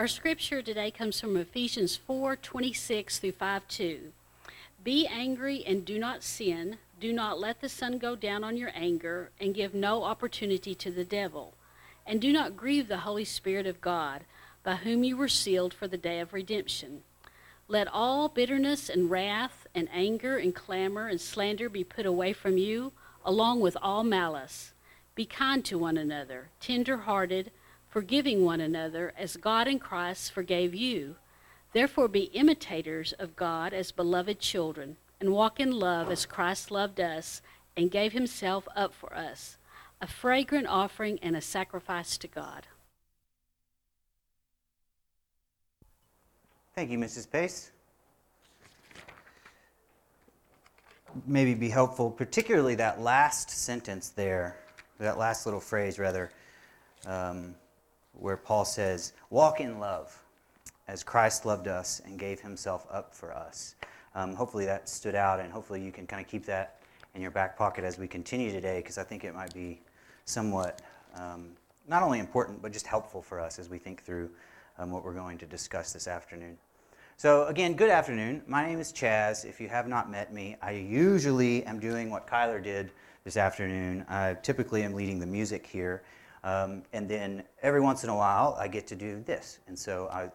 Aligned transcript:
Our 0.00 0.08
scripture 0.08 0.62
today 0.62 0.90
comes 0.90 1.20
from 1.20 1.36
Ephesians 1.36 1.94
4 1.94 2.34
26 2.34 3.18
through 3.18 3.32
5 3.32 3.68
2. 3.68 4.12
Be 4.82 5.06
angry 5.06 5.62
and 5.66 5.84
do 5.84 5.98
not 5.98 6.22
sin. 6.22 6.78
Do 6.98 7.12
not 7.12 7.38
let 7.38 7.60
the 7.60 7.68
sun 7.68 7.98
go 7.98 8.16
down 8.16 8.42
on 8.42 8.56
your 8.56 8.70
anger, 8.74 9.28
and 9.38 9.54
give 9.54 9.74
no 9.74 10.04
opportunity 10.04 10.74
to 10.74 10.90
the 10.90 11.04
devil. 11.04 11.52
And 12.06 12.18
do 12.18 12.32
not 12.32 12.56
grieve 12.56 12.88
the 12.88 13.00
Holy 13.00 13.26
Spirit 13.26 13.66
of 13.66 13.82
God, 13.82 14.22
by 14.62 14.76
whom 14.76 15.04
you 15.04 15.18
were 15.18 15.28
sealed 15.28 15.74
for 15.74 15.86
the 15.86 15.98
day 15.98 16.20
of 16.20 16.32
redemption. 16.32 17.02
Let 17.68 17.86
all 17.86 18.30
bitterness 18.30 18.88
and 18.88 19.10
wrath 19.10 19.66
and 19.74 19.86
anger 19.92 20.38
and 20.38 20.54
clamor 20.54 21.08
and 21.08 21.20
slander 21.20 21.68
be 21.68 21.84
put 21.84 22.06
away 22.06 22.32
from 22.32 22.56
you, 22.56 22.92
along 23.22 23.60
with 23.60 23.76
all 23.82 24.02
malice. 24.02 24.72
Be 25.14 25.26
kind 25.26 25.62
to 25.66 25.76
one 25.76 25.98
another, 25.98 26.48
tender 26.58 26.96
hearted, 26.96 27.50
forgiving 27.90 28.44
one 28.44 28.60
another, 28.60 29.12
as 29.18 29.36
God 29.36 29.66
in 29.66 29.78
Christ 29.78 30.32
forgave 30.32 30.74
you. 30.74 31.16
Therefore, 31.72 32.08
be 32.08 32.24
imitators 32.32 33.12
of 33.18 33.36
God 33.36 33.72
as 33.72 33.92
beloved 33.92 34.38
children, 34.38 34.96
and 35.20 35.32
walk 35.32 35.60
in 35.60 35.72
love 35.72 36.10
as 36.10 36.24
Christ 36.24 36.70
loved 36.70 37.00
us 37.00 37.42
and 37.76 37.90
gave 37.90 38.12
himself 38.12 38.66
up 38.74 38.94
for 38.94 39.14
us, 39.14 39.58
a 40.00 40.06
fragrant 40.06 40.66
offering 40.66 41.18
and 41.22 41.36
a 41.36 41.40
sacrifice 41.40 42.16
to 42.18 42.28
God. 42.28 42.66
Thank 46.74 46.90
you, 46.90 46.98
Mrs. 46.98 47.30
Pace. 47.30 47.72
Maybe 51.26 51.54
be 51.54 51.68
helpful, 51.68 52.10
particularly 52.10 52.76
that 52.76 53.00
last 53.00 53.50
sentence 53.50 54.10
there, 54.10 54.56
that 54.98 55.18
last 55.18 55.44
little 55.44 55.60
phrase, 55.60 55.98
rather, 55.98 56.30
um, 57.06 57.54
where 58.20 58.36
Paul 58.36 58.64
says, 58.64 59.12
Walk 59.30 59.60
in 59.60 59.78
love 59.78 60.16
as 60.88 61.02
Christ 61.02 61.46
loved 61.46 61.68
us 61.68 62.00
and 62.04 62.18
gave 62.18 62.40
himself 62.40 62.86
up 62.90 63.14
for 63.14 63.32
us. 63.32 63.74
Um, 64.14 64.34
hopefully 64.34 64.66
that 64.66 64.88
stood 64.88 65.14
out, 65.14 65.40
and 65.40 65.52
hopefully 65.52 65.82
you 65.82 65.92
can 65.92 66.06
kind 66.06 66.22
of 66.24 66.28
keep 66.28 66.44
that 66.46 66.80
in 67.14 67.22
your 67.22 67.30
back 67.30 67.56
pocket 67.56 67.84
as 67.84 67.98
we 67.98 68.08
continue 68.08 68.50
today, 68.50 68.78
because 68.78 68.98
I 68.98 69.04
think 69.04 69.24
it 69.24 69.34
might 69.34 69.54
be 69.54 69.80
somewhat 70.24 70.82
um, 71.16 71.50
not 71.88 72.02
only 72.02 72.18
important, 72.18 72.60
but 72.62 72.72
just 72.72 72.86
helpful 72.86 73.22
for 73.22 73.40
us 73.40 73.58
as 73.58 73.68
we 73.68 73.78
think 73.78 74.02
through 74.02 74.30
um, 74.78 74.90
what 74.90 75.04
we're 75.04 75.14
going 75.14 75.38
to 75.38 75.46
discuss 75.46 75.92
this 75.92 76.06
afternoon. 76.06 76.56
So, 77.16 77.46
again, 77.46 77.74
good 77.74 77.90
afternoon. 77.90 78.42
My 78.46 78.66
name 78.66 78.80
is 78.80 78.92
Chaz. 78.92 79.44
If 79.44 79.60
you 79.60 79.68
have 79.68 79.86
not 79.86 80.10
met 80.10 80.32
me, 80.32 80.56
I 80.62 80.70
usually 80.72 81.64
am 81.66 81.78
doing 81.78 82.10
what 82.10 82.26
Kyler 82.26 82.62
did 82.62 82.90
this 83.24 83.36
afternoon. 83.36 84.06
I 84.08 84.34
typically 84.42 84.82
am 84.84 84.94
leading 84.94 85.18
the 85.18 85.26
music 85.26 85.66
here. 85.66 86.02
Um, 86.42 86.82
and 86.92 87.08
then 87.08 87.42
every 87.62 87.80
once 87.80 88.04
in 88.04 88.10
a 88.10 88.16
while, 88.16 88.56
I 88.58 88.68
get 88.68 88.86
to 88.88 88.96
do 88.96 89.22
this. 89.26 89.58
And 89.66 89.78
so 89.78 90.08
I 90.10 90.30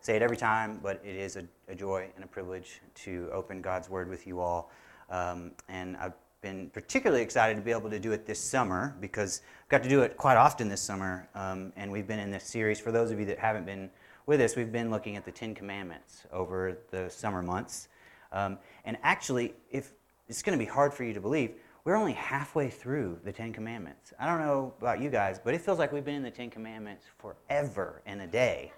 say 0.00 0.16
it 0.16 0.22
every 0.22 0.36
time, 0.36 0.80
but 0.82 1.00
it 1.04 1.16
is 1.16 1.36
a, 1.36 1.44
a 1.68 1.74
joy 1.74 2.08
and 2.14 2.24
a 2.24 2.28
privilege 2.28 2.80
to 2.94 3.28
open 3.32 3.60
God's 3.60 3.90
Word 3.90 4.08
with 4.08 4.26
you 4.26 4.40
all. 4.40 4.70
Um, 5.10 5.52
and 5.68 5.96
I've 5.96 6.12
been 6.40 6.70
particularly 6.70 7.22
excited 7.22 7.56
to 7.56 7.62
be 7.62 7.72
able 7.72 7.90
to 7.90 7.98
do 7.98 8.12
it 8.12 8.24
this 8.24 8.38
summer 8.38 8.96
because 9.00 9.42
I've 9.64 9.68
got 9.68 9.82
to 9.82 9.88
do 9.88 10.02
it 10.02 10.16
quite 10.16 10.36
often 10.36 10.68
this 10.68 10.80
summer. 10.80 11.28
Um, 11.34 11.72
and 11.76 11.90
we've 11.90 12.06
been 12.06 12.20
in 12.20 12.30
this 12.30 12.44
series. 12.44 12.78
For 12.78 12.92
those 12.92 13.10
of 13.10 13.18
you 13.18 13.26
that 13.26 13.38
haven't 13.38 13.66
been 13.66 13.90
with 14.26 14.40
us, 14.40 14.54
we've 14.54 14.70
been 14.70 14.90
looking 14.90 15.16
at 15.16 15.24
the 15.24 15.32
Ten 15.32 15.54
Commandments 15.54 16.24
over 16.32 16.78
the 16.90 17.08
summer 17.10 17.42
months. 17.42 17.88
Um, 18.30 18.58
and 18.84 18.96
actually, 19.02 19.54
if 19.70 19.92
it's 20.28 20.42
going 20.42 20.56
to 20.56 20.64
be 20.64 20.70
hard 20.70 20.92
for 20.92 21.02
you 21.02 21.14
to 21.14 21.20
believe, 21.20 21.54
we're 21.88 21.96
only 21.96 22.12
halfway 22.12 22.68
through 22.68 23.18
the 23.24 23.32
Ten 23.32 23.50
Commandments. 23.50 24.12
I 24.20 24.26
don't 24.26 24.40
know 24.40 24.74
about 24.78 25.00
you 25.00 25.08
guys, 25.08 25.40
but 25.42 25.54
it 25.54 25.62
feels 25.62 25.78
like 25.78 25.90
we've 25.90 26.04
been 26.04 26.16
in 26.16 26.22
the 26.22 26.30
Ten 26.30 26.50
Commandments 26.50 27.06
forever 27.16 28.02
and 28.04 28.20
a 28.20 28.26
day. 28.26 28.72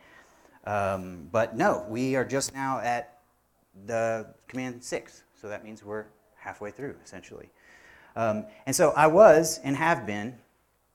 Um, 0.65 1.27
but 1.33 1.57
no, 1.57 1.85
we 1.89 2.15
are 2.15 2.25
just 2.25 2.55
now 2.55 2.79
at 2.79 3.19
the 3.87 4.33
command 4.47 4.85
six, 4.85 5.25
so 5.35 5.49
that 5.49 5.65
means 5.65 5.85
we're 5.85 6.05
halfway 6.37 6.71
through, 6.71 6.95
essentially. 7.05 7.49
Um, 8.15 8.47
and 8.67 8.77
so 8.77 8.93
I 8.93 9.09
was 9.09 9.59
and 9.65 9.77
have 9.77 10.07
been 10.07 10.39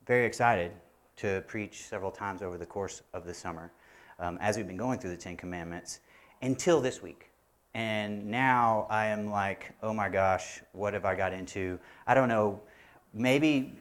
very 0.07 0.25
excited 0.25 0.71
to 1.17 1.43
preach 1.47 1.83
several 1.83 2.11
times 2.11 2.41
over 2.41 2.57
the 2.57 2.65
course 2.65 3.01
of 3.13 3.25
the 3.25 3.33
summer 3.33 3.73
um, 4.19 4.37
as 4.39 4.55
we've 4.55 4.67
been 4.67 4.77
going 4.77 4.99
through 4.99 5.11
the 5.11 5.17
Ten 5.17 5.35
Commandments 5.35 5.99
until 6.41 6.79
this 6.79 7.01
week. 7.01 7.29
And 7.75 8.25
now 8.27 8.87
I 8.89 9.07
am 9.07 9.29
like, 9.29 9.73
oh 9.83 9.93
my 9.93 10.07
gosh, 10.07 10.61
what 10.71 10.93
have 10.93 11.03
I 11.03 11.13
got 11.13 11.33
into? 11.33 11.77
I 12.07 12.13
don't 12.13 12.29
know. 12.29 12.61
Maybe 13.13 13.73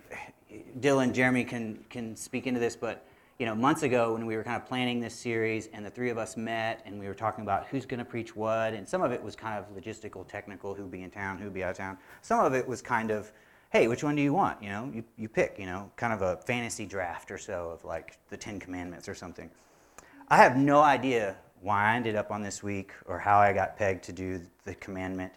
Dylan, 0.80 1.12
Jeremy 1.14 1.44
can, 1.44 1.78
can 1.90 2.16
speak 2.16 2.48
into 2.48 2.58
this, 2.58 2.74
but 2.74 3.06
you 3.38 3.46
know, 3.46 3.54
months 3.54 3.84
ago 3.84 4.14
when 4.14 4.26
we 4.26 4.36
were 4.36 4.42
kind 4.42 4.60
of 4.60 4.66
planning 4.66 4.98
this 4.98 5.14
series 5.14 5.68
and 5.72 5.86
the 5.86 5.90
three 5.90 6.10
of 6.10 6.18
us 6.18 6.36
met 6.36 6.82
and 6.84 6.98
we 6.98 7.06
were 7.06 7.14
talking 7.14 7.42
about 7.44 7.68
who's 7.68 7.86
going 7.86 7.98
to 7.98 8.04
preach 8.04 8.34
what, 8.34 8.74
and 8.74 8.88
some 8.88 9.00
of 9.00 9.12
it 9.12 9.22
was 9.22 9.36
kind 9.36 9.56
of 9.56 9.72
logistical, 9.80 10.26
technical, 10.26 10.74
who'd 10.74 10.90
be 10.90 11.04
in 11.04 11.10
town, 11.10 11.38
who'd 11.38 11.54
be 11.54 11.62
out 11.62 11.70
of 11.70 11.76
town. 11.76 11.96
Some 12.20 12.44
of 12.44 12.52
it 12.52 12.66
was 12.66 12.82
kind 12.82 13.12
of, 13.12 13.30
hey, 13.70 13.86
which 13.86 14.02
one 14.02 14.16
do 14.16 14.22
you 14.22 14.32
want? 14.32 14.60
You 14.60 14.70
know, 14.70 14.90
you, 14.92 15.04
you 15.16 15.28
pick, 15.28 15.54
you 15.56 15.66
know, 15.66 15.88
kind 15.94 16.12
of 16.12 16.20
a 16.20 16.38
fantasy 16.38 16.84
draft 16.84 17.30
or 17.30 17.38
so 17.38 17.70
of 17.70 17.84
like 17.84 18.18
the 18.28 18.36
Ten 18.36 18.58
Commandments 18.58 19.08
or 19.08 19.14
something. 19.14 19.48
I 20.26 20.38
have 20.38 20.56
no 20.56 20.80
idea 20.80 21.36
why 21.64 21.92
I 21.92 21.96
ended 21.96 22.14
up 22.14 22.30
on 22.30 22.42
this 22.42 22.62
week 22.62 22.92
or 23.06 23.18
how 23.18 23.38
I 23.38 23.54
got 23.54 23.78
pegged 23.78 24.04
to 24.04 24.12
do 24.12 24.38
the 24.66 24.74
commandment, 24.74 25.32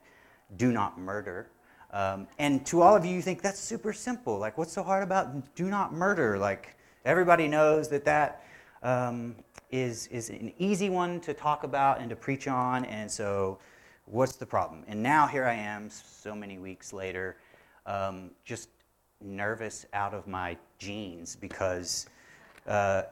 do 0.57 0.73
not 0.73 0.99
murder. 0.99 1.49
Um, 1.91 2.27
and 2.37 2.65
to 2.65 2.81
all 2.81 2.97
of 2.97 3.05
you, 3.05 3.15
you 3.15 3.21
think 3.21 3.41
that's 3.41 3.59
super 3.59 3.93
simple. 3.93 4.37
Like, 4.37 4.57
what's 4.57 4.73
so 4.73 4.83
hard 4.83 5.03
about 5.03 5.55
do 5.55 5.69
not 5.69 5.93
murder? 5.93 6.37
Like, 6.37 6.75
everybody 7.05 7.47
knows 7.47 7.87
that 7.87 8.03
that 8.03 8.43
um, 8.83 9.37
is 9.71 10.07
is 10.07 10.29
an 10.29 10.51
easy 10.57 10.89
one 10.89 11.21
to 11.21 11.33
talk 11.33 11.63
about 11.63 12.01
and 12.01 12.09
to 12.09 12.15
preach 12.15 12.49
on. 12.49 12.83
And 12.85 13.09
so, 13.09 13.57
what's 14.03 14.35
the 14.35 14.45
problem? 14.45 14.83
And 14.89 15.01
now 15.01 15.27
here 15.27 15.45
I 15.45 15.53
am, 15.53 15.89
so 15.89 16.35
many 16.35 16.57
weeks 16.57 16.91
later, 16.91 17.37
um, 17.85 18.31
just 18.43 18.67
nervous 19.21 19.85
out 19.93 20.13
of 20.13 20.27
my 20.27 20.57
jeans 20.77 21.37
because. 21.37 22.07
Uh, 22.67 23.03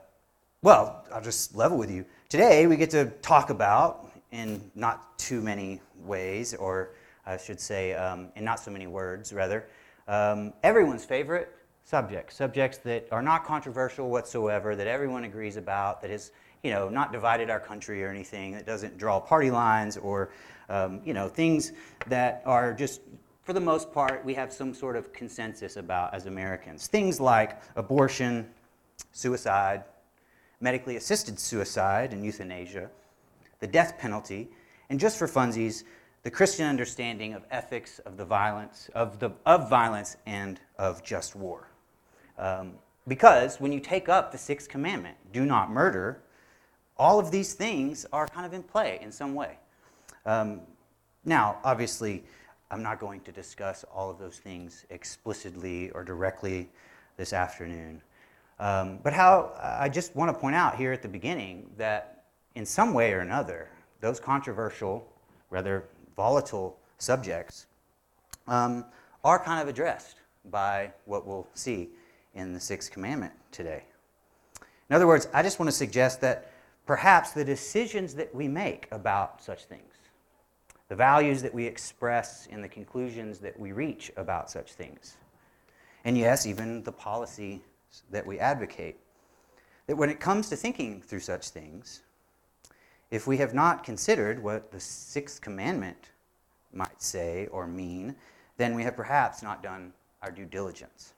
well, 0.65 1.05
I'll 1.13 1.21
just 1.21 1.55
level 1.55 1.77
with 1.77 1.91
you. 1.91 2.03
Today, 2.27 2.65
we 2.65 2.75
get 2.75 2.89
to 2.89 3.05
talk 3.21 3.51
about, 3.51 4.11
in 4.31 4.59
not 4.73 5.15
too 5.19 5.39
many 5.39 5.79
ways, 6.03 6.55
or 6.55 6.95
I 7.23 7.37
should 7.37 7.59
say, 7.59 7.93
um, 7.93 8.29
in 8.35 8.43
not 8.43 8.59
so 8.59 8.71
many 8.71 8.87
words, 8.87 9.31
rather, 9.31 9.67
um, 10.07 10.53
everyone's 10.63 11.05
favorite 11.05 11.55
subjects, 11.83 12.35
subjects 12.35 12.79
that 12.79 13.07
are 13.11 13.21
not 13.21 13.45
controversial 13.45 14.09
whatsoever, 14.09 14.75
that 14.75 14.87
everyone 14.87 15.25
agrees 15.25 15.55
about, 15.55 16.01
that 16.01 16.09
is, 16.09 16.31
you 16.63 16.71
know, 16.71 16.89
not 16.89 17.11
divided 17.11 17.51
our 17.51 17.59
country 17.59 18.03
or 18.03 18.09
anything, 18.09 18.53
that 18.53 18.65
doesn't 18.65 18.97
draw 18.97 19.19
party 19.19 19.51
lines, 19.51 19.97
or, 19.97 20.31
um, 20.69 20.99
you 21.05 21.13
know, 21.13 21.27
things 21.27 21.73
that 22.07 22.41
are 22.43 22.73
just, 22.73 23.01
for 23.43 23.53
the 23.53 23.61
most 23.61 23.93
part, 23.93 24.25
we 24.25 24.33
have 24.33 24.51
some 24.51 24.73
sort 24.73 24.95
of 24.95 25.13
consensus 25.13 25.77
about 25.77 26.11
as 26.15 26.25
Americans. 26.25 26.87
Things 26.87 27.19
like 27.19 27.61
abortion, 27.75 28.49
suicide, 29.11 29.83
medically 30.59 30.95
assisted 30.95 31.39
suicide 31.39 32.13
and 32.13 32.23
euthanasia, 32.23 32.89
the 33.59 33.67
death 33.67 33.97
penalty, 33.97 34.49
and 34.89 34.99
just 34.99 35.17
for 35.17 35.27
funsies, 35.27 35.83
the 36.23 36.31
Christian 36.31 36.65
understanding 36.65 37.33
of 37.33 37.43
ethics 37.51 37.99
of 37.99 38.17
the 38.17 38.25
violence, 38.25 38.89
of, 38.95 39.19
the, 39.19 39.31
of 39.45 39.69
violence 39.69 40.17
and 40.25 40.59
of 40.77 41.03
just 41.03 41.35
war. 41.35 41.69
Um, 42.37 42.73
because 43.07 43.59
when 43.59 43.71
you 43.71 43.79
take 43.79 44.09
up 44.09 44.31
the 44.31 44.37
sixth 44.37 44.67
commandment, 44.67 45.17
do 45.31 45.45
not 45.45 45.69
murder, 45.69 46.23
all 46.97 47.19
of 47.19 47.29
these 47.29 47.53
things 47.53 48.05
are 48.11 48.27
kind 48.27 48.45
of 48.45 48.53
in 48.53 48.63
play 48.63 48.99
in 49.01 49.11
some 49.11 49.35
way. 49.35 49.57
Um, 50.25 50.61
now, 51.23 51.57
obviously, 51.63 52.23
I'm 52.71 52.81
not 52.81 52.99
going 52.99 53.21
to 53.21 53.31
discuss 53.31 53.85
all 53.93 54.09
of 54.09 54.17
those 54.17 54.37
things 54.37 54.85
explicitly 54.89 55.91
or 55.91 56.03
directly 56.03 56.69
this 57.17 57.33
afternoon. 57.33 58.01
Um, 58.59 58.99
but 59.03 59.13
how 59.13 59.51
I 59.61 59.89
just 59.89 60.15
want 60.15 60.33
to 60.33 60.39
point 60.39 60.55
out 60.55 60.75
here 60.75 60.93
at 60.93 61.01
the 61.01 61.07
beginning 61.07 61.69
that 61.77 62.23
in 62.55 62.65
some 62.65 62.93
way 62.93 63.11
or 63.11 63.19
another, 63.19 63.69
those 63.99 64.19
controversial, 64.19 65.11
rather 65.49 65.85
volatile 66.15 66.77
subjects 66.97 67.67
um, 68.47 68.85
are 69.23 69.39
kind 69.39 69.61
of 69.61 69.67
addressed 69.67 70.17
by 70.51 70.91
what 71.05 71.25
we'll 71.25 71.47
see 71.53 71.89
in 72.33 72.53
the 72.53 72.59
sixth 72.59 72.91
commandment 72.91 73.33
today. 73.51 73.83
In 74.89 74.95
other 74.95 75.07
words, 75.07 75.27
I 75.33 75.41
just 75.41 75.59
want 75.59 75.67
to 75.67 75.75
suggest 75.75 76.21
that 76.21 76.51
perhaps 76.85 77.31
the 77.31 77.43
decisions 77.43 78.13
that 78.15 78.33
we 78.33 78.47
make 78.47 78.87
about 78.91 79.43
such 79.43 79.65
things, 79.65 79.93
the 80.89 80.95
values 80.95 81.41
that 81.41 81.53
we 81.53 81.65
express 81.65 82.45
in 82.45 82.61
the 82.61 82.67
conclusions 82.67 83.39
that 83.39 83.59
we 83.59 83.71
reach 83.71 84.11
about 84.15 84.49
such 84.51 84.73
things, 84.73 85.17
and 86.03 86.17
yes, 86.17 86.45
even 86.45 86.83
the 86.83 86.91
policy 86.91 87.61
that 88.11 88.25
we 88.25 88.39
advocate, 88.39 88.97
that 89.87 89.95
when 89.95 90.09
it 90.09 90.19
comes 90.19 90.49
to 90.49 90.55
thinking 90.55 91.01
through 91.01 91.19
such 91.19 91.49
things, 91.49 92.01
if 93.11 93.27
we 93.27 93.37
have 93.37 93.53
not 93.53 93.83
considered 93.83 94.41
what 94.41 94.71
the 94.71 94.79
sixth 94.79 95.41
commandment 95.41 96.11
might 96.73 97.01
say 97.01 97.47
or 97.47 97.67
mean, 97.67 98.15
then 98.57 98.75
we 98.75 98.83
have 98.83 98.95
perhaps 98.95 99.43
not 99.43 99.61
done 99.61 99.93
our 100.21 100.31
due 100.31 100.45
diligence. 100.45 101.13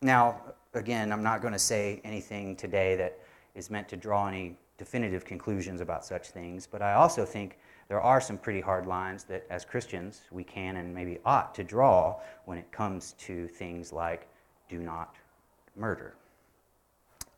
Now, 0.00 0.40
again, 0.74 1.12
I'm 1.12 1.22
not 1.22 1.40
going 1.40 1.52
to 1.52 1.58
say 1.58 2.00
anything 2.04 2.56
today 2.56 2.96
that 2.96 3.18
is 3.54 3.70
meant 3.70 3.88
to 3.90 3.96
draw 3.96 4.26
any 4.26 4.56
definitive 4.78 5.24
conclusions 5.24 5.80
about 5.80 6.04
such 6.04 6.30
things, 6.30 6.66
but 6.66 6.82
I 6.82 6.94
also 6.94 7.24
think 7.24 7.58
there 7.88 8.00
are 8.00 8.20
some 8.20 8.36
pretty 8.36 8.60
hard 8.60 8.86
lines 8.86 9.24
that 9.24 9.46
as 9.48 9.64
Christians 9.64 10.22
we 10.30 10.42
can 10.42 10.76
and 10.76 10.92
maybe 10.92 11.18
ought 11.24 11.54
to 11.54 11.62
draw 11.62 12.18
when 12.46 12.58
it 12.58 12.70
comes 12.72 13.12
to 13.18 13.46
things 13.46 13.92
like 13.92 14.26
do 14.68 14.78
not 14.78 15.14
murder. 15.76 16.14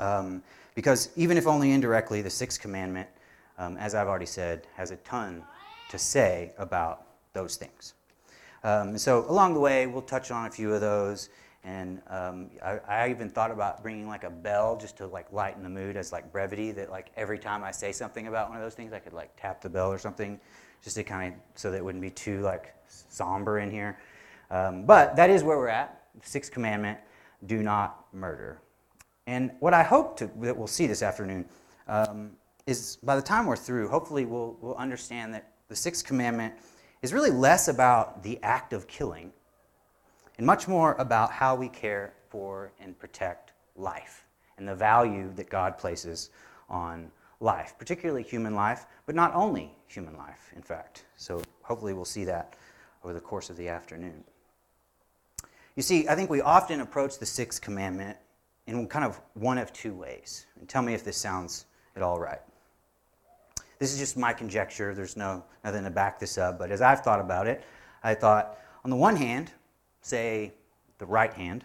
Um, 0.00 0.42
because 0.74 1.10
even 1.16 1.36
if 1.36 1.46
only 1.46 1.72
indirectly, 1.72 2.22
the 2.22 2.30
sixth 2.30 2.60
commandment, 2.60 3.08
um, 3.58 3.76
as 3.76 3.94
I've 3.94 4.08
already 4.08 4.26
said, 4.26 4.66
has 4.74 4.90
a 4.90 4.96
ton 4.96 5.42
to 5.90 5.98
say 5.98 6.52
about 6.58 7.06
those 7.32 7.56
things. 7.56 7.94
Um, 8.64 8.96
so 8.96 9.26
along 9.28 9.54
the 9.54 9.60
way, 9.60 9.86
we'll 9.86 10.02
touch 10.02 10.30
on 10.30 10.46
a 10.46 10.50
few 10.50 10.72
of 10.72 10.80
those. 10.80 11.28
And 11.64 12.00
um, 12.08 12.50
I, 12.62 12.78
I, 12.88 13.10
even 13.10 13.30
thought 13.30 13.50
about 13.50 13.82
bringing 13.82 14.06
like 14.06 14.24
a 14.24 14.30
bell 14.30 14.76
just 14.76 14.98
to 14.98 15.06
like 15.06 15.32
lighten 15.32 15.62
the 15.62 15.68
mood 15.68 15.96
as 15.96 16.12
like 16.12 16.30
brevity. 16.30 16.72
That 16.72 16.90
like 16.90 17.10
every 17.16 17.38
time 17.38 17.64
I 17.64 17.70
say 17.70 17.90
something 17.90 18.26
about 18.26 18.48
one 18.50 18.58
of 18.58 18.62
those 18.62 18.74
things, 18.74 18.92
I 18.92 18.98
could 18.98 19.14
like 19.14 19.30
tap 19.40 19.62
the 19.62 19.70
bell 19.70 19.90
or 19.90 19.98
something, 19.98 20.38
just 20.82 20.96
to 20.96 21.04
kind 21.04 21.32
of 21.32 21.40
so 21.54 21.70
that 21.70 21.78
it 21.78 21.84
wouldn't 21.84 22.02
be 22.02 22.10
too 22.10 22.40
like 22.40 22.74
somber 22.88 23.60
in 23.60 23.70
here. 23.70 23.98
Um, 24.50 24.84
but 24.84 25.16
that 25.16 25.30
is 25.30 25.42
where 25.42 25.56
we're 25.56 25.68
at. 25.68 26.02
Sixth 26.20 26.52
commandment: 26.52 26.98
Do 27.46 27.62
not 27.62 28.06
murder. 28.12 28.60
And 29.26 29.52
what 29.60 29.74
I 29.74 29.82
hope 29.82 30.16
to, 30.18 30.30
that 30.40 30.56
we'll 30.56 30.66
see 30.66 30.86
this 30.86 31.02
afternoon 31.02 31.46
um, 31.88 32.32
is 32.66 32.98
by 33.02 33.16
the 33.16 33.22
time 33.22 33.46
we're 33.46 33.56
through, 33.56 33.88
hopefully 33.88 34.24
we'll, 34.24 34.56
we'll 34.60 34.76
understand 34.76 35.32
that 35.34 35.52
the 35.68 35.76
sixth 35.76 36.04
commandment 36.04 36.54
is 37.02 37.12
really 37.12 37.30
less 37.30 37.68
about 37.68 38.22
the 38.22 38.38
act 38.42 38.72
of 38.72 38.86
killing 38.86 39.32
and 40.38 40.46
much 40.46 40.68
more 40.68 40.94
about 40.94 41.30
how 41.30 41.54
we 41.54 41.68
care 41.68 42.14
for 42.28 42.72
and 42.80 42.98
protect 42.98 43.52
life 43.76 44.26
and 44.58 44.66
the 44.66 44.74
value 44.74 45.32
that 45.34 45.48
God 45.48 45.78
places 45.78 46.30
on 46.68 47.10
life, 47.40 47.74
particularly 47.78 48.22
human 48.22 48.54
life, 48.54 48.86
but 49.06 49.14
not 49.14 49.34
only 49.34 49.74
human 49.86 50.16
life, 50.16 50.52
in 50.56 50.62
fact. 50.62 51.04
So 51.16 51.42
hopefully 51.62 51.92
we'll 51.92 52.04
see 52.04 52.24
that 52.24 52.54
over 53.02 53.12
the 53.12 53.20
course 53.20 53.50
of 53.50 53.56
the 53.56 53.68
afternoon. 53.68 54.24
You 55.76 55.82
see, 55.82 56.08
I 56.08 56.14
think 56.14 56.30
we 56.30 56.40
often 56.40 56.80
approach 56.80 57.18
the 57.18 57.26
sixth 57.26 57.60
commandment 57.60 58.16
in 58.66 58.86
kind 58.86 59.04
of 59.04 59.20
one 59.34 59.58
of 59.58 59.72
two 59.72 59.94
ways. 59.94 60.46
And 60.58 60.68
tell 60.68 60.82
me 60.82 60.94
if 60.94 61.04
this 61.04 61.16
sounds 61.16 61.66
at 61.96 62.02
all 62.02 62.18
right. 62.18 62.40
This 63.78 63.92
is 63.92 63.98
just 63.98 64.16
my 64.16 64.32
conjecture. 64.32 64.94
There's 64.94 65.16
no 65.16 65.44
nothing 65.64 65.84
to 65.84 65.90
back 65.90 66.18
this 66.18 66.38
up, 66.38 66.58
but 66.58 66.70
as 66.70 66.80
I've 66.80 67.00
thought 67.00 67.20
about 67.20 67.46
it, 67.46 67.64
I 68.02 68.14
thought 68.14 68.58
on 68.84 68.90
the 68.90 68.96
one 68.96 69.16
hand, 69.16 69.50
say, 70.00 70.52
the 70.98 71.06
right 71.06 71.32
hand, 71.32 71.64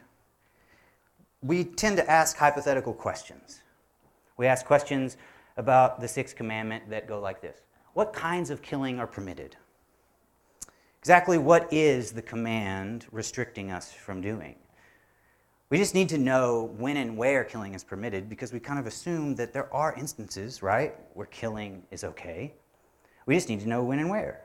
we 1.41 1.63
tend 1.63 1.97
to 1.97 2.09
ask 2.09 2.35
hypothetical 2.35 2.93
questions. 2.93 3.61
We 4.37 4.47
ask 4.47 4.65
questions 4.65 5.17
about 5.57 5.99
the 5.99 6.07
sixth 6.07 6.35
commandment 6.35 6.89
that 6.89 7.07
go 7.07 7.19
like 7.19 7.41
this 7.41 7.61
What 7.93 8.13
kinds 8.13 8.49
of 8.49 8.61
killing 8.61 8.99
are 8.99 9.07
permitted? 9.07 9.55
Exactly 11.01 11.37
what 11.37 11.71
is 11.71 12.11
the 12.11 12.21
command 12.21 13.05
restricting 13.11 13.71
us 13.71 13.91
from 13.93 14.21
doing? 14.21 14.55
We 15.69 15.77
just 15.77 15.93
need 15.93 16.09
to 16.09 16.17
know 16.17 16.73
when 16.77 16.97
and 16.97 17.15
where 17.15 17.43
killing 17.43 17.73
is 17.73 17.83
permitted 17.83 18.27
because 18.27 18.51
we 18.51 18.59
kind 18.59 18.79
of 18.79 18.87
assume 18.87 19.35
that 19.35 19.53
there 19.53 19.73
are 19.73 19.93
instances, 19.93 20.61
right, 20.61 20.95
where 21.13 21.27
killing 21.27 21.83
is 21.91 22.03
okay. 22.03 22.53
We 23.25 23.35
just 23.35 23.47
need 23.47 23.61
to 23.61 23.69
know 23.69 23.83
when 23.83 23.99
and 23.99 24.09
where. 24.09 24.41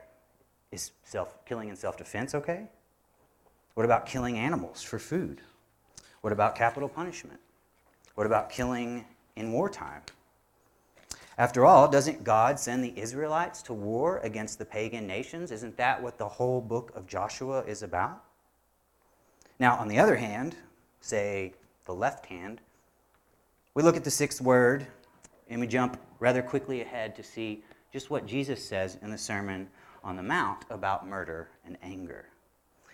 Is 0.71 0.91
self 1.03 1.43
killing 1.45 1.69
in 1.69 1.75
self-defense 1.75 2.35
okay? 2.35 2.67
What 3.73 3.85
about 3.85 4.05
killing 4.05 4.37
animals 4.37 4.81
for 4.81 4.99
food? 4.99 5.41
What 6.21 6.31
about 6.31 6.55
capital 6.55 6.87
punishment? 6.87 7.39
What 8.15 8.27
about 8.27 8.49
killing 8.49 9.05
in 9.35 9.51
wartime? 9.51 10.01
After 11.37 11.65
all, 11.65 11.89
doesn't 11.89 12.23
God 12.23 12.59
send 12.59 12.83
the 12.83 12.97
Israelites 12.97 13.61
to 13.63 13.73
war 13.73 14.19
against 14.19 14.57
the 14.57 14.65
pagan 14.65 15.05
nations? 15.05 15.51
Isn't 15.51 15.75
that 15.77 16.01
what 16.01 16.17
the 16.17 16.27
whole 16.27 16.61
book 16.61 16.93
of 16.95 17.07
Joshua 17.07 17.63
is 17.63 17.83
about? 17.83 18.23
Now, 19.59 19.75
on 19.75 19.87
the 19.87 19.99
other 19.99 20.15
hand, 20.15 20.55
say 21.01 21.53
the 21.85 21.93
left 21.93 22.25
hand, 22.25 22.61
we 23.73 23.83
look 23.83 23.97
at 23.97 24.05
the 24.05 24.11
sixth 24.11 24.39
word 24.39 24.87
and 25.49 25.59
we 25.59 25.67
jump 25.67 25.99
rather 26.19 26.41
quickly 26.41 26.81
ahead 26.81 27.15
to 27.17 27.23
see 27.23 27.63
just 27.91 28.09
what 28.09 28.25
Jesus 28.25 28.63
says 28.65 28.97
in 29.01 29.11
the 29.11 29.17
Sermon 29.17 29.67
on 30.03 30.15
the 30.15 30.23
Mount 30.23 30.63
about 30.69 31.07
murder 31.07 31.49
and 31.65 31.77
anger. 31.81 32.25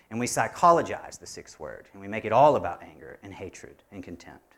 And 0.09 0.19
we 0.19 0.27
psychologize 0.27 1.17
the 1.17 1.25
sixth 1.25 1.59
word, 1.59 1.87
and 1.93 2.01
we 2.01 2.07
make 2.07 2.25
it 2.25 2.33
all 2.33 2.57
about 2.57 2.83
anger 2.83 3.17
and 3.23 3.33
hatred 3.33 3.83
and 3.91 4.03
contempt. 4.03 4.55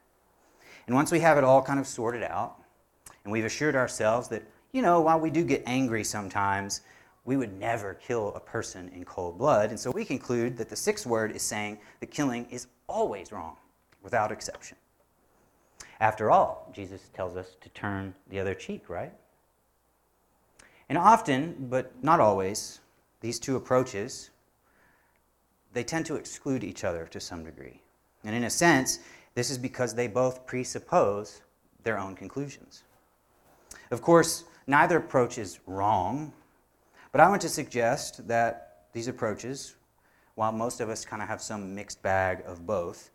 And 0.87 0.95
once 0.95 1.11
we 1.11 1.19
have 1.19 1.37
it 1.37 1.43
all 1.43 1.61
kind 1.61 1.79
of 1.79 1.85
sorted 1.85 2.23
out, 2.23 2.62
and 3.23 3.31
we've 3.31 3.45
assured 3.45 3.75
ourselves 3.75 4.27
that, 4.29 4.43
you 4.71 4.81
know, 4.81 5.01
while 5.01 5.19
we 5.19 5.29
do 5.29 5.43
get 5.43 5.63
angry 5.65 6.03
sometimes, 6.03 6.81
we 7.25 7.37
would 7.37 7.57
never 7.59 7.93
kill 7.93 8.33
a 8.35 8.39
person 8.39 8.89
in 8.89 9.05
cold 9.05 9.37
blood. 9.37 9.69
And 9.69 9.79
so 9.79 9.91
we 9.91 10.03
conclude 10.03 10.57
that 10.57 10.69
the 10.69 10.75
sixth 10.75 11.05
word 11.05 11.35
is 11.35 11.41
saying 11.41 11.77
the 11.99 12.05
killing 12.05 12.45
is 12.49 12.67
always 12.87 13.31
wrong, 13.31 13.55
without 14.01 14.31
exception. 14.31 14.77
After 15.99 16.31
all, 16.31 16.69
Jesus 16.73 17.09
tells 17.13 17.37
us 17.37 17.55
to 17.61 17.69
turn 17.69 18.13
the 18.29 18.39
other 18.39 18.53
cheek, 18.53 18.89
right? 18.89 19.13
And 20.89 20.97
often, 20.97 21.67
but 21.69 21.91
not 22.03 22.19
always, 22.19 22.81
these 23.21 23.39
two 23.39 23.55
approaches 23.55 24.31
they 25.73 25.83
tend 25.83 26.05
to 26.05 26.15
exclude 26.15 26.63
each 26.63 26.83
other 26.83 27.07
to 27.07 27.19
some 27.19 27.43
degree. 27.43 27.81
And 28.23 28.35
in 28.35 28.43
a 28.43 28.49
sense, 28.49 28.99
this 29.33 29.49
is 29.49 29.57
because 29.57 29.95
they 29.95 30.07
both 30.07 30.45
presuppose 30.45 31.41
their 31.83 31.97
own 31.97 32.15
conclusions. 32.15 32.83
Of 33.91 34.01
course, 34.01 34.45
neither 34.67 34.97
approach 34.97 35.37
is 35.37 35.59
wrong, 35.67 36.33
but 37.11 37.21
I 37.21 37.29
want 37.29 37.41
to 37.41 37.49
suggest 37.49 38.27
that 38.27 38.85
these 38.93 39.07
approaches, 39.07 39.75
while 40.35 40.51
most 40.51 40.81
of 40.81 40.89
us 40.89 41.05
kind 41.05 41.21
of 41.21 41.27
have 41.27 41.41
some 41.41 41.75
mixed 41.75 42.01
bag 42.01 42.43
of 42.45 42.65
both, 42.65 43.11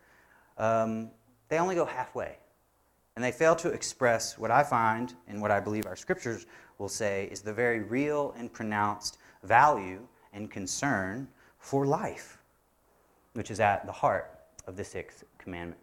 um, 0.56 1.10
they 1.48 1.58
only 1.58 1.74
go 1.74 1.84
halfway. 1.84 2.36
And 3.16 3.24
they 3.24 3.32
fail 3.32 3.56
to 3.56 3.70
express 3.70 4.38
what 4.38 4.50
I 4.50 4.62
find 4.62 5.14
and 5.26 5.40
what 5.40 5.50
I 5.50 5.58
believe 5.58 5.86
our 5.86 5.96
scriptures 5.96 6.46
will 6.78 6.88
say 6.88 7.28
is 7.32 7.40
the 7.40 7.52
very 7.52 7.80
real 7.80 8.34
and 8.38 8.52
pronounced 8.52 9.18
value 9.42 10.06
and 10.32 10.50
concern 10.50 11.26
for 11.58 11.84
life 11.84 12.38
which 13.38 13.52
is 13.52 13.60
at 13.60 13.86
the 13.86 13.92
heart 13.92 14.36
of 14.66 14.76
the 14.76 14.82
sixth 14.82 15.22
commandment. 15.38 15.80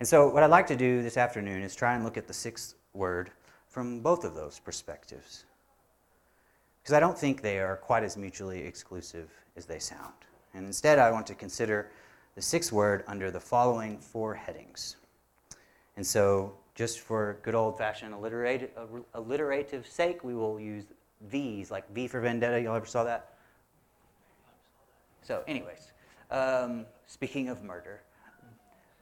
And 0.00 0.08
so, 0.08 0.28
what 0.28 0.42
I'd 0.42 0.50
like 0.50 0.66
to 0.68 0.76
do 0.76 1.02
this 1.02 1.18
afternoon 1.18 1.62
is 1.62 1.76
try 1.76 1.94
and 1.94 2.02
look 2.02 2.16
at 2.16 2.26
the 2.26 2.32
sixth 2.32 2.74
word 2.94 3.30
from 3.74 3.98
both 3.98 4.24
of 4.24 4.36
those 4.36 4.60
perspectives. 4.60 5.46
Because 6.80 6.94
I 6.94 7.00
don't 7.00 7.18
think 7.18 7.42
they 7.42 7.58
are 7.58 7.74
quite 7.74 8.04
as 8.04 8.16
mutually 8.16 8.60
exclusive 8.60 9.28
as 9.56 9.66
they 9.66 9.80
sound. 9.80 10.14
And 10.54 10.64
instead, 10.64 11.00
I 11.00 11.10
want 11.10 11.26
to 11.26 11.34
consider 11.34 11.90
the 12.36 12.40
sixth 12.40 12.70
word 12.70 13.02
under 13.08 13.32
the 13.32 13.40
following 13.40 13.98
four 13.98 14.32
headings. 14.32 14.94
And 15.96 16.06
so, 16.06 16.52
just 16.76 17.00
for 17.00 17.38
good 17.42 17.56
old 17.56 17.76
fashioned 17.76 18.14
alliterative, 18.14 18.70
alliterative 19.12 19.88
sake, 19.88 20.22
we 20.22 20.36
will 20.36 20.60
use 20.60 20.84
V's, 21.22 21.72
like 21.72 21.92
V 21.92 22.06
for 22.06 22.20
Vendetta. 22.20 22.60
Y'all 22.60 22.76
ever 22.76 22.86
saw 22.86 23.02
that? 23.02 23.34
So, 25.22 25.42
anyways, 25.48 25.90
um, 26.30 26.86
speaking 27.08 27.48
of 27.48 27.64
murder, 27.64 28.02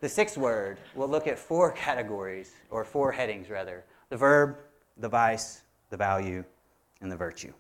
the 0.01 0.09
sixth 0.09 0.39
word, 0.39 0.79
we'll 0.95 1.09
look 1.09 1.27
at 1.27 1.39
four 1.39 1.73
categories, 1.87 2.53
or 2.71 2.85
four 2.87 3.13
headings 3.13 3.51
rather 3.51 3.85
the 4.13 4.19
verb, 4.19 4.59
the 4.99 5.09
vice, 5.09 5.63
the 5.89 5.97
value, 5.97 6.45
and 7.01 7.11
the 7.11 7.17
virtue. 7.17 7.51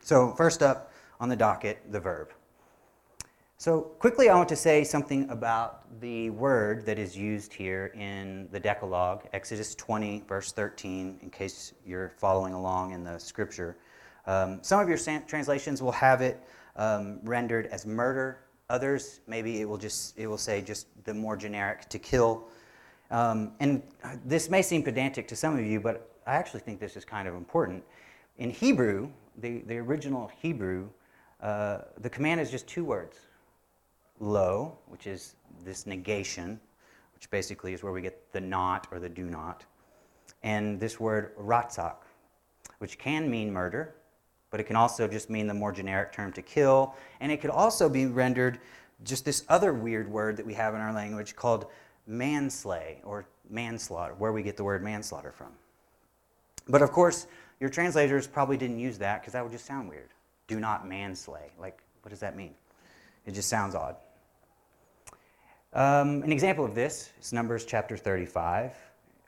So, 0.00 0.34
first 0.36 0.62
up 0.62 0.92
on 1.18 1.28
the 1.28 1.34
docket, 1.34 1.80
the 1.90 1.98
verb. 1.98 2.28
So, 3.56 3.80
quickly, 3.80 4.28
I 4.28 4.36
want 4.36 4.48
to 4.50 4.56
say 4.56 4.84
something 4.84 5.28
about 5.30 6.00
the 6.00 6.30
word 6.30 6.86
that 6.86 6.96
is 6.96 7.16
used 7.16 7.52
here 7.52 7.86
in 7.86 8.50
the 8.52 8.60
Decalogue, 8.60 9.26
Exodus 9.32 9.74
20, 9.74 10.22
verse 10.28 10.52
13, 10.52 11.18
in 11.20 11.30
case 11.30 11.72
you're 11.84 12.12
following 12.18 12.54
along 12.54 12.92
in 12.92 13.02
the 13.02 13.18
scripture. 13.18 13.76
Um, 14.28 14.60
some 14.62 14.78
of 14.78 14.88
your 14.88 14.98
translations 15.26 15.82
will 15.82 15.90
have 15.90 16.22
it 16.22 16.40
um, 16.76 17.18
rendered 17.24 17.66
as 17.66 17.84
murder. 17.84 18.38
Others, 18.70 19.22
maybe 19.26 19.60
it 19.60 19.68
will 19.68 19.76
just 19.76 20.16
it 20.16 20.28
will 20.28 20.38
say 20.38 20.60
just 20.60 20.86
the 21.02 21.12
more 21.12 21.36
generic 21.36 21.88
to 21.88 21.98
kill. 21.98 22.46
Um, 23.12 23.52
and 23.60 23.82
this 24.24 24.48
may 24.48 24.62
seem 24.62 24.82
pedantic 24.82 25.28
to 25.28 25.36
some 25.36 25.56
of 25.56 25.64
you, 25.64 25.78
but 25.78 26.10
I 26.26 26.34
actually 26.34 26.60
think 26.60 26.80
this 26.80 26.96
is 26.96 27.04
kind 27.04 27.28
of 27.28 27.34
important. 27.34 27.84
In 28.38 28.50
Hebrew, 28.50 29.10
the, 29.36 29.58
the 29.66 29.76
original 29.76 30.30
Hebrew, 30.40 30.88
uh, 31.42 31.82
the 32.00 32.08
command 32.08 32.40
is 32.40 32.50
just 32.50 32.66
two 32.66 32.84
words 32.84 33.18
lo, 34.18 34.78
which 34.86 35.06
is 35.06 35.34
this 35.64 35.86
negation, 35.86 36.58
which 37.14 37.28
basically 37.30 37.74
is 37.74 37.82
where 37.82 37.92
we 37.92 38.00
get 38.00 38.32
the 38.32 38.40
not 38.40 38.86
or 38.90 38.98
the 38.98 39.08
do 39.08 39.24
not, 39.24 39.64
and 40.42 40.80
this 40.80 40.98
word 40.98 41.36
ratzak, 41.36 41.96
which 42.78 42.98
can 42.98 43.30
mean 43.30 43.52
murder, 43.52 43.94
but 44.50 44.60
it 44.60 44.64
can 44.64 44.76
also 44.76 45.08
just 45.08 45.28
mean 45.28 45.46
the 45.46 45.54
more 45.54 45.72
generic 45.72 46.12
term 46.12 46.32
to 46.32 46.42
kill. 46.42 46.94
And 47.20 47.32
it 47.32 47.40
could 47.40 47.50
also 47.50 47.88
be 47.88 48.06
rendered 48.06 48.60
just 49.02 49.24
this 49.24 49.44
other 49.48 49.72
weird 49.72 50.08
word 50.08 50.36
that 50.36 50.46
we 50.46 50.54
have 50.54 50.74
in 50.74 50.80
our 50.80 50.92
language 50.92 51.34
called 51.34 51.66
manslay 52.06 53.00
or 53.04 53.26
manslaughter, 53.48 54.14
where 54.14 54.32
we 54.32 54.42
get 54.42 54.56
the 54.56 54.64
word 54.64 54.82
manslaughter 54.82 55.32
from. 55.32 55.52
But 56.68 56.82
of 56.82 56.92
course, 56.92 57.26
your 57.60 57.70
translators 57.70 58.26
probably 58.26 58.56
didn't 58.56 58.78
use 58.78 58.98
that 58.98 59.20
because 59.20 59.32
that 59.34 59.42
would 59.42 59.52
just 59.52 59.66
sound 59.66 59.88
weird. 59.88 60.08
Do 60.48 60.58
not 60.58 60.86
manslay. 60.88 61.50
Like, 61.58 61.80
what 62.02 62.10
does 62.10 62.20
that 62.20 62.36
mean? 62.36 62.54
It 63.26 63.32
just 63.34 63.48
sounds 63.48 63.74
odd. 63.74 63.96
Um, 65.72 66.22
an 66.22 66.32
example 66.32 66.64
of 66.64 66.74
this 66.74 67.10
is 67.20 67.32
Numbers 67.32 67.64
chapter 67.64 67.96
35, 67.96 68.72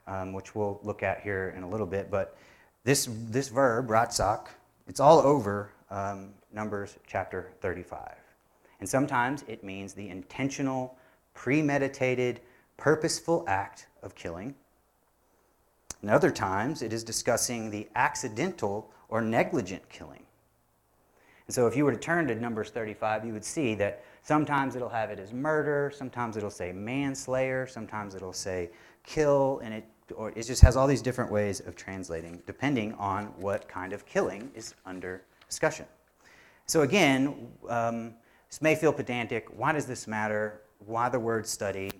um, 0.05 0.33
which 0.33 0.53
we'll 0.53 0.79
look 0.83 1.01
at 1.01 1.21
here 1.21 1.53
in 1.57 1.63
a 1.63 1.69
little 1.69 1.87
bit. 1.87 2.11
But 2.11 2.37
this, 2.83 3.09
this 3.29 3.47
verb, 3.47 3.87
ratzak, 3.87 4.47
it's 4.87 4.99
all 4.99 5.19
over 5.19 5.71
um, 5.89 6.29
Numbers 6.53 6.97
chapter 7.07 7.51
35. 7.61 8.15
And 8.79 8.87
sometimes 8.87 9.43
it 9.47 9.63
means 9.63 9.93
the 9.93 10.09
intentional, 10.09 10.97
premeditated, 11.33 12.41
purposeful 12.77 13.43
act 13.47 13.87
of 14.03 14.15
killing. 14.15 14.55
And 16.01 16.11
other 16.11 16.31
times 16.31 16.81
it 16.81 16.93
is 16.93 17.03
discussing 17.03 17.71
the 17.71 17.87
accidental 17.95 18.91
or 19.09 19.21
negligent 19.21 19.87
killing. 19.89 20.23
And 21.47 21.53
so 21.53 21.67
if 21.67 21.75
you 21.75 21.85
were 21.85 21.91
to 21.91 21.97
turn 21.97 22.27
to 22.27 22.35
Numbers 22.35 22.71
35, 22.71 23.25
you 23.25 23.33
would 23.33 23.45
see 23.45 23.75
that 23.75 24.03
sometimes 24.23 24.75
it'll 24.75 24.89
have 24.89 25.11
it 25.11 25.19
as 25.19 25.31
murder, 25.31 25.91
sometimes 25.95 26.37
it'll 26.37 26.49
say 26.49 26.71
manslayer, 26.71 27.67
sometimes 27.67 28.15
it'll 28.15 28.33
say 28.33 28.69
kill, 29.03 29.61
and 29.63 29.73
it, 29.73 29.85
or 30.15 30.29
it 30.31 30.43
just 30.43 30.61
has 30.61 30.75
all 30.75 30.87
these 30.87 31.01
different 31.01 31.31
ways 31.31 31.59
of 31.59 31.75
translating 31.75 32.41
depending 32.45 32.93
on 32.93 33.25
what 33.39 33.67
kind 33.67 33.93
of 33.93 34.05
killing 34.05 34.49
is 34.55 34.73
under 34.85 35.23
discussion. 35.47 35.85
So 36.65 36.81
again, 36.81 37.47
um, 37.69 38.15
this 38.49 38.61
may 38.61 38.75
feel 38.75 38.91
pedantic. 38.91 39.47
Why 39.55 39.71
does 39.71 39.85
this 39.85 40.07
matter? 40.07 40.61
Why 40.85 41.09
the 41.09 41.19
word 41.19 41.45
study? 41.45 41.91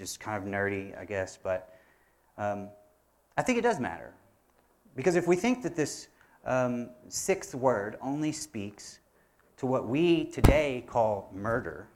Just 0.00 0.18
kind 0.18 0.42
of 0.42 0.50
nerdy, 0.50 0.98
I 0.98 1.04
guess, 1.04 1.36
but 1.36 1.74
um, 2.38 2.70
I 3.36 3.42
think 3.42 3.58
it 3.58 3.60
does 3.60 3.78
matter. 3.78 4.14
Because 4.96 5.14
if 5.14 5.28
we 5.28 5.36
think 5.36 5.62
that 5.62 5.76
this 5.76 6.08
um, 6.46 6.88
sixth 7.08 7.54
word 7.54 7.98
only 8.00 8.32
speaks 8.32 9.00
to 9.58 9.66
what 9.66 9.86
we 9.86 10.24
today 10.24 10.84
call 10.86 11.30
murder, 11.34 11.86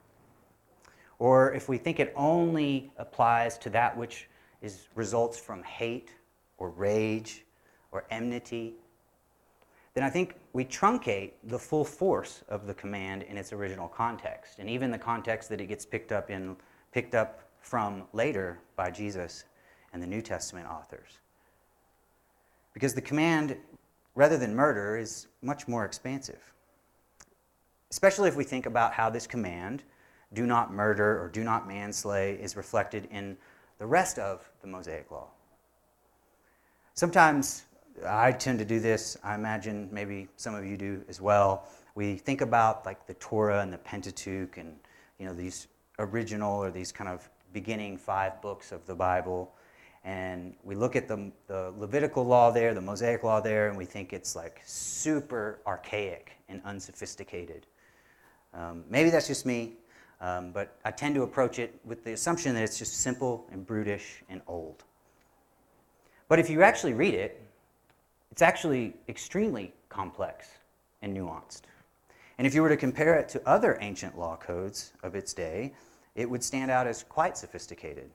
or 1.17 1.51
if 1.53 1.67
we 1.67 1.79
think 1.79 1.99
it 1.99 2.13
only 2.15 2.91
applies 2.97 3.57
to 3.57 3.71
that 3.71 3.97
which 3.97 4.29
is, 4.61 4.87
results 4.93 5.39
from 5.39 5.63
hate 5.63 6.11
or 6.59 6.69
rage 6.69 7.43
or 7.91 8.05
enmity, 8.11 8.75
then 9.95 10.03
I 10.03 10.11
think 10.11 10.35
we 10.53 10.63
truncate 10.63 11.31
the 11.45 11.57
full 11.57 11.83
force 11.83 12.43
of 12.49 12.67
the 12.67 12.73
command 12.75 13.23
in 13.23 13.35
its 13.35 13.51
original 13.51 13.87
context, 13.87 14.59
and 14.59 14.69
even 14.69 14.91
the 14.91 14.99
context 14.99 15.49
that 15.49 15.59
it 15.59 15.65
gets 15.65 15.87
picked 15.87 16.11
up 16.11 16.29
in, 16.29 16.55
picked 16.91 17.15
up 17.15 17.44
from 17.65 18.03
later 18.13 18.59
by 18.75 18.91
Jesus 18.91 19.43
and 19.91 20.01
the 20.01 20.05
New 20.05 20.21
Testament 20.21 20.67
authors. 20.67 21.17
Because 22.73 22.93
the 22.93 23.01
command 23.01 23.57
rather 24.13 24.37
than 24.37 24.55
murder 24.55 24.97
is 24.97 25.27
much 25.41 25.67
more 25.67 25.83
expansive. 25.83 26.53
Especially 27.89 28.29
if 28.29 28.35
we 28.35 28.43
think 28.43 28.67
about 28.67 28.93
how 28.93 29.09
this 29.09 29.25
command, 29.25 29.81
do 30.33 30.45
not 30.45 30.71
murder 30.71 31.19
or 31.19 31.27
do 31.27 31.43
not 31.43 31.67
manslay, 31.67 32.35
is 32.35 32.55
reflected 32.55 33.07
in 33.09 33.35
the 33.79 33.85
rest 33.85 34.19
of 34.19 34.47
the 34.61 34.67
Mosaic 34.67 35.09
Law. 35.09 35.27
Sometimes 36.93 37.63
I 38.07 38.31
tend 38.31 38.59
to 38.59 38.65
do 38.65 38.79
this. 38.79 39.17
I 39.23 39.33
imagine 39.33 39.89
maybe 39.91 40.27
some 40.35 40.53
of 40.53 40.65
you 40.65 40.77
do 40.77 41.03
as 41.09 41.19
well. 41.19 41.67
We 41.95 42.15
think 42.17 42.41
about 42.41 42.85
like 42.85 43.07
the 43.07 43.15
Torah 43.15 43.61
and 43.61 43.73
the 43.73 43.79
Pentateuch 43.79 44.57
and 44.57 44.75
you 45.17 45.25
know 45.25 45.33
these 45.33 45.67
original 45.97 46.61
or 46.61 46.69
these 46.69 46.91
kind 46.91 47.09
of 47.09 47.27
beginning 47.55 47.97
five 47.97 48.41
books 48.41 48.73
of 48.73 48.85
the 48.85 48.93
Bible 48.93 49.49
and 50.03 50.53
we 50.63 50.75
look 50.75 50.95
at 50.95 51.07
the, 51.07 51.31
the 51.47 51.73
Levitical 51.79 52.23
law 52.23 52.51
there, 52.51 52.75
the 52.75 52.81
Mosaic 52.81 53.23
law 53.23 53.39
there, 53.39 53.69
and 53.69 53.77
we 53.77 53.85
think 53.85 54.13
it's 54.13 54.35
like 54.35 54.61
super 54.65 55.61
archaic 55.65 56.33
and 56.47 56.61
unsophisticated. 56.63 57.65
Um, 58.53 58.83
maybe 58.87 59.09
that's 59.09 59.27
just 59.27 59.47
me, 59.47 59.73
um, 60.21 60.51
but 60.51 60.77
I 60.83 60.91
tend 60.91 61.15
to 61.15 61.23
approach 61.23 61.57
it 61.57 61.79
with 61.85 62.03
the 62.03 62.11
assumption 62.11 62.53
that 62.53 62.63
it's 62.63 62.77
just 62.77 62.99
simple 63.01 63.47
and 63.51 63.65
brutish 63.65 64.21
and 64.29 64.41
old. 64.47 64.83
But 66.27 66.39
if 66.39 66.49
you 66.49 66.61
actually 66.61 66.93
read 66.93 67.13
it, 67.15 67.41
it's 68.31 68.41
actually 68.43 68.93
extremely 69.07 69.73
complex 69.89 70.49
and 71.01 71.15
nuanced. 71.17 71.61
And 72.37 72.45
if 72.45 72.53
you 72.53 72.61
were 72.61 72.69
to 72.69 72.77
compare 72.77 73.15
it 73.15 73.29
to 73.29 73.41
other 73.47 73.77
ancient 73.81 74.19
law 74.19 74.35
codes 74.35 74.91
of 75.01 75.15
its 75.15 75.33
day, 75.33 75.73
it 76.15 76.29
would 76.29 76.43
stand 76.43 76.71
out 76.71 76.87
as 76.87 77.03
quite 77.03 77.37
sophisticated 77.37 78.09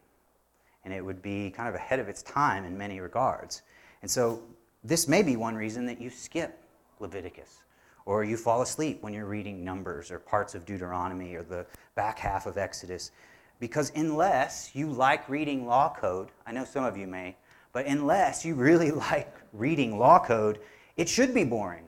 and 0.84 0.94
it 0.94 1.04
would 1.04 1.22
be 1.22 1.50
kind 1.50 1.68
of 1.68 1.74
ahead 1.74 1.98
of 1.98 2.08
its 2.08 2.22
time 2.22 2.64
in 2.64 2.76
many 2.76 3.00
regards. 3.00 3.62
And 4.02 4.10
so, 4.10 4.42
this 4.82 5.06
may 5.06 5.22
be 5.22 5.36
one 5.36 5.54
reason 5.54 5.84
that 5.86 6.00
you 6.00 6.08
skip 6.08 6.58
Leviticus, 7.00 7.62
or 8.06 8.24
you 8.24 8.38
fall 8.38 8.62
asleep 8.62 9.02
when 9.02 9.12
you're 9.12 9.26
reading 9.26 9.62
Numbers 9.62 10.10
or 10.10 10.18
parts 10.18 10.54
of 10.54 10.64
Deuteronomy 10.64 11.34
or 11.34 11.42
the 11.42 11.66
back 11.94 12.18
half 12.18 12.46
of 12.46 12.56
Exodus. 12.56 13.10
Because 13.58 13.92
unless 13.94 14.70
you 14.74 14.90
like 14.90 15.28
reading 15.28 15.66
law 15.66 15.94
code, 15.94 16.28
I 16.46 16.52
know 16.52 16.64
some 16.64 16.84
of 16.84 16.96
you 16.96 17.06
may, 17.06 17.36
but 17.74 17.86
unless 17.86 18.42
you 18.42 18.54
really 18.54 18.90
like 19.10 19.34
reading 19.52 19.98
law 19.98 20.18
code, 20.18 20.60
it 20.96 21.08
should 21.08 21.34
be 21.34 21.44
boring, 21.44 21.84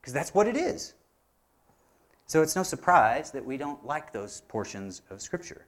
because 0.00 0.12
that's 0.12 0.34
what 0.34 0.48
it 0.48 0.56
is. 0.56 0.94
So 2.26 2.42
it's 2.42 2.56
no 2.56 2.62
surprise 2.62 3.30
that 3.32 3.44
we 3.44 3.56
don't 3.56 3.84
like 3.84 4.12
those 4.12 4.42
portions 4.42 5.02
of 5.10 5.20
Scripture. 5.20 5.66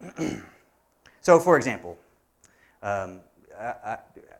so, 1.20 1.38
for 1.38 1.56
example, 1.56 1.98
um, 2.82 3.20
I, 3.58 3.74
I, 3.84 3.98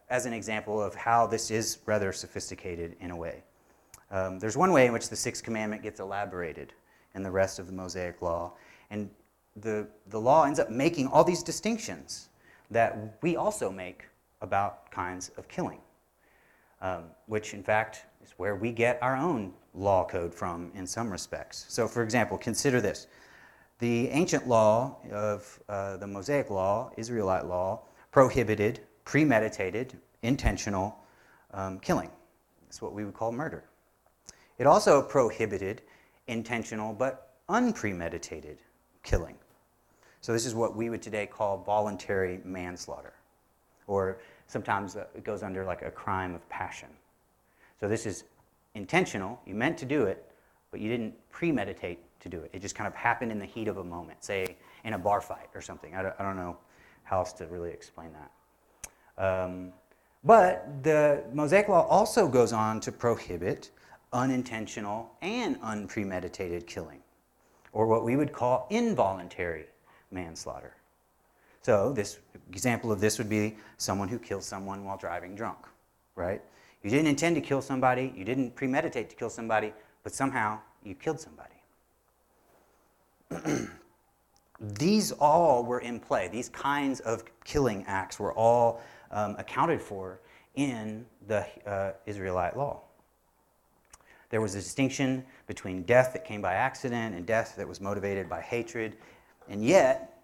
as 0.09 0.25
an 0.25 0.33
example 0.33 0.81
of 0.81 0.95
how 0.95 1.27
this 1.27 1.51
is 1.51 1.79
rather 1.85 2.13
sophisticated 2.13 2.97
in 3.01 3.11
a 3.11 3.17
way, 3.17 3.43
um, 4.11 4.39
there's 4.39 4.57
one 4.57 4.73
way 4.73 4.87
in 4.87 4.93
which 4.93 5.11
the 5.11 5.17
sixth 5.17 5.45
commandment 5.45 5.83
gets 5.83 6.01
elaborated 6.01 6.73
in 7.15 7.23
the 7.23 7.31
rest 7.31 7.59
of 7.59 7.67
the 7.67 7.73
Mosaic 7.73 8.23
law. 8.23 8.53
And 8.91 9.11
the, 9.57 9.87
the 10.09 10.21
law 10.21 10.45
ends 10.45 10.59
up 10.59 10.71
making 10.71 11.09
all 11.09 11.25
these 11.25 11.43
distinctions 11.43 12.29
that 12.71 13.19
we 13.23 13.37
also 13.37 13.71
make 13.71 14.05
about 14.41 14.91
kinds 14.91 15.31
of 15.37 15.49
killing, 15.49 15.81
um, 16.81 17.05
which 17.27 17.55
in 17.55 17.63
fact 17.63 18.05
is 18.29 18.35
where 18.39 18.57
we 18.57 18.73
get 18.73 18.99
our 19.03 19.17
own 19.17 19.53
law 19.75 20.05
code 20.05 20.35
from 20.35 20.71
in 20.75 20.87
some 20.87 21.11
respects. 21.11 21.65
So, 21.69 21.89
for 21.89 22.03
example, 22.03 22.39
consider 22.39 22.81
this 22.81 23.07
the 23.79 24.09
ancient 24.09 24.49
law 24.49 24.97
of 25.13 25.61
uh, 25.69 25.97
the 25.99 26.07
Mosaic 26.07 26.51
law, 26.51 26.91
Israelite 26.97 27.47
law, 27.47 27.81
prohibited 28.11 28.81
premeditated, 29.05 29.97
intentional 30.23 30.99
um, 31.55 31.79
killing. 31.79 32.11
That's 32.65 32.83
what 32.83 32.93
we 32.93 33.07
would 33.07 33.15
call 33.15 33.33
murder. 33.33 33.65
It 34.59 34.67
also 34.67 35.01
prohibited 35.01 35.81
intentional 36.27 36.93
but 36.93 37.37
unpremeditated 37.49 38.59
killing. 39.03 39.37
So, 40.21 40.33
this 40.33 40.45
is 40.45 40.55
what 40.55 40.77
we 40.77 40.91
would 40.91 41.01
today 41.01 41.27
call 41.27 41.59
voluntary 41.59 42.41
manslaughter, 42.45 43.15
or 43.87 44.19
sometimes 44.49 44.97
uh, 44.97 45.07
it 45.15 45.25
goes 45.25 45.43
under 45.43 45.65
like 45.65 45.83
a 45.83 45.91
crime 45.91 46.35
of 46.35 46.47
passion. 46.49 46.89
So, 47.81 47.89
this 47.89 48.07
is 48.07 48.25
intentional, 48.75 49.41
you 49.47 49.55
meant 49.55 49.79
to 49.79 49.85
do 49.85 50.05
it, 50.05 50.31
but 50.71 50.81
you 50.81 50.89
didn't 50.89 51.15
premeditate 51.31 51.99
to 52.21 52.29
do 52.29 52.41
it. 52.41 52.51
It 52.53 52.63
just 52.63 52.75
kind 52.75 52.87
of 52.87 52.95
happened 52.95 53.33
in 53.33 53.39
the 53.39 53.47
heat 53.47 53.69
of 53.69 53.79
a 53.79 53.85
moment, 53.85 54.25
say 54.25 54.57
in 54.85 54.95
a 54.95 54.99
bar 54.99 55.21
fight 55.21 55.49
or 55.55 55.61
something. 55.61 55.95
I 55.95 56.03
don't, 56.03 56.15
I 56.19 56.23
don't 56.23 56.37
know 56.37 56.57
how 57.05 57.19
else 57.19 57.33
to 57.35 57.47
really 57.47 57.71
explain 57.71 58.11
that. 58.13 59.25
Um, 59.25 59.73
but 60.25 60.83
the 60.83 61.23
Mosaic 61.33 61.69
Law 61.69 61.87
also 61.87 62.29
goes 62.29 62.53
on 62.53 62.81
to 62.81 62.93
prohibit 62.93 63.71
unintentional 64.13 65.11
and 65.23 65.61
unpremeditated 65.61 66.67
killing, 66.67 67.01
or 67.73 67.87
what 67.87 68.05
we 68.05 68.17
would 68.17 68.33
call 68.33 68.67
involuntary 68.71 69.67
manslaughter. 70.11 70.75
So, 71.63 71.93
this 71.93 72.19
example 72.51 72.91
of 72.91 73.01
this 73.01 73.19
would 73.19 73.29
be 73.29 73.57
someone 73.77 74.09
who 74.09 74.19
kills 74.19 74.47
someone 74.47 74.85
while 74.85 74.97
driving 74.97 75.35
drunk, 75.35 75.59
right? 76.17 76.43
You 76.83 76.91
didn't 76.91 77.09
intend 77.09 77.35
to 77.37 77.41
kill 77.41 77.61
somebody, 77.61 78.13
you 78.17 78.25
didn't 78.25 78.55
premeditate 78.55 79.11
to 79.11 79.17
kill 79.17 79.31
somebody, 79.31 79.73
but 80.05 80.15
somehow 80.15 80.61
you 80.85 80.95
killed 80.95 81.21
somebody. 81.21 81.55
these 84.61 85.13
all 85.13 85.65
were 85.65 85.81
in 85.81 86.01
play. 86.01 86.29
These 86.29 86.49
kinds 86.49 87.01
of 87.01 87.25
killing 87.45 87.85
acts 87.87 88.19
were 88.19 88.33
all 88.33 88.81
um, 89.11 89.35
accounted 89.39 89.83
for 89.83 90.21
in 90.55 91.05
the 91.27 91.47
uh, 91.67 91.93
Israelite 92.07 92.57
law. 92.57 92.81
There 94.31 94.41
was 94.41 94.55
a 94.55 94.59
distinction 94.59 95.25
between 95.47 95.83
death 95.85 96.13
that 96.13 96.25
came 96.25 96.43
by 96.43 96.55
accident 96.55 97.15
and 97.15 97.25
death 97.25 97.55
that 97.57 97.67
was 97.67 97.81
motivated 97.81 98.29
by 98.29 98.41
hatred, 98.41 98.97
and 99.49 99.65
yet 99.65 100.21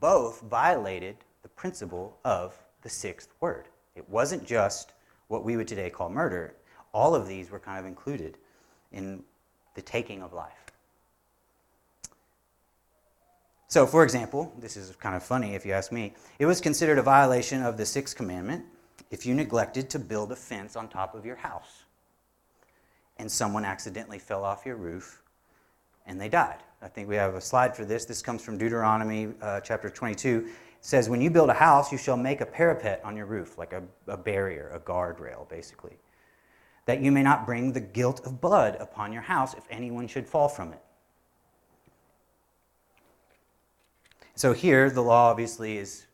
both 0.00 0.42
violated 0.42 1.16
the 1.42 1.48
principle 1.48 2.18
of 2.24 2.56
the 2.82 2.88
sixth 2.88 3.30
word. 3.40 3.66
It 3.96 4.08
wasn't 4.08 4.46
just 4.46 4.92
what 5.28 5.44
we 5.44 5.56
would 5.56 5.68
today 5.68 5.90
call 5.90 6.08
murder, 6.08 6.54
all 6.92 7.14
of 7.14 7.28
these 7.28 7.50
were 7.50 7.58
kind 7.58 7.78
of 7.78 7.86
included 7.86 8.38
in 8.92 9.22
the 9.74 9.82
taking 9.82 10.22
of 10.22 10.32
life. 10.32 10.68
So, 13.68 13.86
for 13.86 14.02
example, 14.02 14.52
this 14.58 14.78
is 14.78 14.96
kind 14.96 15.14
of 15.14 15.22
funny 15.22 15.54
if 15.54 15.66
you 15.66 15.72
ask 15.72 15.92
me, 15.92 16.14
it 16.38 16.46
was 16.46 16.60
considered 16.60 16.98
a 16.98 17.02
violation 17.02 17.62
of 17.62 17.76
the 17.76 17.84
sixth 17.84 18.16
commandment 18.16 18.64
if 19.10 19.26
you 19.26 19.34
neglected 19.34 19.90
to 19.90 19.98
build 19.98 20.32
a 20.32 20.36
fence 20.36 20.74
on 20.74 20.88
top 20.88 21.14
of 21.14 21.26
your 21.26 21.36
house 21.36 21.84
and 23.18 23.30
someone 23.30 23.64
accidentally 23.64 24.18
fell 24.18 24.42
off 24.42 24.64
your 24.64 24.76
roof 24.76 25.22
and 26.06 26.18
they 26.18 26.28
died. 26.28 26.58
I 26.80 26.88
think 26.88 27.08
we 27.08 27.16
have 27.16 27.34
a 27.34 27.40
slide 27.40 27.76
for 27.76 27.84
this. 27.84 28.04
This 28.04 28.22
comes 28.22 28.42
from 28.42 28.56
Deuteronomy 28.56 29.34
uh, 29.42 29.60
chapter 29.60 29.90
22. 29.90 30.48
Says, 30.80 31.08
When 31.08 31.20
you 31.20 31.30
build 31.30 31.50
a 31.50 31.54
house, 31.54 31.90
you 31.92 31.98
shall 31.98 32.16
make 32.16 32.40
a 32.40 32.46
parapet 32.46 33.00
on 33.04 33.16
your 33.16 33.26
roof, 33.26 33.58
like 33.58 33.72
a, 33.72 33.82
a 34.06 34.16
barrier, 34.16 34.70
a 34.72 34.80
guardrail, 34.80 35.48
basically, 35.48 35.98
that 36.86 37.00
you 37.00 37.12
may 37.12 37.22
not 37.22 37.44
bring 37.44 37.72
the 37.72 37.80
guilt 37.80 38.24
of 38.24 38.40
blood 38.40 38.76
upon 38.80 39.12
your 39.12 39.22
house 39.22 39.54
if 39.54 39.64
anyone 39.70 40.06
should 40.06 40.26
fall 40.26 40.48
from 40.48 40.72
it. 40.72 40.80
So 44.34 44.52
here, 44.52 44.88
the 44.88 45.02
law 45.02 45.30
obviously 45.30 45.78
is 45.78 46.06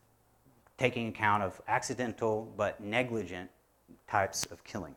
taking 0.78 1.08
account 1.08 1.42
of 1.42 1.60
accidental 1.68 2.52
but 2.56 2.80
negligent 2.80 3.50
types 4.08 4.46
of 4.46 4.64
killing. 4.64 4.94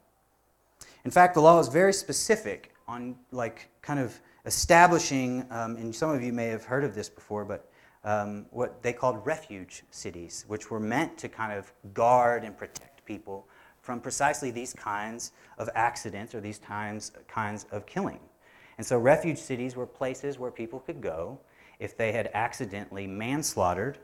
In 1.04 1.12
fact, 1.12 1.34
the 1.34 1.42
law 1.42 1.60
is 1.60 1.68
very 1.68 1.94
specific 1.94 2.74
on, 2.88 3.16
like, 3.32 3.70
kind 3.82 4.00
of 4.00 4.20
establishing, 4.46 5.46
um, 5.52 5.76
and 5.76 5.94
some 5.94 6.10
of 6.10 6.24
you 6.24 6.32
may 6.32 6.48
have 6.48 6.64
heard 6.64 6.84
of 6.84 6.96
this 6.96 7.10
before, 7.10 7.44
but 7.44 7.70
um, 8.08 8.46
what 8.52 8.82
they 8.82 8.94
called 8.94 9.24
refuge 9.26 9.84
cities, 9.92 10.46
which 10.48 10.72
were 10.72 10.80
meant 10.80 11.18
to 11.18 11.28
kind 11.28 11.52
of 11.52 11.74
guard 11.94 12.46
and 12.46 12.58
protect 12.58 13.04
people 13.04 13.46
from 13.82 14.00
precisely 14.00 14.50
these 14.50 14.72
kinds 14.72 15.34
of 15.58 15.70
accidents 15.76 16.34
or 16.34 16.40
these 16.40 16.58
times, 16.58 17.12
kinds 17.28 17.66
of 17.70 17.86
killing. 17.86 18.20
And 18.78 18.88
so, 18.88 18.98
refuge 18.98 19.38
cities 19.38 19.76
were 19.76 19.86
places 19.86 20.40
where 20.40 20.52
people 20.52 20.80
could 20.80 21.02
go 21.02 21.38
if 21.80 21.98
they 21.98 22.14
had 22.14 22.32
accidentally 22.34 23.08
manslaughtered, 23.08 23.98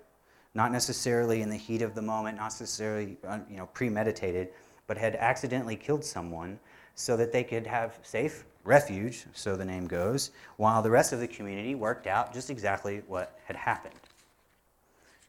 not 0.53 0.74
necessarily 0.74 1.41
in 1.41 1.50
the 1.50 1.55
heat 1.55 1.81
of 1.81 1.95
the 1.95 2.01
moment, 2.01 2.38
not 2.38 2.48
necessarily 2.48 3.15
uh, 3.25 3.39
you 3.50 3.55
know, 3.55 3.67
premeditated, 3.67 4.50
but 4.86 4.98
had 4.98 5.15
accidentally 5.15 5.77
killed 5.77 6.03
someone 6.03 6.60
so 6.95 7.15
that 7.15 7.31
they 7.31 7.43
could 7.43 7.65
have 7.65 8.00
safe 8.03 8.43
refuge, 8.63 9.25
so 9.34 9.55
the 9.55 9.65
name 9.65 9.88
goes, 9.88 10.32
while 10.58 10.82
the 10.82 10.89
rest 10.89 11.13
of 11.13 11.20
the 11.20 11.27
community 11.27 11.75
worked 11.75 12.08
out 12.08 12.34
just 12.34 12.50
exactly 12.50 13.01
what 13.08 13.38
had 13.46 13.55
happened. 13.55 13.96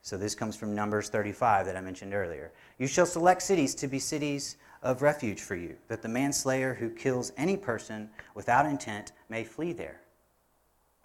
So 0.02 0.16
this 0.16 0.34
comes 0.34 0.54
from 0.54 0.74
Numbers 0.74 1.08
35 1.08 1.66
that 1.66 1.76
I 1.76 1.80
mentioned 1.80 2.14
earlier. 2.14 2.52
You 2.78 2.86
shall 2.86 3.06
select 3.06 3.42
cities 3.42 3.74
to 3.76 3.88
be 3.88 3.98
cities 3.98 4.56
of 4.82 5.00
refuge 5.00 5.40
for 5.40 5.56
you, 5.56 5.76
that 5.88 6.02
the 6.02 6.08
manslayer 6.08 6.74
who 6.74 6.90
kills 6.90 7.32
any 7.36 7.56
person 7.56 8.10
without 8.34 8.66
intent 8.66 9.12
may 9.30 9.44
flee 9.44 9.72
there. 9.72 10.00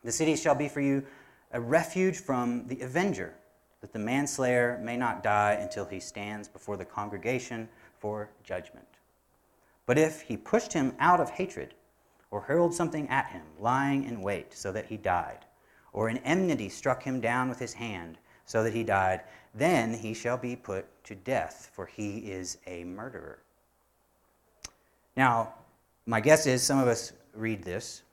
The 0.03 0.12
cities 0.12 0.41
shall 0.41 0.55
be 0.55 0.67
for 0.67 0.81
you 0.81 1.05
a 1.53 1.62
refuge 1.62 2.19
from 2.19 2.67
the 2.67 2.81
avenger, 2.81 3.33
that 3.81 3.93
the 3.93 4.00
manslayer 4.00 4.79
may 4.83 4.98
not 4.98 5.24
die 5.24 5.53
until 5.53 5.86
he 5.86 6.00
stands 6.00 6.48
before 6.48 6.75
the 6.75 6.86
congregation 6.86 7.69
for 8.00 8.29
judgment. 8.43 8.86
But 9.86 9.98
if 9.98 10.21
he 10.21 10.38
pushed 10.38 10.74
him 10.74 10.93
out 11.00 11.19
of 11.19 11.29
hatred, 11.31 11.74
or 12.31 12.41
hurled 12.41 12.74
something 12.74 13.07
at 13.09 13.27
him, 13.27 13.41
lying 13.59 14.03
in 14.03 14.21
wait, 14.21 14.53
so 14.53 14.71
that 14.71 14.86
he 14.86 14.98
died, 14.98 15.45
or 15.93 16.07
an 16.07 16.17
enmity 16.19 16.69
struck 16.69 17.03
him 17.03 17.19
down 17.19 17.50
with 17.50 17.59
his 17.59 17.74
hand, 17.74 18.17
so 18.45 18.63
that 18.63 18.74
he 18.74 18.83
died, 18.83 19.21
then 19.53 19.93
he 19.93 20.13
shall 20.13 20.38
be 20.38 20.55
put 20.55 20.86
to 21.03 21.15
death, 21.15 21.71
for 21.74 21.86
he 21.86 22.19
is 22.19 22.57
a 22.67 22.83
murderer. 22.83 23.39
Now, 25.15 25.53
my 26.05 26.19
guess 26.19 26.45
is 26.45 26.63
some 26.63 26.79
of 26.79 26.88
us 26.88 27.13
read 27.33 27.63
this, 27.63 28.03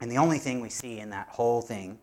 and 0.00 0.10
the 0.10 0.18
only 0.18 0.38
thing 0.38 0.60
we 0.60 0.68
see 0.68 1.00
in 1.00 1.10
that 1.10 1.28
whole 1.28 1.60
thing 1.60 1.98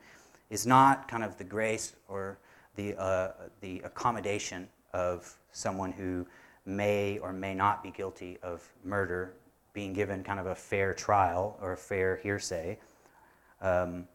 is 0.49 0.65
not 0.65 1.07
kind 1.07 1.23
of 1.23 1.37
the 1.37 1.43
grace 1.43 1.95
or 2.07 2.37
the, 2.75 2.99
uh, 2.99 3.31
the 3.61 3.81
accommodation 3.85 4.67
of 4.93 5.37
someone 5.51 5.91
who 5.91 6.25
may 6.65 7.19
or 7.19 7.31
may 7.31 7.53
not 7.53 7.83
be 7.83 7.91
guilty 7.91 8.37
of 8.41 8.67
murder 8.83 9.33
being 9.75 9.93
given 9.93 10.23
kind 10.23 10.39
of 10.39 10.47
a 10.47 10.55
fair 10.55 10.93
trial 10.93 11.59
or 11.61 11.73
a 11.73 11.77
fair 11.77 12.15
hearsay. 12.23 12.79
Um, 13.61 14.07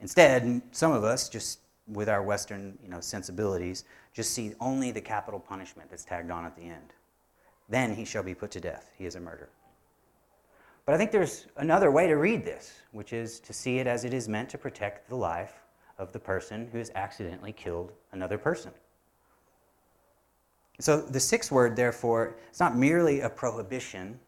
instead, 0.00 0.60
some 0.72 0.92
of 0.92 1.04
us, 1.04 1.30
just 1.30 1.60
with 1.86 2.10
our 2.10 2.22
Western 2.22 2.76
you 2.82 2.90
know, 2.90 3.00
sensibilities, 3.00 3.84
just 4.12 4.32
see 4.32 4.52
only 4.60 4.90
the 4.90 5.00
capital 5.00 5.40
punishment 5.40 5.88
that's 5.88 6.04
tagged 6.04 6.30
on 6.30 6.44
at 6.44 6.54
the 6.56 6.64
end. 6.64 6.92
Then 7.70 7.94
he 7.94 8.04
shall 8.04 8.22
be 8.22 8.34
put 8.34 8.50
to 8.50 8.60
death. 8.60 8.90
He 8.98 9.06
is 9.06 9.14
a 9.14 9.20
murderer. 9.20 9.48
But 10.84 10.94
I 10.94 10.98
think 10.98 11.12
there's 11.12 11.46
another 11.56 11.90
way 11.90 12.06
to 12.06 12.14
read 12.14 12.44
this, 12.44 12.80
which 12.92 13.12
is 13.12 13.40
to 13.40 13.52
see 13.52 13.78
it 13.78 13.86
as 13.86 14.04
it 14.04 14.12
is 14.12 14.28
meant 14.28 14.48
to 14.50 14.58
protect 14.58 15.08
the 15.08 15.16
life 15.16 15.60
of 15.98 16.12
the 16.12 16.18
person 16.18 16.68
who 16.72 16.78
has 16.78 16.90
accidentally 16.94 17.52
killed 17.52 17.92
another 18.12 18.38
person. 18.38 18.72
So 20.80 21.00
the 21.00 21.20
sixth 21.20 21.52
word, 21.52 21.76
therefore, 21.76 22.36
it's 22.48 22.60
not 22.60 22.76
merely 22.76 23.20
a 23.20 23.28
prohibition 23.28 24.18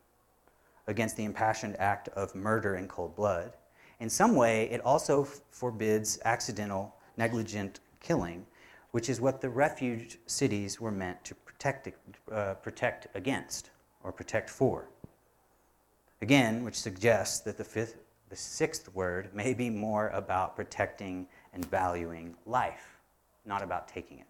against 0.91 1.17
the 1.17 1.25
impassioned 1.25 1.77
act 1.79 2.09
of 2.09 2.35
murder 2.35 2.75
in 2.75 2.89
cold 2.89 3.15
blood. 3.15 3.53
In 4.01 4.11
some 4.11 4.35
way, 4.35 4.69
it 4.71 4.85
also 4.85 5.25
forbids 5.25 6.19
accidental, 6.25 6.95
negligent 7.17 7.79
killing, 8.01 8.45
which 8.91 9.09
is 9.09 9.21
what 9.21 9.41
the 9.41 9.49
refuge 9.49 10.19
cities 10.27 10.81
were 10.81 10.91
meant 10.91 11.23
to 11.25 11.35
protect, 11.35 11.89
uh, 12.33 12.55
protect 12.55 13.07
against 13.15 13.71
or 14.03 14.11
protect 14.11 14.51
for. 14.51 14.89
Again, 16.23 16.65
which 16.65 16.79
suggests 16.79 17.39
that 17.41 17.57
the, 17.57 17.65
fifth, 17.65 17.97
the 18.29 18.37
sixth 18.37 18.93
word 18.93 19.33
may 19.33 19.55
be 19.55 19.71
more 19.71 20.09
about 20.09 20.57
protecting 20.57 21.29
and 21.55 21.65
valuing 21.65 22.35
life, 22.47 22.99
not 23.47 23.63
about 23.63 23.87
taking 23.87 24.19
it. 24.19 24.27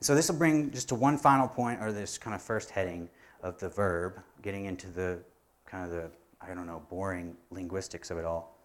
So 0.00 0.16
this 0.16 0.28
will 0.28 0.38
bring 0.38 0.72
just 0.72 0.88
to 0.88 0.96
one 0.96 1.16
final 1.16 1.46
point, 1.46 1.80
or 1.80 1.92
this 1.92 2.18
kind 2.18 2.34
of 2.34 2.42
first 2.42 2.70
heading 2.70 3.08
of 3.42 3.58
the 3.58 3.68
verb, 3.68 4.20
getting 4.42 4.66
into 4.66 4.88
the 4.88 5.18
kind 5.66 5.84
of 5.84 5.90
the, 5.90 6.10
I 6.40 6.54
don't 6.54 6.66
know, 6.66 6.82
boring 6.88 7.36
linguistics 7.50 8.10
of 8.10 8.18
it 8.18 8.24
all. 8.24 8.56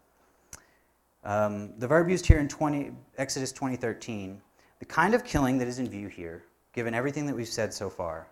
Um, 1.24 1.72
the 1.78 1.86
verb 1.86 2.08
used 2.08 2.26
here 2.26 2.38
in 2.38 2.48
20, 2.48 2.92
Exodus 3.18 3.52
2013, 3.52 4.40
the 4.78 4.84
kind 4.84 5.14
of 5.14 5.24
killing 5.24 5.58
that 5.58 5.68
is 5.68 5.78
in 5.78 5.88
view 5.88 6.08
here, 6.08 6.44
given 6.72 6.94
everything 6.94 7.26
that 7.26 7.34
we've 7.34 7.48
said 7.48 7.74
so 7.74 7.90
far, 7.90 8.28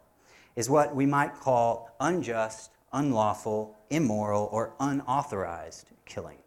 is 0.54 0.70
what 0.70 0.94
we 0.94 1.04
might 1.04 1.34
call 1.34 1.94
unjust, 2.00 2.70
unlawful, 2.92 3.76
immoral, 3.90 4.48
or 4.52 4.72
unauthorized 4.80 5.90
killing. 6.04 6.38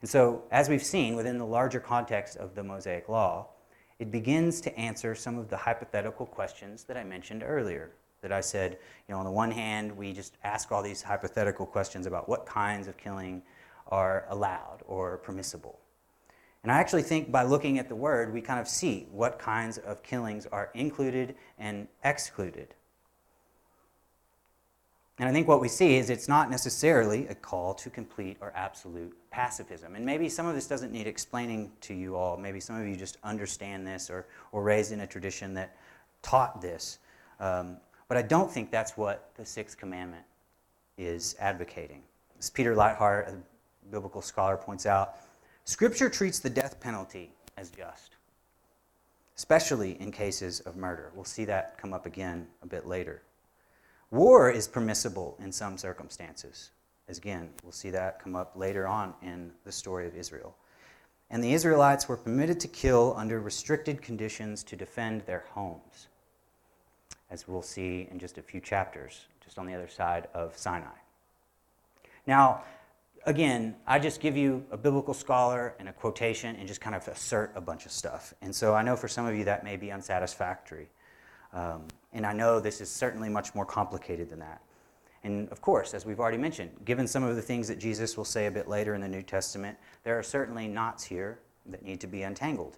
And 0.00 0.10
so, 0.10 0.42
as 0.50 0.68
we've 0.68 0.82
seen 0.82 1.14
within 1.14 1.38
the 1.38 1.46
larger 1.46 1.80
context 1.80 2.36
of 2.36 2.54
the 2.54 2.62
Mosaic 2.62 3.08
Law, 3.08 3.48
it 3.98 4.10
begins 4.10 4.60
to 4.62 4.78
answer 4.78 5.14
some 5.14 5.38
of 5.38 5.48
the 5.48 5.56
hypothetical 5.56 6.26
questions 6.26 6.84
that 6.84 6.96
I 6.96 7.04
mentioned 7.04 7.42
earlier. 7.42 7.92
That 8.24 8.32
I 8.32 8.40
said, 8.40 8.78
you 9.06 9.14
know, 9.14 9.18
on 9.18 9.26
the 9.26 9.30
one 9.30 9.50
hand, 9.50 9.94
we 9.94 10.14
just 10.14 10.38
ask 10.44 10.72
all 10.72 10.82
these 10.82 11.02
hypothetical 11.02 11.66
questions 11.66 12.06
about 12.06 12.26
what 12.26 12.46
kinds 12.46 12.88
of 12.88 12.96
killing 12.96 13.42
are 13.88 14.24
allowed 14.30 14.78
or 14.86 15.18
permissible. 15.18 15.78
And 16.62 16.72
I 16.72 16.78
actually 16.78 17.02
think 17.02 17.30
by 17.30 17.42
looking 17.42 17.78
at 17.78 17.90
the 17.90 17.94
word, 17.94 18.32
we 18.32 18.40
kind 18.40 18.58
of 18.58 18.66
see 18.66 19.06
what 19.12 19.38
kinds 19.38 19.76
of 19.76 20.02
killings 20.02 20.46
are 20.46 20.70
included 20.72 21.34
and 21.58 21.86
excluded. 22.02 22.74
And 25.18 25.28
I 25.28 25.32
think 25.32 25.46
what 25.46 25.60
we 25.60 25.68
see 25.68 25.96
is 25.96 26.08
it's 26.08 26.26
not 26.26 26.50
necessarily 26.50 27.26
a 27.28 27.34
call 27.34 27.74
to 27.74 27.90
complete 27.90 28.38
or 28.40 28.54
absolute 28.56 29.14
pacifism. 29.30 29.96
And 29.96 30.06
maybe 30.06 30.30
some 30.30 30.46
of 30.46 30.54
this 30.54 30.66
doesn't 30.66 30.92
need 30.92 31.06
explaining 31.06 31.72
to 31.82 31.92
you 31.92 32.16
all. 32.16 32.38
Maybe 32.38 32.58
some 32.58 32.80
of 32.80 32.88
you 32.88 32.96
just 32.96 33.18
understand 33.22 33.86
this 33.86 34.08
or 34.08 34.26
were 34.50 34.62
raised 34.62 34.92
in 34.92 35.00
a 35.00 35.06
tradition 35.06 35.52
that 35.54 35.76
taught 36.22 36.62
this. 36.62 36.98
Um, 37.38 37.76
but 38.08 38.16
I 38.16 38.22
don't 38.22 38.50
think 38.50 38.70
that's 38.70 38.96
what 38.96 39.30
the 39.36 39.44
sixth 39.44 39.78
commandment 39.78 40.24
is 40.98 41.36
advocating. 41.40 42.02
As 42.38 42.50
Peter 42.50 42.74
Leithart, 42.74 43.28
a 43.28 43.36
biblical 43.90 44.22
scholar, 44.22 44.56
points 44.56 44.86
out, 44.86 45.16
Scripture 45.64 46.10
treats 46.10 46.38
the 46.38 46.50
death 46.50 46.78
penalty 46.80 47.30
as 47.56 47.70
just, 47.70 48.16
especially 49.36 50.00
in 50.00 50.12
cases 50.12 50.60
of 50.60 50.76
murder. 50.76 51.10
We'll 51.14 51.24
see 51.24 51.44
that 51.46 51.78
come 51.78 51.92
up 51.92 52.06
again 52.06 52.46
a 52.62 52.66
bit 52.66 52.86
later. 52.86 53.22
War 54.10 54.50
is 54.50 54.68
permissible 54.68 55.36
in 55.42 55.50
some 55.50 55.78
circumstances. 55.78 56.70
As 57.08 57.18
again, 57.18 57.48
we'll 57.62 57.72
see 57.72 57.90
that 57.90 58.20
come 58.20 58.36
up 58.36 58.52
later 58.54 58.86
on 58.86 59.14
in 59.22 59.50
the 59.64 59.72
story 59.72 60.06
of 60.06 60.16
Israel. 60.16 60.54
And 61.30 61.42
the 61.42 61.52
Israelites 61.52 62.08
were 62.08 62.16
permitted 62.16 62.60
to 62.60 62.68
kill 62.68 63.14
under 63.16 63.40
restricted 63.40 64.02
conditions 64.02 64.62
to 64.64 64.76
defend 64.76 65.22
their 65.22 65.44
homes, 65.50 66.08
as 67.30 67.48
we'll 67.48 67.62
see 67.62 68.08
in 68.10 68.18
just 68.18 68.38
a 68.38 68.42
few 68.42 68.60
chapters, 68.60 69.26
just 69.42 69.58
on 69.58 69.66
the 69.66 69.74
other 69.74 69.88
side 69.88 70.28
of 70.34 70.56
Sinai. 70.56 70.86
Now, 72.26 72.62
again, 73.26 73.74
I 73.86 73.98
just 73.98 74.20
give 74.20 74.36
you 74.36 74.64
a 74.70 74.76
biblical 74.76 75.14
scholar 75.14 75.74
and 75.78 75.88
a 75.88 75.92
quotation 75.92 76.56
and 76.56 76.66
just 76.68 76.80
kind 76.80 76.94
of 76.94 77.06
assert 77.08 77.52
a 77.54 77.60
bunch 77.60 77.86
of 77.86 77.92
stuff. 77.92 78.34
And 78.42 78.54
so 78.54 78.74
I 78.74 78.82
know 78.82 78.96
for 78.96 79.08
some 79.08 79.26
of 79.26 79.34
you 79.34 79.44
that 79.44 79.64
may 79.64 79.76
be 79.76 79.90
unsatisfactory. 79.90 80.88
Um, 81.52 81.84
and 82.12 82.26
I 82.26 82.32
know 82.32 82.60
this 82.60 82.80
is 82.80 82.90
certainly 82.90 83.28
much 83.28 83.54
more 83.54 83.64
complicated 83.64 84.30
than 84.30 84.40
that. 84.40 84.60
And 85.22 85.48
of 85.48 85.62
course, 85.62 85.94
as 85.94 86.04
we've 86.04 86.20
already 86.20 86.36
mentioned, 86.36 86.70
given 86.84 87.06
some 87.06 87.24
of 87.24 87.34
the 87.34 87.42
things 87.42 87.66
that 87.68 87.78
Jesus 87.78 88.16
will 88.16 88.26
say 88.26 88.46
a 88.46 88.50
bit 88.50 88.68
later 88.68 88.94
in 88.94 89.00
the 89.00 89.08
New 89.08 89.22
Testament, 89.22 89.78
there 90.02 90.18
are 90.18 90.22
certainly 90.22 90.68
knots 90.68 91.04
here 91.04 91.38
that 91.66 91.82
need 91.82 92.00
to 92.00 92.06
be 92.06 92.22
untangled. 92.22 92.76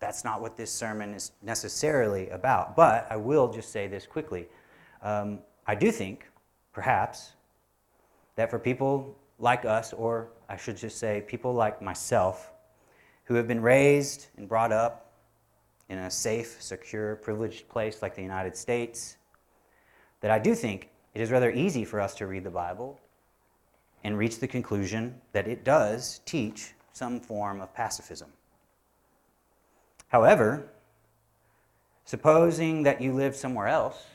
That's 0.00 0.24
not 0.24 0.40
what 0.40 0.56
this 0.56 0.72
sermon 0.72 1.14
is 1.14 1.32
necessarily 1.42 2.30
about, 2.30 2.74
but 2.74 3.06
I 3.10 3.16
will 3.16 3.52
just 3.52 3.70
say 3.70 3.86
this 3.86 4.06
quickly. 4.06 4.48
Um, 5.02 5.40
I 5.66 5.74
do 5.74 5.92
think, 5.92 6.26
perhaps, 6.72 7.32
that 8.36 8.50
for 8.50 8.58
people 8.58 9.14
like 9.38 9.64
us, 9.64 9.92
or 9.92 10.30
I 10.48 10.56
should 10.56 10.76
just 10.76 10.98
say 10.98 11.22
people 11.26 11.52
like 11.52 11.82
myself, 11.82 12.50
who 13.24 13.34
have 13.34 13.46
been 13.46 13.60
raised 13.60 14.26
and 14.36 14.48
brought 14.48 14.72
up 14.72 15.12
in 15.90 15.98
a 15.98 16.10
safe, 16.10 16.56
secure, 16.60 17.16
privileged 17.16 17.68
place 17.68 18.00
like 18.00 18.14
the 18.14 18.22
United 18.22 18.56
States, 18.56 19.18
that 20.20 20.30
I 20.30 20.38
do 20.38 20.54
think 20.54 20.88
it 21.14 21.20
is 21.20 21.30
rather 21.30 21.50
easy 21.50 21.84
for 21.84 22.00
us 22.00 22.14
to 22.16 22.26
read 22.26 22.44
the 22.44 22.50
Bible 22.50 22.98
and 24.02 24.16
reach 24.16 24.38
the 24.38 24.48
conclusion 24.48 25.20
that 25.32 25.46
it 25.46 25.64
does 25.64 26.20
teach 26.24 26.72
some 26.92 27.20
form 27.20 27.60
of 27.60 27.74
pacifism. 27.74 28.32
However, 30.10 30.68
supposing 32.04 32.82
that 32.82 33.00
you 33.00 33.12
live 33.12 33.36
somewhere 33.36 33.68
else, 33.68 34.06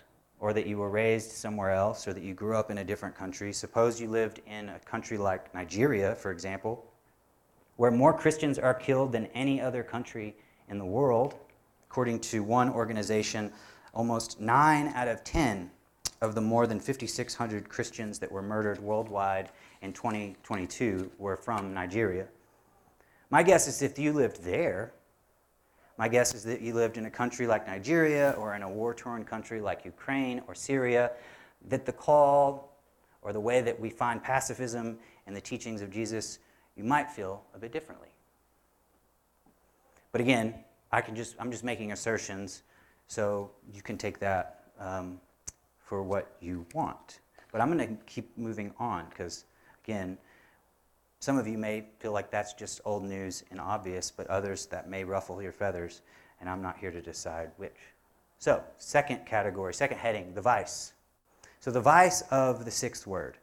or 0.42 0.52
that 0.52 0.68
you 0.68 0.78
were 0.78 0.90
raised 0.90 1.32
somewhere 1.32 1.72
else, 1.72 2.06
or 2.06 2.12
that 2.12 2.22
you 2.22 2.34
grew 2.34 2.58
up 2.58 2.70
in 2.70 2.80
a 2.80 2.84
different 2.84 3.16
country, 3.16 3.54
suppose 3.54 4.00
you 4.00 4.10
lived 4.10 4.42
in 4.46 4.68
a 4.68 4.80
country 4.80 5.18
like 5.18 5.54
Nigeria, 5.54 6.14
for 6.14 6.32
example, 6.32 6.86
where 7.78 7.92
more 7.92 8.14
Christians 8.14 8.60
are 8.60 8.74
killed 8.74 9.14
than 9.14 9.28
any 9.28 9.62
other 9.62 9.84
country 9.84 10.36
in 10.68 10.78
the 10.78 10.86
world. 10.86 11.36
According 11.90 12.20
to 12.20 12.44
one 12.44 12.70
organization, 12.70 13.54
almost 13.94 14.42
9 14.42 14.90
out 14.90 15.08
of 15.08 15.24
10 15.24 15.72
of 16.22 16.36
the 16.36 16.42
more 16.42 16.68
than 16.68 16.82
5,600 16.82 17.70
Christians 17.70 18.20
that 18.20 18.30
were 18.30 18.42
murdered 18.42 18.80
worldwide 18.80 19.50
in 19.82 19.94
2022 19.94 21.10
were 21.18 21.38
from 21.38 21.74
Nigeria. 21.74 22.28
My 23.30 23.44
guess 23.44 23.70
is 23.70 23.82
if 23.82 23.98
you 23.98 24.12
lived 24.12 24.44
there, 24.44 24.92
my 25.98 26.08
guess 26.08 26.34
is 26.34 26.44
that 26.44 26.62
you 26.62 26.74
lived 26.74 26.98
in 26.98 27.06
a 27.06 27.10
country 27.10 27.48
like 27.48 27.68
Nigeria 27.68 28.36
or 28.38 28.56
in 28.56 28.62
a 28.64 28.70
war 28.70 28.94
torn 28.94 29.24
country 29.24 29.62
like 29.62 29.86
Ukraine 29.86 30.42
or 30.48 30.56
Syria, 30.56 31.12
that 31.70 31.86
the 31.86 31.94
call 31.94 32.78
or 33.22 33.34
the 33.34 33.40
way 33.40 33.62
that 33.62 33.80
we 33.80 33.90
find 33.90 34.22
pacifism 34.22 34.98
in 35.26 35.34
the 35.34 35.42
teachings 35.42 35.82
of 35.82 35.90
Jesus, 35.90 36.40
you 36.76 36.84
might 36.84 37.10
feel 37.10 37.44
a 37.54 37.58
bit 37.58 37.72
differently. 37.72 38.10
But 40.12 40.22
again, 40.22 40.54
I 40.92 41.02
can 41.02 41.16
just, 41.16 41.36
I'm 41.40 41.52
just 41.52 41.64
making 41.64 41.92
assertions, 41.92 42.64
so 43.08 43.52
you 43.74 43.82
can 43.82 43.98
take 43.98 44.20
that 44.20 44.66
um, 44.80 45.20
for 45.78 46.04
what 46.04 46.36
you 46.40 46.66
want. 46.74 47.20
But 47.52 47.62
I'm 47.62 47.72
going 47.72 47.98
to 47.98 48.04
keep 48.06 48.38
moving 48.38 48.74
on 48.80 49.06
because, 49.10 49.46
again, 49.84 50.18
some 51.26 51.40
of 51.40 51.48
you 51.48 51.58
may 51.58 51.84
feel 51.98 52.12
like 52.12 52.30
that's 52.30 52.54
just 52.54 52.82
old 52.86 53.04
news 53.04 53.44
and 53.50 53.60
obvious, 53.60 54.12
but 54.12 54.28
others 54.28 54.68
that 54.68 54.88
may 54.88 55.04
ruffle 55.04 55.42
your 55.42 55.52
feathers, 55.52 56.04
and 56.40 56.48
I'm 56.48 56.62
not 56.62 56.78
here 56.78 56.92
to 56.92 57.02
decide 57.02 57.50
which. 57.58 57.80
So, 58.38 58.64
second 58.78 59.26
category, 59.26 59.74
second 59.74 59.98
heading, 59.98 60.36
the 60.36 60.42
vice. 60.42 60.94
So, 61.62 61.72
the 61.72 61.82
vice 61.82 62.22
of 62.30 62.64
the 62.64 62.70
sixth 62.70 63.08
word. 63.08 63.40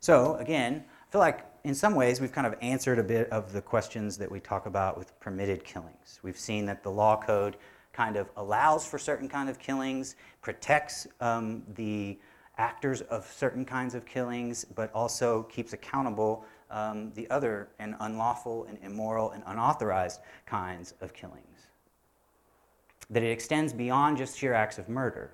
So, 0.00 0.36
again, 0.36 0.82
I 1.06 1.12
feel 1.12 1.20
like 1.20 1.44
in 1.64 1.74
some 1.74 1.94
ways 1.94 2.18
we've 2.18 2.32
kind 2.32 2.46
of 2.46 2.54
answered 2.62 2.98
a 2.98 3.04
bit 3.04 3.28
of 3.28 3.52
the 3.52 3.60
questions 3.60 4.16
that 4.16 4.32
we 4.32 4.40
talk 4.40 4.64
about 4.64 4.96
with 4.96 5.20
permitted 5.20 5.64
killings. 5.64 6.20
We've 6.22 6.38
seen 6.38 6.64
that 6.64 6.82
the 6.82 6.90
law 6.90 7.20
code 7.20 7.58
kind 7.92 8.16
of 8.16 8.30
allows 8.38 8.86
for 8.86 8.98
certain 8.98 9.28
kind 9.28 9.50
of 9.50 9.58
killings, 9.58 10.16
protects 10.40 11.06
um, 11.20 11.62
the 11.74 12.18
actors 12.56 13.02
of 13.02 13.30
certain 13.30 13.66
kinds 13.66 13.94
of 13.94 14.06
killings, 14.06 14.64
but 14.64 14.90
also 14.94 15.42
keeps 15.42 15.74
accountable 15.74 16.46
um, 16.70 17.12
the 17.14 17.28
other 17.30 17.68
and 17.78 17.94
unlawful 18.00 18.64
and 18.64 18.78
immoral 18.82 19.30
and 19.30 19.42
unauthorized 19.46 20.20
kinds 20.46 20.94
of 21.00 21.12
killings. 21.12 21.66
That 23.10 23.22
it 23.22 23.30
extends 23.30 23.72
beyond 23.72 24.18
just 24.18 24.38
sheer 24.38 24.52
acts 24.52 24.78
of 24.78 24.88
murder. 24.88 25.30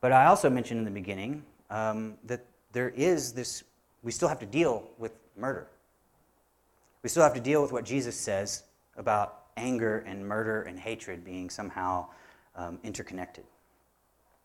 But 0.00 0.12
I 0.12 0.26
also 0.26 0.48
mentioned 0.48 0.78
in 0.78 0.84
the 0.84 0.90
beginning 0.90 1.42
um, 1.70 2.14
that 2.24 2.44
there 2.72 2.90
is 2.90 3.32
this, 3.32 3.64
we 4.02 4.10
still 4.10 4.28
have 4.28 4.40
to 4.40 4.46
deal 4.46 4.88
with 4.98 5.12
murder. 5.36 5.68
We 7.02 7.08
still 7.08 7.22
have 7.22 7.34
to 7.34 7.40
deal 7.40 7.62
with 7.62 7.72
what 7.72 7.84
Jesus 7.84 8.16
says 8.16 8.64
about 8.96 9.42
anger 9.56 9.98
and 10.06 10.26
murder 10.26 10.62
and 10.62 10.78
hatred 10.78 11.24
being 11.24 11.50
somehow 11.50 12.06
um, 12.56 12.78
interconnected. 12.82 13.44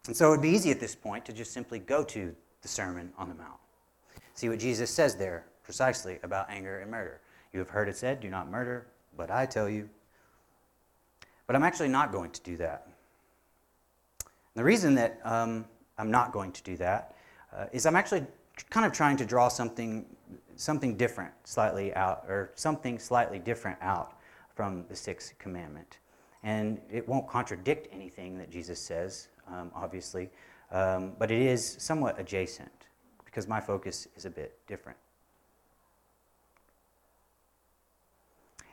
And 0.07 0.15
so 0.15 0.27
it 0.27 0.31
would 0.31 0.41
be 0.41 0.49
easy 0.49 0.71
at 0.71 0.79
this 0.79 0.95
point 0.95 1.25
to 1.25 1.33
just 1.33 1.51
simply 1.53 1.79
go 1.79 2.03
to 2.05 2.35
the 2.61 2.67
Sermon 2.67 3.11
on 3.17 3.29
the 3.29 3.35
Mount. 3.35 3.59
See 4.33 4.49
what 4.49 4.59
Jesus 4.59 4.89
says 4.89 5.15
there 5.15 5.45
precisely 5.67 6.17
about 6.23 6.49
anger 6.49 6.79
and 6.79 6.89
murder. 6.89 7.19
You 7.51 7.59
have 7.59 7.69
heard 7.69 7.89
it 7.89 7.97
said, 7.97 8.21
do 8.21 8.29
not 8.29 8.49
murder, 8.49 8.87
but 9.17 9.29
I 9.29 9.45
tell 9.45 9.67
you. 9.67 9.89
But 11.45 11.57
I'm 11.57 11.63
actually 11.63 11.89
not 11.89 12.13
going 12.13 12.31
to 12.31 12.41
do 12.41 12.55
that. 12.55 12.87
And 14.23 14.55
the 14.55 14.63
reason 14.63 14.95
that 14.95 15.19
um, 15.25 15.65
I'm 15.97 16.09
not 16.09 16.31
going 16.31 16.53
to 16.53 16.63
do 16.63 16.77
that 16.77 17.15
uh, 17.53 17.65
is 17.73 17.85
I'm 17.85 17.97
actually 17.97 18.25
kind 18.69 18.85
of 18.85 18.93
trying 18.93 19.17
to 19.17 19.25
draw 19.25 19.49
something, 19.49 20.05
something 20.55 20.95
different 20.95 21.33
slightly 21.43 21.93
out, 21.95 22.23
or 22.29 22.51
something 22.55 22.97
slightly 22.97 23.37
different 23.37 23.77
out 23.81 24.13
from 24.55 24.85
the 24.87 24.95
sixth 24.95 25.37
commandment. 25.37 25.97
And 26.43 26.79
it 26.89 27.05
won't 27.09 27.27
contradict 27.27 27.89
anything 27.91 28.37
that 28.37 28.49
Jesus 28.49 28.79
says, 28.79 29.27
um, 29.51 29.69
obviously, 29.75 30.29
um, 30.71 31.11
but 31.19 31.29
it 31.29 31.41
is 31.41 31.75
somewhat 31.77 32.17
adjacent 32.17 32.71
because 33.25 33.49
my 33.49 33.59
focus 33.59 34.07
is 34.15 34.23
a 34.23 34.29
bit 34.29 34.57
different. 34.65 34.97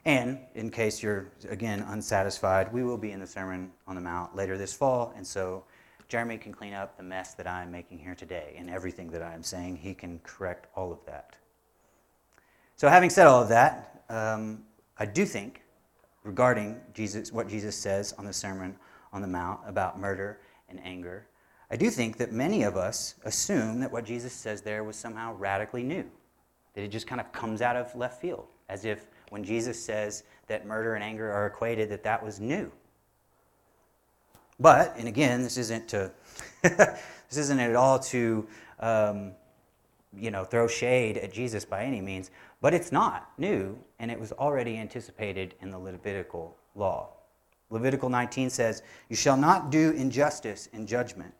And 0.04 0.38
in 0.54 0.70
case 0.70 1.02
you're, 1.02 1.28
again, 1.48 1.80
unsatisfied, 1.88 2.72
we 2.72 2.84
will 2.84 2.98
be 2.98 3.12
in 3.12 3.20
the 3.20 3.26
Sermon 3.26 3.72
on 3.86 3.94
the 3.94 4.02
Mount 4.02 4.36
later 4.36 4.58
this 4.58 4.74
fall, 4.74 5.14
and 5.16 5.26
so 5.26 5.64
Jeremy 6.08 6.36
can 6.36 6.52
clean 6.52 6.74
up 6.74 6.96
the 6.96 7.02
mess 7.02 7.34
that 7.34 7.46
I'm 7.46 7.70
making 7.70 7.98
here 7.98 8.14
today 8.14 8.54
and 8.58 8.68
everything 8.68 9.10
that 9.12 9.22
I'm 9.22 9.42
saying. 9.42 9.76
He 9.76 9.94
can 9.94 10.20
correct 10.22 10.66
all 10.76 10.92
of 10.92 10.98
that. 11.06 11.36
So, 12.76 12.88
having 12.88 13.08
said 13.08 13.26
all 13.26 13.42
of 13.42 13.48
that, 13.48 14.04
um, 14.10 14.64
I 14.98 15.06
do 15.06 15.24
think 15.24 15.62
regarding 16.22 16.80
Jesus, 16.92 17.32
what 17.32 17.48
Jesus 17.48 17.74
says 17.74 18.12
on 18.18 18.26
the 18.26 18.32
Sermon 18.32 18.76
on 19.12 19.22
the 19.22 19.28
Mount 19.28 19.60
about 19.66 19.98
murder 19.98 20.40
and 20.68 20.80
anger, 20.84 21.26
I 21.70 21.76
do 21.76 21.88
think 21.88 22.18
that 22.18 22.32
many 22.32 22.62
of 22.62 22.76
us 22.76 23.14
assume 23.24 23.80
that 23.80 23.90
what 23.90 24.04
Jesus 24.04 24.32
says 24.32 24.60
there 24.60 24.84
was 24.84 24.96
somehow 24.96 25.34
radically 25.34 25.82
new, 25.82 26.04
that 26.74 26.84
it 26.84 26.88
just 26.88 27.06
kind 27.06 27.20
of 27.20 27.32
comes 27.32 27.62
out 27.62 27.76
of 27.76 27.94
left 27.94 28.20
field, 28.20 28.46
as 28.68 28.84
if 28.84 29.06
when 29.34 29.42
Jesus 29.42 29.84
says 29.84 30.22
that 30.46 30.64
murder 30.64 30.94
and 30.94 31.02
anger 31.02 31.28
are 31.28 31.48
equated, 31.48 31.88
that 31.88 32.04
that 32.04 32.22
was 32.24 32.38
new. 32.38 32.70
But, 34.60 34.94
and 34.96 35.08
again, 35.08 35.42
this 35.42 35.58
isn't 35.58 35.88
to, 35.88 36.12
this 36.62 37.36
isn't 37.36 37.58
at 37.58 37.74
all 37.74 37.98
to, 37.98 38.46
um, 38.78 39.32
you 40.16 40.30
know, 40.30 40.44
throw 40.44 40.68
shade 40.68 41.18
at 41.18 41.32
Jesus 41.32 41.64
by 41.64 41.82
any 41.82 42.00
means. 42.00 42.30
But 42.60 42.74
it's 42.74 42.92
not 42.92 43.28
new, 43.36 43.76
and 43.98 44.08
it 44.08 44.20
was 44.20 44.30
already 44.30 44.78
anticipated 44.78 45.56
in 45.60 45.72
the 45.72 45.78
Levitical 45.80 46.56
law. 46.76 47.08
Levitical 47.70 48.08
19 48.08 48.50
says, 48.50 48.84
You 49.08 49.16
shall 49.16 49.36
not 49.36 49.72
do 49.72 49.90
injustice 49.90 50.68
in 50.72 50.86
judgment. 50.86 51.34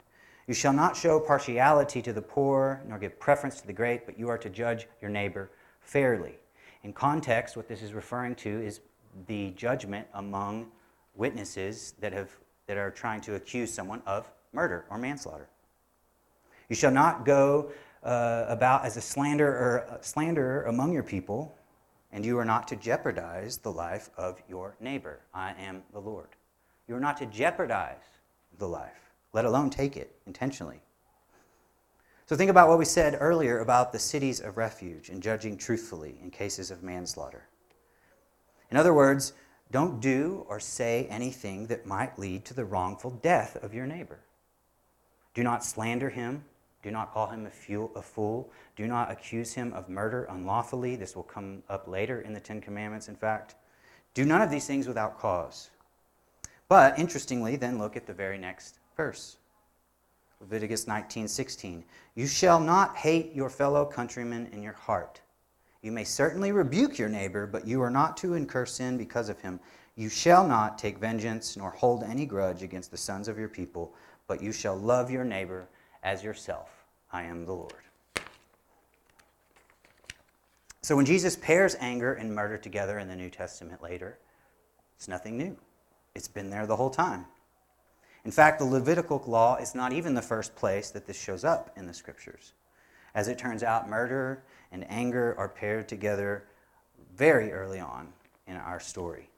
You 0.49 0.55
shall 0.55 0.73
not 0.73 0.97
show 0.97 1.21
partiality 1.21 2.03
to 2.03 2.13
the 2.13 2.23
poor, 2.23 2.83
nor 2.89 2.99
give 2.99 3.21
preference 3.21 3.61
to 3.61 3.69
the 3.69 3.73
great, 3.73 4.05
but 4.05 4.19
you 4.19 4.29
are 4.31 4.39
to 4.39 4.51
judge 4.51 4.89
your 5.01 5.13
neighbor 5.13 5.53
fairly. 5.79 6.39
In 6.85 6.93
context, 6.93 7.57
what 7.57 7.67
this 7.67 7.83
is 7.83 7.95
referring 7.95 8.35
to 8.37 8.63
is 8.63 8.81
the 9.27 9.51
judgment 9.53 10.07
among 10.13 10.71
witnesses 11.15 11.95
that, 11.99 12.13
have, 12.13 12.31
that 12.67 12.77
are 12.77 12.91
trying 12.91 13.23
to 13.23 13.37
accuse 13.37 13.73
someone 13.73 14.03
of 14.07 14.31
murder 14.53 14.85
or 14.91 14.99
manslaughter. 14.99 15.49
You 16.69 16.77
shall 16.77 16.91
not 16.91 17.25
go 17.25 17.71
uh, 18.03 18.45
about 18.49 18.85
as 18.85 18.99
a 18.99 19.01
slanderer, 19.01 19.87
uh, 19.91 20.03
slanderer 20.03 20.65
among 20.65 20.93
your 20.93 21.03
people, 21.03 21.57
and 22.13 22.23
you 22.25 22.39
are 22.39 22.45
not 22.45 22.69
to 22.69 22.77
jeopardize 22.77 23.57
the 23.57 23.73
life 23.73 24.11
of 24.19 24.43
your 24.47 24.77
neighbor. 24.79 25.21
I 25.33 25.55
am 25.59 25.83
the 25.93 26.01
Lord. 26.01 26.29
You 26.87 26.97
are 26.97 27.01
not 27.01 27.17
to 27.17 27.27
jeopardize 27.27 28.05
the 28.59 28.69
life, 28.69 29.11
let 29.33 29.47
alone 29.47 29.71
take 29.71 29.97
it 29.97 30.15
intentionally. 30.27 30.83
So 32.27 32.37
think 32.37 32.51
about 32.51 32.69
what 32.69 32.79
we 32.79 32.85
said 32.85 33.19
earlier 33.21 33.59
about 33.59 33.93
the 33.93 33.99
cities 33.99 34.41
of 34.41 34.57
refuge 34.57 35.11
and 35.11 35.23
judging 35.23 35.57
truthfully 35.57 36.17
in 36.23 36.31
cases 36.31 36.71
of 36.71 36.83
manslaughter. 36.83 37.49
In 38.71 38.77
other 38.77 38.95
words, 38.95 39.35
don't 39.71 40.01
do 40.01 40.47
or 40.49 40.59
say 40.61 41.07
anything 41.11 41.67
that 41.67 41.87
might 41.87 42.19
lead 42.19 42.45
to 42.47 42.55
the 42.55 42.65
wrongful 42.65 43.11
death 43.11 43.57
of 43.63 43.75
your 43.75 43.87
neighbor. 43.87 44.21
Do 45.35 45.43
not 45.43 45.65
slander 45.65 46.11
him 46.11 46.45
do 46.85 46.91
not 46.91 47.15
call 47.15 47.29
him 47.29 47.47
a 47.47 48.03
fool. 48.03 48.53
Do 48.77 48.87
not 48.87 49.11
accuse 49.11 49.55
him 49.55 49.73
of 49.73 49.89
murder 49.89 50.25
unlawfully. 50.25 50.97
This 50.97 51.17
will 51.17 51.23
come 51.23 51.63
up 51.71 51.89
later 51.89 52.21
in 52.21 52.35
the 52.35 52.41
Ten 52.41 52.61
Commandments, 52.61 53.09
in 53.09 53.17
fact. 53.17 53.55
Do 54.13 54.27
none 54.27 54.43
of 54.43 54.51
these 54.51 54.67
things 54.67 54.87
without 54.87 55.19
cause. 55.19 55.71
But 56.69 56.99
interestingly, 56.99 57.57
then 57.57 57.79
look 57.79 57.97
at 57.97 58.07
the 58.07 58.13
very 58.13 58.37
next 58.37 58.81
verse. 58.99 59.39
Leviticus 60.45 60.87
19:16. 60.87 61.85
You 62.15 62.27
shall 62.27 62.61
not 62.61 62.97
hate 62.97 63.33
your 63.33 63.49
fellow 63.49 63.87
countrymen 63.87 64.47
in 64.53 64.63
your 64.63 64.75
heart. 64.75 65.23
You 65.81 65.91
may 65.91 66.05
certainly 66.05 66.53
rebuke 66.53 66.99
your 66.99 67.09
neighbor, 67.09 67.47
but 67.47 67.67
you 67.67 67.81
are 67.81 67.91
not 67.91 68.19
to 68.19 68.35
incur 68.35 68.67
sin 68.67 68.99
because 68.99 69.31
of 69.31 69.41
him. 69.41 69.59
You 69.97 70.11
shall 70.11 70.47
not 70.47 70.79
take 70.79 70.99
vengeance 70.99 71.57
nor 71.57 71.71
hold 71.71 72.03
any 72.03 72.27
grudge 72.27 72.63
against 72.63 72.91
the 72.91 72.97
sons 72.99 73.27
of 73.27 73.39
your 73.39 73.49
people, 73.49 73.95
but 74.27 74.43
you 74.43 74.53
shall 74.53 74.77
love 74.77 75.11
your 75.11 75.25
neighbor 75.25 75.67
as 76.03 76.23
yourself. 76.23 76.69
I 77.11 77.23
am 77.23 77.47
the 77.47 77.55
Lord. 77.55 77.73
So 80.83 80.95
when 80.95 81.07
Jesus 81.07 81.37
pairs 81.37 81.75
anger 81.81 82.13
and 82.13 82.35
murder 82.35 82.59
together 82.59 82.99
in 82.99 83.09
the 83.09 83.17
New 83.17 83.31
Testament 83.31 83.83
later, 83.83 84.19
it's 84.97 85.09
nothing 85.09 85.39
new. 85.39 85.57
It's 86.15 86.29
been 86.29 86.51
there 86.51 86.67
the 86.67 86.77
whole 86.77 86.91
time. 86.91 87.25
In 88.25 88.31
fact, 88.31 88.59
the 88.59 88.65
Levitical 88.65 89.23
law 89.27 89.57
is 89.57 89.75
not 89.75 89.93
even 89.93 90.15
the 90.15 90.23
first 90.23 90.57
place 90.57 90.91
that 90.91 91.07
this 91.07 91.21
shows 91.21 91.45
up 91.45 91.71
in 91.77 91.87
the 91.87 91.95
scriptures. 91.95 92.53
As 93.15 93.29
it 93.29 93.39
turns 93.39 93.63
out, 93.63 93.89
murder 93.89 94.43
and 94.73 94.85
anger 94.91 95.35
are 95.39 95.49
paired 95.49 95.89
together 95.89 96.45
very 97.15 97.53
early 97.53 97.81
on 97.81 98.09
in 98.47 98.57
our 98.57 98.81
story. 98.81 99.29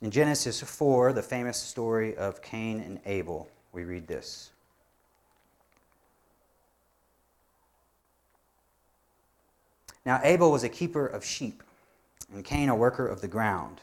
In 0.00 0.10
Genesis 0.10 0.60
4, 0.60 1.12
the 1.12 1.22
famous 1.22 1.58
story 1.58 2.16
of 2.16 2.40
Cain 2.40 2.80
and 2.80 3.00
Abel, 3.04 3.48
we 3.72 3.84
read 3.84 4.06
this. 4.06 4.50
Now, 10.06 10.20
Abel 10.24 10.50
was 10.50 10.64
a 10.64 10.70
keeper 10.70 11.06
of 11.06 11.22
sheep, 11.22 11.62
and 12.32 12.42
Cain 12.42 12.70
a 12.70 12.74
worker 12.74 13.06
of 13.06 13.20
the 13.20 13.28
ground. 13.28 13.82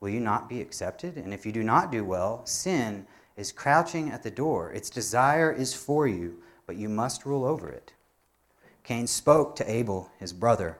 will 0.00 0.08
you 0.08 0.20
not 0.20 0.48
be 0.48 0.60
accepted? 0.60 1.16
And 1.16 1.34
if 1.34 1.44
you 1.44 1.52
do 1.52 1.62
not 1.62 1.90
do 1.90 2.04
well, 2.04 2.44
sin 2.44 3.06
is 3.36 3.52
crouching 3.52 4.10
at 4.10 4.22
the 4.22 4.30
door. 4.30 4.72
Its 4.72 4.90
desire 4.90 5.52
is 5.52 5.74
for 5.74 6.06
you, 6.06 6.38
but 6.66 6.76
you 6.76 6.88
must 6.88 7.24
rule 7.26 7.44
over 7.44 7.68
it. 7.68 7.92
Cain 8.84 9.06
spoke 9.06 9.54
to 9.56 9.70
Abel, 9.70 10.10
his 10.18 10.32
brother. 10.32 10.78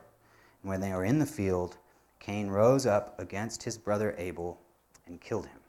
And 0.61 0.69
when 0.69 0.81
they 0.81 0.91
were 0.91 1.05
in 1.05 1.19
the 1.19 1.25
field, 1.25 1.77
Cain 2.19 2.47
rose 2.47 2.85
up 2.85 3.19
against 3.19 3.63
his 3.63 3.77
brother 3.77 4.13
Abel 4.17 4.59
and 5.05 5.21
killed 5.21 5.45
him. 5.47 5.59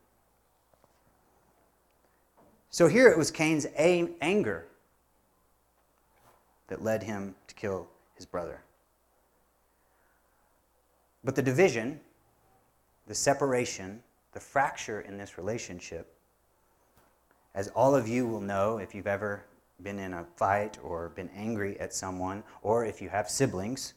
So 2.70 2.86
here 2.86 3.08
it 3.08 3.18
was 3.18 3.30
Cain's 3.30 3.66
anger 3.76 4.66
that 6.68 6.82
led 6.82 7.02
him 7.02 7.34
to 7.48 7.54
kill 7.54 7.88
his 8.14 8.26
brother. 8.26 8.62
But 11.22 11.34
the 11.34 11.42
division 11.42 12.00
the 13.10 13.14
separation, 13.16 14.00
the 14.34 14.38
fracture 14.38 15.00
in 15.00 15.18
this 15.18 15.36
relationship, 15.36 16.14
as 17.56 17.66
all 17.74 17.96
of 17.96 18.06
you 18.06 18.24
will 18.24 18.40
know 18.40 18.78
if 18.78 18.94
you've 18.94 19.08
ever 19.08 19.44
been 19.82 19.98
in 19.98 20.12
a 20.12 20.24
fight 20.36 20.78
or 20.80 21.08
been 21.08 21.28
angry 21.34 21.76
at 21.80 21.92
someone, 21.92 22.44
or 22.62 22.84
if 22.84 23.02
you 23.02 23.08
have 23.08 23.28
siblings, 23.28 23.94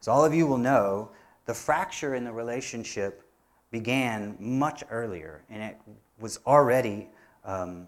as 0.00 0.08
all 0.08 0.24
of 0.24 0.34
you 0.34 0.48
will 0.48 0.58
know, 0.58 1.12
the 1.46 1.54
fracture 1.54 2.16
in 2.16 2.24
the 2.24 2.32
relationship 2.32 3.22
began 3.70 4.36
much 4.40 4.82
earlier, 4.90 5.44
and 5.48 5.62
it 5.62 5.78
was 6.18 6.40
already 6.44 7.08
um, 7.44 7.86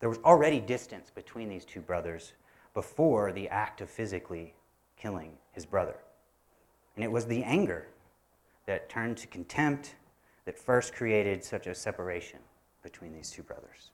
there 0.00 0.08
was 0.08 0.18
already 0.24 0.58
distance 0.58 1.12
between 1.14 1.48
these 1.48 1.64
two 1.64 1.80
brothers 1.80 2.32
before 2.74 3.30
the 3.30 3.48
act 3.50 3.80
of 3.80 3.88
physically 3.88 4.52
killing 4.96 5.30
his 5.52 5.64
brother, 5.64 5.98
and 6.96 7.04
it 7.04 7.12
was 7.12 7.24
the 7.24 7.44
anger 7.44 7.86
that 8.70 8.88
turned 8.88 9.16
to 9.16 9.26
contempt 9.26 9.96
that 10.44 10.56
first 10.56 10.94
created 10.94 11.42
such 11.42 11.66
a 11.66 11.74
separation 11.74 12.38
between 12.84 13.12
these 13.12 13.28
two 13.28 13.42
brothers. 13.42 13.90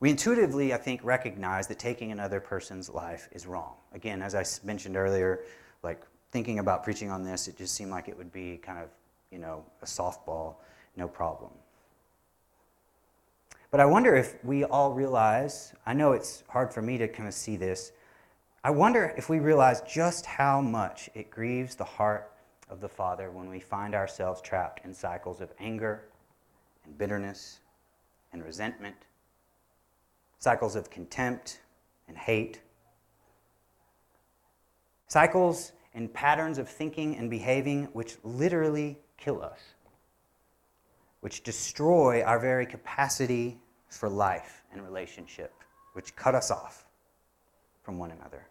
We 0.00 0.10
intuitively, 0.10 0.74
I 0.74 0.76
think, 0.76 1.00
recognize 1.02 1.66
that 1.68 1.78
taking 1.78 2.12
another 2.12 2.38
person's 2.38 2.90
life 2.90 3.30
is 3.32 3.46
wrong. 3.46 3.72
Again, 3.94 4.20
as 4.20 4.34
I 4.34 4.44
mentioned 4.66 4.98
earlier, 4.98 5.40
like 5.82 6.02
thinking 6.30 6.58
about 6.58 6.84
preaching 6.84 7.10
on 7.10 7.24
this, 7.24 7.48
it 7.48 7.56
just 7.56 7.74
seemed 7.74 7.90
like 7.90 8.06
it 8.06 8.18
would 8.18 8.32
be 8.32 8.58
kind 8.58 8.78
of, 8.78 8.90
you 9.30 9.38
know, 9.38 9.64
a 9.80 9.86
softball, 9.86 10.56
no 10.98 11.08
problem. 11.08 11.50
But 13.70 13.80
I 13.80 13.86
wonder 13.86 14.14
if 14.14 14.44
we 14.44 14.64
all 14.64 14.92
realize, 14.92 15.72
I 15.86 15.94
know 15.94 16.12
it's 16.12 16.44
hard 16.50 16.70
for 16.70 16.82
me 16.82 16.98
to 16.98 17.08
kind 17.08 17.26
of 17.26 17.32
see 17.32 17.56
this, 17.56 17.92
I 18.62 18.70
wonder 18.70 19.14
if 19.16 19.30
we 19.30 19.38
realize 19.38 19.80
just 19.80 20.26
how 20.26 20.60
much 20.60 21.08
it 21.14 21.30
grieves 21.30 21.74
the 21.74 21.84
heart 21.84 22.30
of 22.68 22.82
the 22.82 22.90
Father 22.90 23.30
when 23.30 23.48
we 23.48 23.58
find 23.58 23.94
ourselves 23.94 24.42
trapped 24.42 24.84
in 24.84 24.92
cycles 24.92 25.40
of 25.40 25.50
anger 25.58 26.04
and 26.84 26.96
bitterness 26.98 27.60
and 28.34 28.44
resentment, 28.44 28.96
cycles 30.38 30.76
of 30.76 30.90
contempt 30.90 31.60
and 32.06 32.18
hate, 32.18 32.60
cycles 35.06 35.72
and 35.94 36.12
patterns 36.12 36.58
of 36.58 36.68
thinking 36.68 37.16
and 37.16 37.30
behaving 37.30 37.84
which 37.94 38.18
literally 38.24 38.98
kill 39.16 39.42
us, 39.42 39.60
which 41.20 41.42
destroy 41.42 42.22
our 42.22 42.38
very 42.38 42.66
capacity 42.66 43.58
for 43.88 44.10
life 44.10 44.64
and 44.70 44.84
relationship, 44.84 45.54
which 45.94 46.14
cut 46.14 46.34
us 46.34 46.50
off 46.50 46.84
from 47.82 47.98
one 47.98 48.10
another. 48.10 48.49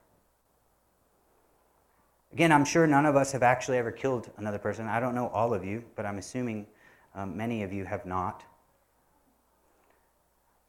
Again, 2.33 2.51
I'm 2.51 2.65
sure 2.65 2.85
none 2.85 3.05
of 3.05 3.15
us 3.15 3.31
have 3.31 3.43
actually 3.43 3.77
ever 3.77 3.91
killed 3.91 4.29
another 4.37 4.59
person. 4.59 4.87
I 4.87 4.99
don't 4.99 5.15
know 5.15 5.29
all 5.29 5.53
of 5.53 5.65
you, 5.65 5.83
but 5.95 6.05
I'm 6.05 6.17
assuming 6.17 6.67
um, 7.15 7.35
many 7.35 7.63
of 7.63 7.73
you 7.73 7.85
have 7.85 8.05
not. 8.05 8.43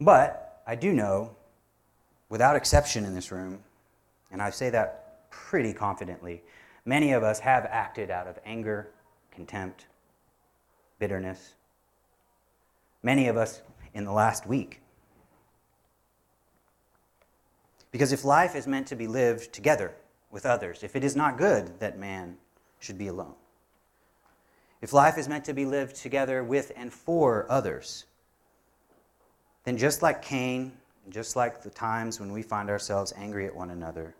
But 0.00 0.62
I 0.66 0.74
do 0.74 0.92
know, 0.92 1.36
without 2.30 2.56
exception 2.56 3.04
in 3.04 3.14
this 3.14 3.30
room, 3.30 3.58
and 4.32 4.40
I 4.40 4.50
say 4.50 4.70
that 4.70 5.30
pretty 5.30 5.74
confidently, 5.74 6.42
many 6.86 7.12
of 7.12 7.22
us 7.22 7.38
have 7.40 7.66
acted 7.66 8.10
out 8.10 8.26
of 8.26 8.38
anger, 8.46 8.90
contempt, 9.30 9.86
bitterness. 10.98 11.54
Many 13.02 13.28
of 13.28 13.36
us 13.36 13.62
in 13.92 14.04
the 14.04 14.12
last 14.12 14.46
week. 14.46 14.80
Because 17.90 18.12
if 18.12 18.24
life 18.24 18.54
is 18.54 18.66
meant 18.66 18.86
to 18.88 18.96
be 18.96 19.06
lived 19.06 19.52
together, 19.52 19.92
with 20.30 20.46
others, 20.46 20.82
if 20.82 20.96
it 20.96 21.04
is 21.04 21.16
not 21.16 21.38
good 21.38 21.78
that 21.80 21.98
man 21.98 22.36
should 22.78 22.98
be 22.98 23.08
alone. 23.08 23.34
If 24.80 24.92
life 24.92 25.18
is 25.18 25.28
meant 25.28 25.44
to 25.44 25.52
be 25.52 25.66
lived 25.66 25.96
together 25.96 26.42
with 26.42 26.72
and 26.76 26.92
for 26.92 27.46
others, 27.50 28.06
then 29.64 29.76
just 29.76 30.02
like 30.02 30.22
Cain, 30.22 30.72
just 31.10 31.36
like 31.36 31.62
the 31.62 31.70
times 31.70 32.18
when 32.18 32.32
we 32.32 32.42
find 32.42 32.70
ourselves 32.70 33.12
angry 33.16 33.46
at 33.46 33.54
one 33.54 33.70
another, 33.70 34.14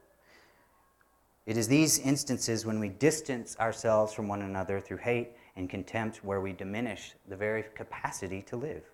it 1.46 1.56
is 1.56 1.66
these 1.66 1.98
instances 1.98 2.66
when 2.66 2.78
we 2.78 2.90
distance 2.90 3.56
ourselves 3.58 4.12
from 4.12 4.28
one 4.28 4.42
another 4.42 4.80
through 4.80 4.98
hate 4.98 5.30
and 5.56 5.70
contempt 5.70 6.22
where 6.22 6.40
we 6.40 6.52
diminish 6.52 7.14
the 7.28 7.36
very 7.36 7.64
capacity 7.74 8.42
to 8.42 8.56
live. 8.56 8.84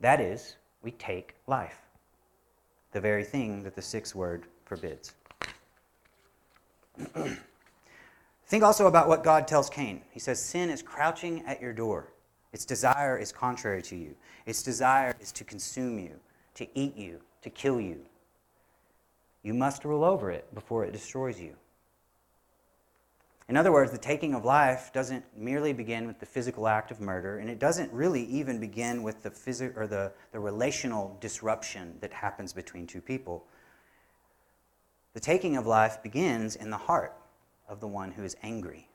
That 0.00 0.20
is, 0.20 0.56
we 0.82 0.90
take 0.92 1.34
life, 1.46 1.80
the 2.92 3.00
very 3.00 3.24
thing 3.24 3.62
that 3.62 3.74
the 3.74 3.82
sixth 3.82 4.14
word 4.14 4.44
forbids. 4.66 5.14
Think 8.46 8.62
also 8.62 8.86
about 8.86 9.08
what 9.08 9.24
God 9.24 9.48
tells 9.48 9.68
Cain. 9.68 10.02
He 10.10 10.20
says, 10.20 10.42
Sin 10.42 10.70
is 10.70 10.82
crouching 10.82 11.44
at 11.46 11.60
your 11.60 11.72
door. 11.72 12.12
Its 12.52 12.64
desire 12.64 13.18
is 13.18 13.32
contrary 13.32 13.82
to 13.82 13.96
you. 13.96 14.14
Its 14.46 14.62
desire 14.62 15.14
is 15.20 15.32
to 15.32 15.44
consume 15.44 15.98
you, 15.98 16.20
to 16.54 16.66
eat 16.78 16.96
you, 16.96 17.20
to 17.42 17.50
kill 17.50 17.80
you. 17.80 18.00
You 19.42 19.52
must 19.52 19.84
rule 19.84 20.04
over 20.04 20.30
it 20.30 20.52
before 20.54 20.84
it 20.84 20.92
destroys 20.92 21.40
you. 21.40 21.54
In 23.48 23.56
other 23.56 23.70
words, 23.70 23.92
the 23.92 23.98
taking 23.98 24.34
of 24.34 24.44
life 24.44 24.90
doesn't 24.92 25.24
merely 25.36 25.72
begin 25.72 26.06
with 26.06 26.18
the 26.18 26.26
physical 26.26 26.66
act 26.66 26.90
of 26.90 27.00
murder, 27.00 27.38
and 27.38 27.48
it 27.48 27.60
doesn't 27.60 27.92
really 27.92 28.24
even 28.24 28.58
begin 28.58 29.04
with 29.04 29.22
the, 29.22 29.30
phys- 29.30 29.76
or 29.76 29.86
the, 29.86 30.12
the 30.32 30.40
relational 30.40 31.16
disruption 31.20 31.94
that 32.00 32.12
happens 32.12 32.52
between 32.52 32.88
two 32.88 33.00
people. 33.00 33.44
The 35.16 35.20
taking 35.20 35.56
of 35.56 35.66
life 35.66 36.02
begins 36.02 36.56
in 36.56 36.68
the 36.68 36.76
heart 36.76 37.16
of 37.70 37.80
the 37.80 37.86
one 37.86 38.10
who 38.12 38.22
is 38.22 38.36
angry. 38.42 38.86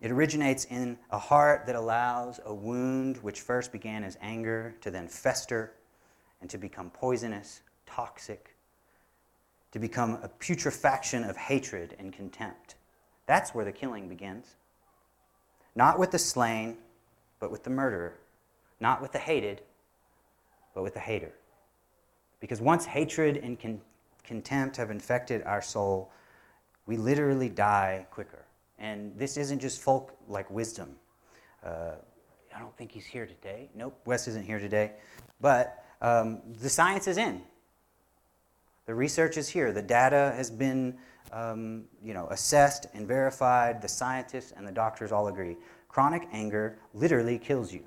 It 0.00 0.10
originates 0.10 0.64
in 0.64 0.96
a 1.10 1.18
heart 1.18 1.66
that 1.66 1.76
allows 1.76 2.40
a 2.46 2.54
wound 2.54 3.18
which 3.18 3.42
first 3.42 3.70
began 3.70 4.04
as 4.04 4.16
anger 4.22 4.74
to 4.80 4.90
then 4.90 5.06
fester 5.06 5.74
and 6.40 6.48
to 6.48 6.56
become 6.56 6.88
poisonous, 6.88 7.60
toxic, 7.84 8.56
to 9.72 9.78
become 9.78 10.18
a 10.22 10.28
putrefaction 10.28 11.22
of 11.22 11.36
hatred 11.36 11.94
and 11.98 12.10
contempt. 12.10 12.76
That's 13.26 13.54
where 13.54 13.66
the 13.66 13.72
killing 13.72 14.08
begins. 14.08 14.56
Not 15.74 15.98
with 15.98 16.10
the 16.10 16.18
slain, 16.18 16.78
but 17.38 17.50
with 17.50 17.64
the 17.64 17.70
murderer. 17.70 18.18
Not 18.80 19.02
with 19.02 19.12
the 19.12 19.18
hated, 19.18 19.60
but 20.74 20.82
with 20.82 20.94
the 20.94 21.00
hater. 21.00 21.34
Because 22.42 22.60
once 22.60 22.84
hatred 22.84 23.36
and 23.36 23.58
con- 23.58 23.80
contempt 24.24 24.76
have 24.76 24.90
infected 24.90 25.44
our 25.44 25.62
soul, 25.62 26.10
we 26.86 26.96
literally 26.96 27.48
die 27.48 28.04
quicker. 28.10 28.44
And 28.80 29.16
this 29.16 29.36
isn't 29.36 29.60
just 29.60 29.80
folk 29.80 30.18
like 30.26 30.50
wisdom. 30.50 30.96
Uh, 31.64 31.92
I 32.54 32.58
don't 32.58 32.76
think 32.76 32.90
he's 32.90 33.06
here 33.06 33.26
today. 33.26 33.70
Nope, 33.76 33.96
Wes 34.06 34.26
isn't 34.26 34.44
here 34.44 34.58
today. 34.58 34.90
But 35.40 35.84
um, 36.00 36.40
the 36.60 36.68
science 36.68 37.06
is 37.06 37.16
in. 37.16 37.42
The 38.86 38.94
research 38.94 39.36
is 39.36 39.48
here. 39.48 39.70
The 39.70 39.80
data 39.80 40.32
has 40.36 40.50
been 40.50 40.98
um, 41.32 41.84
you 42.02 42.12
know, 42.12 42.26
assessed 42.30 42.86
and 42.92 43.06
verified. 43.06 43.80
The 43.80 43.88
scientists 43.88 44.52
and 44.56 44.66
the 44.66 44.72
doctors 44.72 45.12
all 45.12 45.28
agree. 45.28 45.56
Chronic 45.86 46.26
anger 46.32 46.76
literally 46.92 47.38
kills 47.38 47.72
you. 47.72 47.84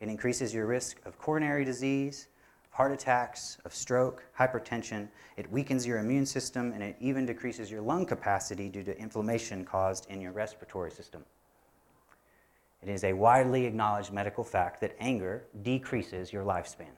It 0.00 0.08
increases 0.08 0.52
your 0.52 0.66
risk 0.66 1.00
of 1.06 1.18
coronary 1.18 1.64
disease, 1.64 2.26
heart 2.70 2.92
attacks, 2.92 3.58
of 3.64 3.74
stroke, 3.74 4.24
hypertension. 4.38 5.08
It 5.36 5.50
weakens 5.50 5.86
your 5.86 5.98
immune 5.98 6.26
system, 6.26 6.72
and 6.72 6.82
it 6.82 6.96
even 7.00 7.26
decreases 7.26 7.70
your 7.70 7.82
lung 7.82 8.06
capacity 8.06 8.68
due 8.68 8.84
to 8.84 8.98
inflammation 8.98 9.64
caused 9.64 10.08
in 10.08 10.20
your 10.20 10.32
respiratory 10.32 10.90
system. 10.90 11.24
It 12.82 12.88
is 12.88 13.04
a 13.04 13.12
widely 13.12 13.66
acknowledged 13.66 14.12
medical 14.12 14.44
fact 14.44 14.80
that 14.80 14.96
anger 14.98 15.44
decreases 15.62 16.32
your 16.32 16.44
lifespan. 16.44 16.94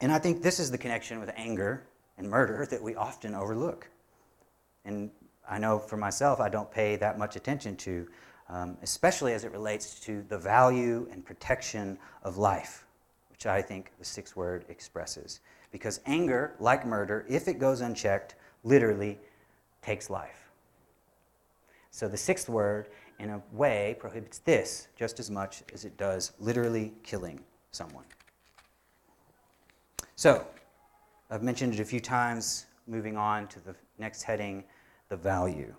And 0.00 0.10
I 0.10 0.18
think 0.18 0.42
this 0.42 0.58
is 0.58 0.70
the 0.70 0.78
connection 0.78 1.20
with 1.20 1.30
anger 1.36 1.86
and 2.18 2.28
murder 2.28 2.66
that 2.70 2.82
we 2.82 2.94
often 2.94 3.34
overlook. 3.34 3.88
And 4.84 5.10
I 5.48 5.58
know 5.58 5.78
for 5.78 5.96
myself, 5.96 6.40
I 6.40 6.48
don't 6.48 6.70
pay 6.70 6.96
that 6.96 7.18
much 7.18 7.36
attention 7.36 7.76
to, 7.76 8.08
um, 8.48 8.76
especially 8.82 9.32
as 9.32 9.44
it 9.44 9.52
relates 9.52 9.98
to 10.00 10.22
the 10.28 10.38
value 10.38 11.08
and 11.10 11.24
protection 11.24 11.98
of 12.22 12.36
life, 12.36 12.86
which 13.30 13.46
I 13.46 13.62
think 13.62 13.92
the 13.98 14.04
sixth 14.04 14.36
word 14.36 14.64
expresses. 14.68 15.40
Because 15.70 16.00
anger, 16.06 16.54
like 16.60 16.86
murder, 16.86 17.24
if 17.28 17.48
it 17.48 17.58
goes 17.58 17.80
unchecked, 17.80 18.36
literally 18.62 19.18
takes 19.82 20.10
life. 20.10 20.50
So 21.90 22.08
the 22.08 22.16
sixth 22.16 22.48
word, 22.48 22.88
in 23.18 23.30
a 23.30 23.42
way, 23.52 23.96
prohibits 23.98 24.38
this 24.38 24.88
just 24.96 25.20
as 25.20 25.30
much 25.30 25.62
as 25.72 25.84
it 25.84 25.96
does 25.96 26.32
literally 26.40 26.92
killing 27.02 27.40
someone. 27.70 28.04
So, 30.16 30.46
I've 31.30 31.42
mentioned 31.42 31.74
it 31.74 31.80
a 31.80 31.84
few 31.84 32.00
times, 32.00 32.66
moving 32.86 33.16
on 33.16 33.48
to 33.48 33.60
the 33.60 33.74
next 33.98 34.22
heading 34.22 34.64
the 35.08 35.16
value. 35.16 35.74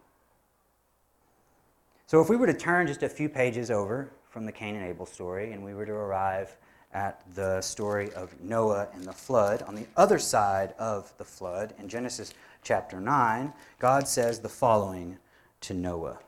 So, 2.07 2.21
if 2.21 2.29
we 2.29 2.35
were 2.35 2.45
to 2.45 2.53
turn 2.53 2.85
just 2.85 3.01
a 3.01 3.09
few 3.09 3.27
pages 3.27 3.71
over 3.71 4.11
from 4.29 4.45
the 4.45 4.51
Cain 4.51 4.75
and 4.75 4.85
Abel 4.85 5.07
story 5.07 5.53
and 5.53 5.63
we 5.63 5.73
were 5.73 5.87
to 5.87 5.91
arrive 5.91 6.55
at 6.93 7.23
the 7.33 7.59
story 7.61 8.13
of 8.13 8.39
Noah 8.39 8.89
and 8.93 9.03
the 9.03 9.11
flood, 9.11 9.63
on 9.63 9.73
the 9.73 9.87
other 9.97 10.19
side 10.19 10.75
of 10.77 11.11
the 11.17 11.25
flood, 11.25 11.73
in 11.79 11.89
Genesis 11.89 12.35
chapter 12.61 13.01
9, 13.01 13.51
God 13.79 14.07
says 14.07 14.39
the 14.39 14.49
following 14.49 15.17
to 15.61 15.73
Noah. 15.73 16.19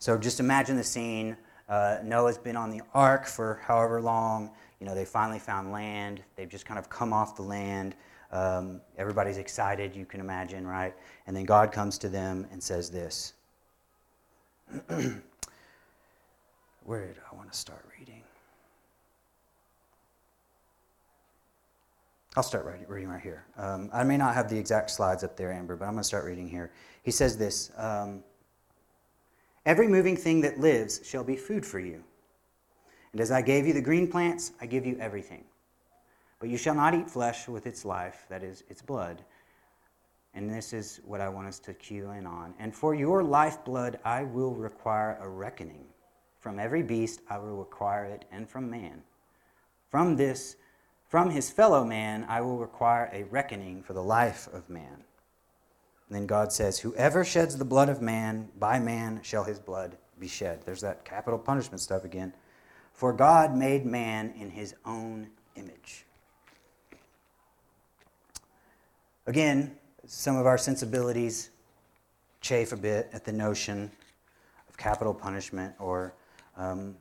So, 0.00 0.18
just 0.18 0.40
imagine 0.40 0.76
the 0.76 0.82
scene. 0.82 1.36
Uh, 1.68 1.98
Noah's 2.02 2.38
been 2.38 2.56
on 2.56 2.70
the 2.70 2.82
ark 2.92 3.26
for 3.26 3.60
however 3.64 4.02
long. 4.02 4.50
You 4.80 4.86
know, 4.86 4.96
they 4.96 5.04
finally 5.04 5.38
found 5.38 5.70
land. 5.70 6.24
They've 6.34 6.48
just 6.48 6.66
kind 6.66 6.76
of 6.76 6.90
come 6.90 7.12
off 7.12 7.36
the 7.36 7.42
land. 7.42 7.94
Um, 8.32 8.80
everybody's 8.96 9.36
excited, 9.36 9.94
you 9.94 10.06
can 10.06 10.20
imagine, 10.20 10.66
right? 10.66 10.94
And 11.26 11.36
then 11.36 11.44
God 11.44 11.70
comes 11.70 11.98
to 11.98 12.08
them 12.08 12.46
and 12.50 12.62
says 12.62 12.90
this. 12.90 13.34
Where 16.84 17.06
did 17.06 17.18
I 17.30 17.34
want 17.36 17.52
to 17.52 17.58
start 17.58 17.84
reading? 17.98 18.22
I'll 22.34 22.42
start 22.42 22.66
reading 22.88 23.10
right 23.10 23.20
here. 23.20 23.44
Um, 23.58 23.90
I 23.92 24.04
may 24.04 24.16
not 24.16 24.34
have 24.34 24.48
the 24.48 24.56
exact 24.56 24.90
slides 24.90 25.22
up 25.22 25.36
there, 25.36 25.52
Amber, 25.52 25.76
but 25.76 25.84
I'm 25.84 25.92
going 25.92 26.00
to 26.00 26.08
start 26.08 26.24
reading 26.24 26.48
here. 26.48 26.72
He 27.02 27.10
says 27.10 27.36
this 27.36 27.70
um, 27.76 28.24
Every 29.66 29.86
moving 29.86 30.16
thing 30.16 30.40
that 30.40 30.58
lives 30.58 31.00
shall 31.04 31.22
be 31.22 31.36
food 31.36 31.64
for 31.64 31.78
you. 31.78 32.02
And 33.12 33.20
as 33.20 33.30
I 33.30 33.42
gave 33.42 33.66
you 33.66 33.74
the 33.74 33.82
green 33.82 34.08
plants, 34.10 34.52
I 34.60 34.66
give 34.66 34.86
you 34.86 34.96
everything. 34.98 35.44
But 36.42 36.50
you 36.50 36.58
shall 36.58 36.74
not 36.74 36.92
eat 36.92 37.08
flesh 37.08 37.46
with 37.46 37.68
its 37.68 37.84
life, 37.84 38.26
that 38.28 38.42
is, 38.42 38.64
its 38.68 38.82
blood. 38.82 39.22
And 40.34 40.50
this 40.50 40.72
is 40.72 41.00
what 41.04 41.20
I 41.20 41.28
want 41.28 41.46
us 41.46 41.60
to 41.60 41.72
cue 41.72 42.10
in 42.10 42.26
on. 42.26 42.52
And 42.58 42.74
for 42.74 42.96
your 42.96 43.22
lifeblood, 43.22 44.00
I 44.04 44.24
will 44.24 44.52
require 44.56 45.16
a 45.20 45.28
reckoning. 45.28 45.84
From 46.40 46.58
every 46.58 46.82
beast, 46.82 47.20
I 47.30 47.38
will 47.38 47.54
require 47.54 48.06
it, 48.06 48.24
and 48.32 48.48
from 48.50 48.68
man. 48.68 49.04
From 49.88 50.16
this, 50.16 50.56
from 51.04 51.30
his 51.30 51.48
fellow 51.48 51.84
man, 51.84 52.26
I 52.28 52.40
will 52.40 52.58
require 52.58 53.08
a 53.12 53.22
reckoning 53.22 53.80
for 53.80 53.92
the 53.92 54.02
life 54.02 54.48
of 54.52 54.68
man. 54.68 55.04
And 56.08 56.16
then 56.16 56.26
God 56.26 56.52
says, 56.52 56.80
Whoever 56.80 57.24
sheds 57.24 57.56
the 57.56 57.64
blood 57.64 57.88
of 57.88 58.02
man, 58.02 58.48
by 58.58 58.80
man 58.80 59.20
shall 59.22 59.44
his 59.44 59.60
blood 59.60 59.96
be 60.18 60.26
shed. 60.26 60.62
There's 60.64 60.80
that 60.80 61.04
capital 61.04 61.38
punishment 61.38 61.80
stuff 61.80 62.04
again. 62.04 62.34
For 62.92 63.12
God 63.12 63.54
made 63.54 63.86
man 63.86 64.34
in 64.36 64.50
his 64.50 64.74
own 64.84 65.28
image. 65.54 66.04
Again, 69.26 69.76
some 70.04 70.36
of 70.36 70.46
our 70.46 70.58
sensibilities 70.58 71.50
chafe 72.40 72.72
a 72.72 72.76
bit 72.76 73.08
at 73.12 73.24
the 73.24 73.32
notion 73.32 73.88
of 74.68 74.76
capital 74.76 75.14
punishment 75.14 75.74
or 75.78 76.12
um, 76.56 76.96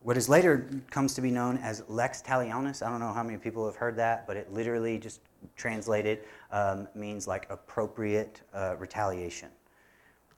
what 0.00 0.16
is 0.16 0.28
later 0.28 0.68
comes 0.90 1.14
to 1.14 1.20
be 1.20 1.30
known 1.30 1.56
as 1.58 1.84
lex 1.88 2.20
talionis. 2.20 2.84
I 2.84 2.90
don't 2.90 2.98
know 2.98 3.12
how 3.12 3.22
many 3.22 3.38
people 3.38 3.64
have 3.64 3.76
heard 3.76 3.94
that, 3.96 4.26
but 4.26 4.36
it 4.36 4.52
literally 4.52 4.98
just 4.98 5.20
translated 5.56 6.20
um, 6.50 6.88
means 6.96 7.28
like 7.28 7.46
appropriate 7.48 8.42
uh, 8.52 8.74
retaliation. 8.76 9.50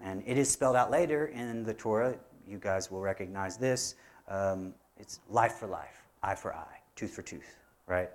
And 0.01 0.23
it 0.27 0.37
is 0.37 0.51
spelled 0.51 0.77
out 0.77 0.91
later 0.91 1.29
in 1.29 1.65
the 1.65 1.73
Torah. 1.73 2.15
You 2.47 2.59
guys 2.59 2.91
will 2.91 3.01
recognize 3.01 3.57
this 3.57 3.95
um, 4.29 4.75
it's 4.99 5.21
life 5.31 5.55
for 5.55 5.67
life, 5.69 6.07
eye 6.23 6.35
for 6.35 6.55
eye, 6.55 6.81
tooth 6.97 7.12
for 7.12 7.23
tooth, 7.23 7.57
right? 7.87 8.11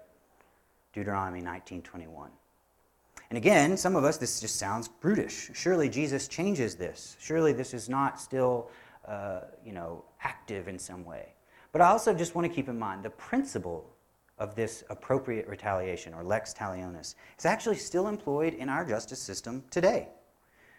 Deuteronomy 0.93 1.41
19:21. 1.41 2.29
And 3.31 3.37
again, 3.37 3.77
some 3.77 3.95
of 3.95 4.03
us, 4.03 4.17
this 4.17 4.41
just 4.41 4.57
sounds 4.57 4.89
brutish. 4.89 5.51
Surely 5.53 5.87
Jesus 5.87 6.27
changes 6.27 6.75
this. 6.75 7.15
Surely 7.17 7.53
this 7.53 7.73
is 7.73 7.87
not 7.87 8.19
still, 8.19 8.69
uh, 9.07 9.43
you 9.65 9.71
know, 9.71 10.03
active 10.21 10.67
in 10.67 10.77
some 10.77 11.05
way. 11.05 11.29
But 11.71 11.81
I 11.81 11.87
also 11.87 12.13
just 12.13 12.35
want 12.35 12.45
to 12.45 12.53
keep 12.53 12.67
in 12.67 12.77
mind 12.77 13.03
the 13.03 13.09
principle 13.11 13.89
of 14.37 14.53
this 14.53 14.83
appropriate 14.89 15.47
retaliation, 15.47 16.13
or 16.13 16.25
lex 16.25 16.53
talionis, 16.53 17.15
is 17.39 17.45
actually 17.45 17.77
still 17.77 18.09
employed 18.09 18.53
in 18.53 18.67
our 18.67 18.83
justice 18.83 19.21
system 19.21 19.63
today. 19.71 20.09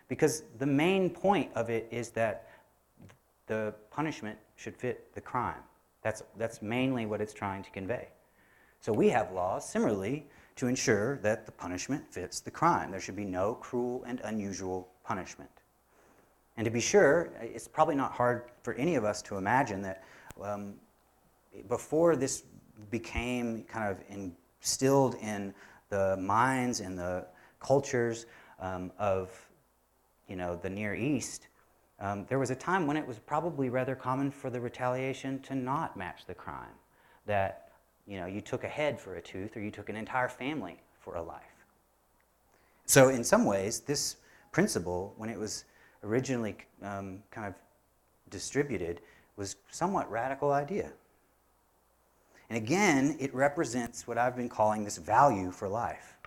Because 0.09 0.43
the 0.59 0.67
main 0.67 1.09
point 1.09 1.51
of 1.55 1.71
it 1.71 1.89
is 1.91 2.11
that 2.11 2.51
the 3.47 3.73
punishment 3.91 4.39
should 4.57 4.77
fit 4.77 5.15
the 5.15 5.23
crime. 5.23 5.63
That's, 6.03 6.23
that's 6.37 6.61
mainly 6.61 7.07
what 7.07 7.23
it's 7.23 7.33
trying 7.33 7.63
to 7.63 7.71
convey. 7.71 8.09
So 8.81 8.93
we 8.93 9.09
have 9.09 9.33
laws, 9.33 9.67
similarly, 9.67 10.27
to 10.57 10.67
ensure 10.67 11.19
that 11.19 11.47
the 11.47 11.53
punishment 11.53 12.05
fits 12.11 12.41
the 12.41 12.51
crime. 12.51 12.91
There 12.91 13.01
should 13.01 13.17
be 13.17 13.25
no 13.25 13.55
cruel 13.55 14.05
and 14.07 14.21
unusual 14.25 14.89
punishment. 15.05 15.51
And 16.57 16.65
to 16.65 16.71
be 16.71 16.81
sure, 16.81 17.33
it's 17.41 17.67
probably 17.67 17.95
not 17.95 18.13
hard 18.13 18.45
for 18.63 18.75
any 18.75 18.95
of 18.97 19.05
us 19.05 19.23
to 19.23 19.37
imagine 19.37 19.81
that 19.83 20.05
um, 20.41 20.75
before 21.69 22.17
this 22.17 22.45
became 22.91 23.65
kind 23.65 23.91
of 23.91 23.99
instilled 24.61 25.15
in 25.17 25.55
the 25.89 26.17
minds 26.19 26.81
and 26.81 26.99
the 26.99 27.27
cultures 27.61 28.27
um, 28.61 28.93
of 28.99 29.31
you 30.29 30.37
know, 30.37 30.57
the 30.57 30.71
Near 30.71 30.95
East, 30.95 31.49
um, 32.01 32.27
there 32.29 32.39
was 32.39 32.51
a 32.51 32.55
time 32.55 32.87
when 32.87 32.97
it 32.97 33.07
was 33.07 33.19
probably 33.19 33.69
rather 33.69 33.95
common 33.95 34.31
for 34.31 34.51
the 34.51 34.61
retaliation 34.61 35.39
to 35.41 35.55
not 35.55 35.97
match 35.97 36.27
the 36.27 36.35
crime. 36.35 36.75
That, 37.27 37.62
you 38.07 38.19
know, 38.19 38.27
you 38.27 38.41
took 38.41 38.65
a 38.65 38.69
head 38.69 39.01
for 39.01 39.17
a 39.17 39.23
tooth 39.23 39.57
or 39.57 39.61
you 39.61 39.71
took 39.71 39.89
an 39.89 39.97
entire 39.97 40.29
family 40.29 40.81
for 41.01 41.17
a 41.17 41.23
life. 41.23 41.43
So, 42.87 43.09
in 43.09 43.25
some 43.25 43.45
ways, 43.45 43.81
this 43.81 44.17
principle, 44.51 45.15
when 45.17 45.31
it 45.31 45.39
was 45.39 45.65
originally 46.05 46.57
um, 46.83 47.23
kind 47.31 47.47
of 47.47 47.55
distributed, 48.31 49.01
was 49.37 49.57
somewhat 49.71 50.11
radical 50.11 50.53
idea. 50.53 50.91
And 52.51 52.57
again, 52.63 53.17
it 53.19 53.35
represents 53.35 54.07
what 54.07 54.19
I've 54.19 54.37
been 54.37 54.49
calling 54.49 54.85
this 54.85 54.99
value 54.99 55.51
for 55.51 55.69
life, 55.69 56.19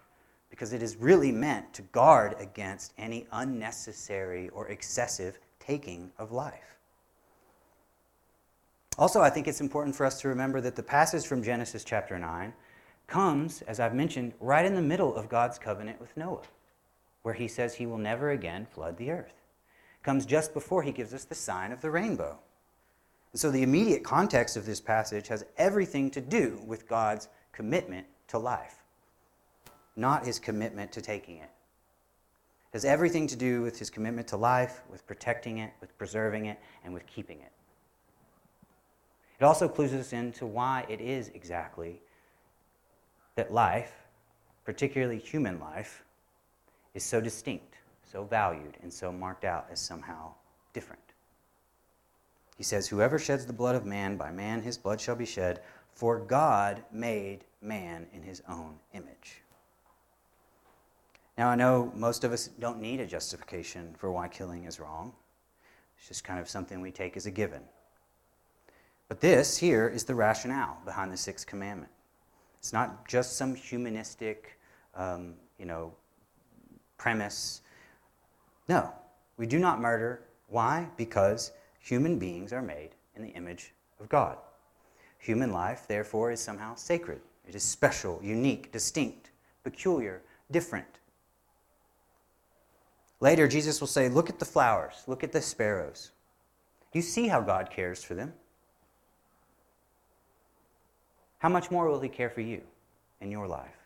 because 0.50 0.74
it 0.74 0.82
is 0.82 0.96
really 0.96 1.32
meant 1.32 1.74
to 1.76 1.82
guard 1.84 2.36
against 2.40 2.94
any 2.98 3.28
unnecessary 3.32 4.50
or 4.50 4.70
excessive 4.70 5.38
taking 5.60 6.12
of 6.18 6.32
life. 6.32 6.75
Also, 8.98 9.22
I 9.22 9.30
think 9.30 9.48
it's 9.48 9.62
important 9.62 9.96
for 9.96 10.06
us 10.06 10.22
to 10.22 10.30
remember 10.30 10.62
that 10.62 10.76
the 10.76 10.84
passage 10.84 11.28
from 11.28 11.44
Genesis 11.44 11.84
chapter 11.84 12.18
9 12.18 12.54
comes, 13.08 13.62
as 13.64 13.80
I've 13.80 13.94
mentioned, 13.94 14.34
right 14.40 14.66
in 14.66 14.74
the 14.74 14.82
middle 14.82 15.16
of 15.16 15.28
God's 15.28 15.60
covenant 15.60 16.00
with 16.00 16.16
Noah, 16.16 16.44
where 17.24 17.34
he 17.34 17.48
says 17.48 17.76
he 17.76 17.86
will 17.86 17.98
never 17.98 18.30
again 18.30 18.66
flood 18.66 18.98
the 18.98 19.12
earth. 19.12 19.34
It 20.00 20.04
comes 20.04 20.26
just 20.26 20.54
before 20.54 20.82
he 20.82 20.94
gives 20.94 21.14
us 21.14 21.26
the 21.26 21.36
sign 21.36 21.74
of 21.74 21.82
the 21.82 21.92
rainbow. 21.92 22.40
And 23.34 23.40
so 23.40 23.52
the 23.52 23.64
immediate 23.64 24.04
context 24.04 24.56
of 24.56 24.66
this 24.66 24.80
passage 24.80 25.28
has 25.28 25.44
everything 25.58 26.10
to 26.12 26.22
do 26.22 26.62
with 26.66 26.88
God's 26.88 27.28
commitment 27.52 28.08
to 28.30 28.38
life, 28.38 28.82
not 29.98 30.26
his 30.26 30.40
commitment 30.40 30.94
to 30.94 31.02
taking 31.02 31.38
it. 31.38 31.50
It 32.72 32.78
has 32.78 32.86
everything 32.86 33.28
to 33.28 33.36
do 33.36 33.62
with 33.62 33.78
his 33.78 33.90
commitment 33.90 34.30
to 34.30 34.38
life, 34.38 34.84
with 34.90 35.06
protecting 35.06 35.58
it, 35.58 35.74
with 35.82 35.98
preserving 35.98 36.46
it, 36.46 36.60
and 36.86 36.94
with 36.94 37.06
keeping 37.08 37.42
it. 37.42 37.52
It 39.40 39.44
also 39.44 39.68
clues 39.68 39.94
us 39.94 40.14
into 40.14 40.46
why 40.46 40.86
it 40.88 41.02
is 41.02 41.30
exactly 41.30 42.02
that 43.36 43.52
life, 43.52 43.92
particularly 44.64 45.20
human 45.20 45.60
life, 45.60 46.04
is 46.94 47.04
so 47.04 47.20
distinct, 47.20 47.76
so 48.10 48.24
valued, 48.24 48.78
and 48.82 48.92
so 48.92 49.12
marked 49.12 49.44
out 49.44 49.68
as 49.70 49.80
somehow 49.80 50.34
different. 50.74 51.02
He 52.58 52.64
says, 52.64 52.88
Whoever 52.88 53.20
sheds 53.20 53.46
the 53.46 53.54
blood 53.54 53.76
of 53.76 53.86
man, 53.86 54.16
by 54.16 54.32
man 54.32 54.62
his 54.62 54.78
blood 54.78 55.02
shall 55.02 55.16
be 55.16 55.26
shed, 55.26 55.62
for 55.94 56.18
God 56.20 56.84
made 56.92 57.44
man 57.62 58.08
in 58.14 58.22
his 58.22 58.42
own 58.48 58.76
image. 58.94 59.42
Now, 61.38 61.50
I 61.50 61.56
know 61.56 61.92
most 61.96 62.24
of 62.24 62.32
us 62.32 62.48
don't 62.48 62.80
need 62.80 63.02
a 63.02 63.06
justification 63.06 63.94
for 63.98 64.10
why 64.12 64.30
killing 64.30 64.64
is 64.64 64.80
wrong. 64.80 65.12
It's 65.98 66.08
just 66.08 66.24
kind 66.24 66.40
of 66.40 66.48
something 66.48 66.80
we 66.80 66.92
take 66.92 67.18
as 67.18 67.26
a 67.26 67.32
given. 67.32 67.62
But 69.08 69.22
this 69.22 69.58
here 69.58 69.88
is 69.88 70.04
the 70.04 70.16
rationale 70.16 70.78
behind 70.84 71.12
the 71.12 71.18
sixth 71.18 71.46
commandment. 71.46 71.92
It's 72.60 72.74
not 72.74 73.08
just 73.08 73.38
some 73.38 73.54
humanistic, 73.54 74.60
um, 74.96 75.36
you 75.60 75.66
know, 75.66 75.94
premise. 76.98 77.62
No, 78.68 78.92
we 79.38 79.46
do 79.46 79.60
not 79.60 79.80
murder. 79.80 80.22
Why? 80.48 80.88
Because 80.98 81.52
human 81.80 82.18
beings 82.18 82.52
are 82.52 82.64
made 82.64 82.92
in 83.16 83.22
the 83.22 83.30
image 83.30 83.74
of 84.00 84.10
God. 84.10 84.38
Human 85.20 85.52
life, 85.52 85.86
therefore, 85.88 86.32
is 86.32 86.40
somehow 86.40 86.76
sacred. 86.76 87.22
It 87.48 87.54
is 87.54 87.64
special, 87.64 88.20
unique, 88.24 88.72
distinct, 88.72 89.30
peculiar, 89.64 90.22
different. 90.50 91.00
Later, 93.20 93.48
Jesus 93.48 93.80
will 93.80 93.88
say, 93.88 94.10
Look 94.10 94.30
at 94.30 94.40
the 94.40 94.46
flowers, 94.46 95.04
look 95.08 95.24
at 95.24 95.32
the 95.32 95.42
sparrows. 95.42 96.12
You 96.94 97.02
see 97.02 97.28
how 97.28 97.42
God 97.42 97.70
cares 97.70 98.04
for 98.04 98.14
them? 98.14 98.34
How 101.40 101.50
much 101.50 101.72
more 101.72 101.88
will 101.88 102.00
he 102.00 102.10
care 102.10 102.30
for 102.30 102.42
you 102.42 102.62
in 103.22 103.32
your 103.32 103.48
life? 103.48 103.78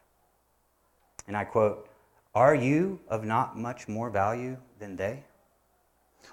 And 1.27 1.37
I 1.37 1.43
quote, 1.43 1.89
Are 2.33 2.55
you 2.55 2.99
of 3.07 3.23
not 3.23 3.57
much 3.57 3.87
more 3.87 4.09
value 4.09 4.57
than 4.79 4.95
they? 4.95 5.23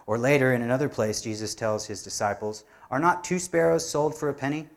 Or 0.06 0.18
later, 0.18 0.52
in 0.52 0.62
another 0.62 0.88
place, 0.88 1.20
Jesus 1.20 1.54
tells 1.54 1.86
his 1.86 2.02
disciples, 2.02 2.64
Are 2.90 3.00
not 3.00 3.24
two 3.24 3.38
sparrows 3.38 3.88
sold 3.88 4.14
for 4.14 4.28
a 4.28 4.34
penny? 4.34 4.68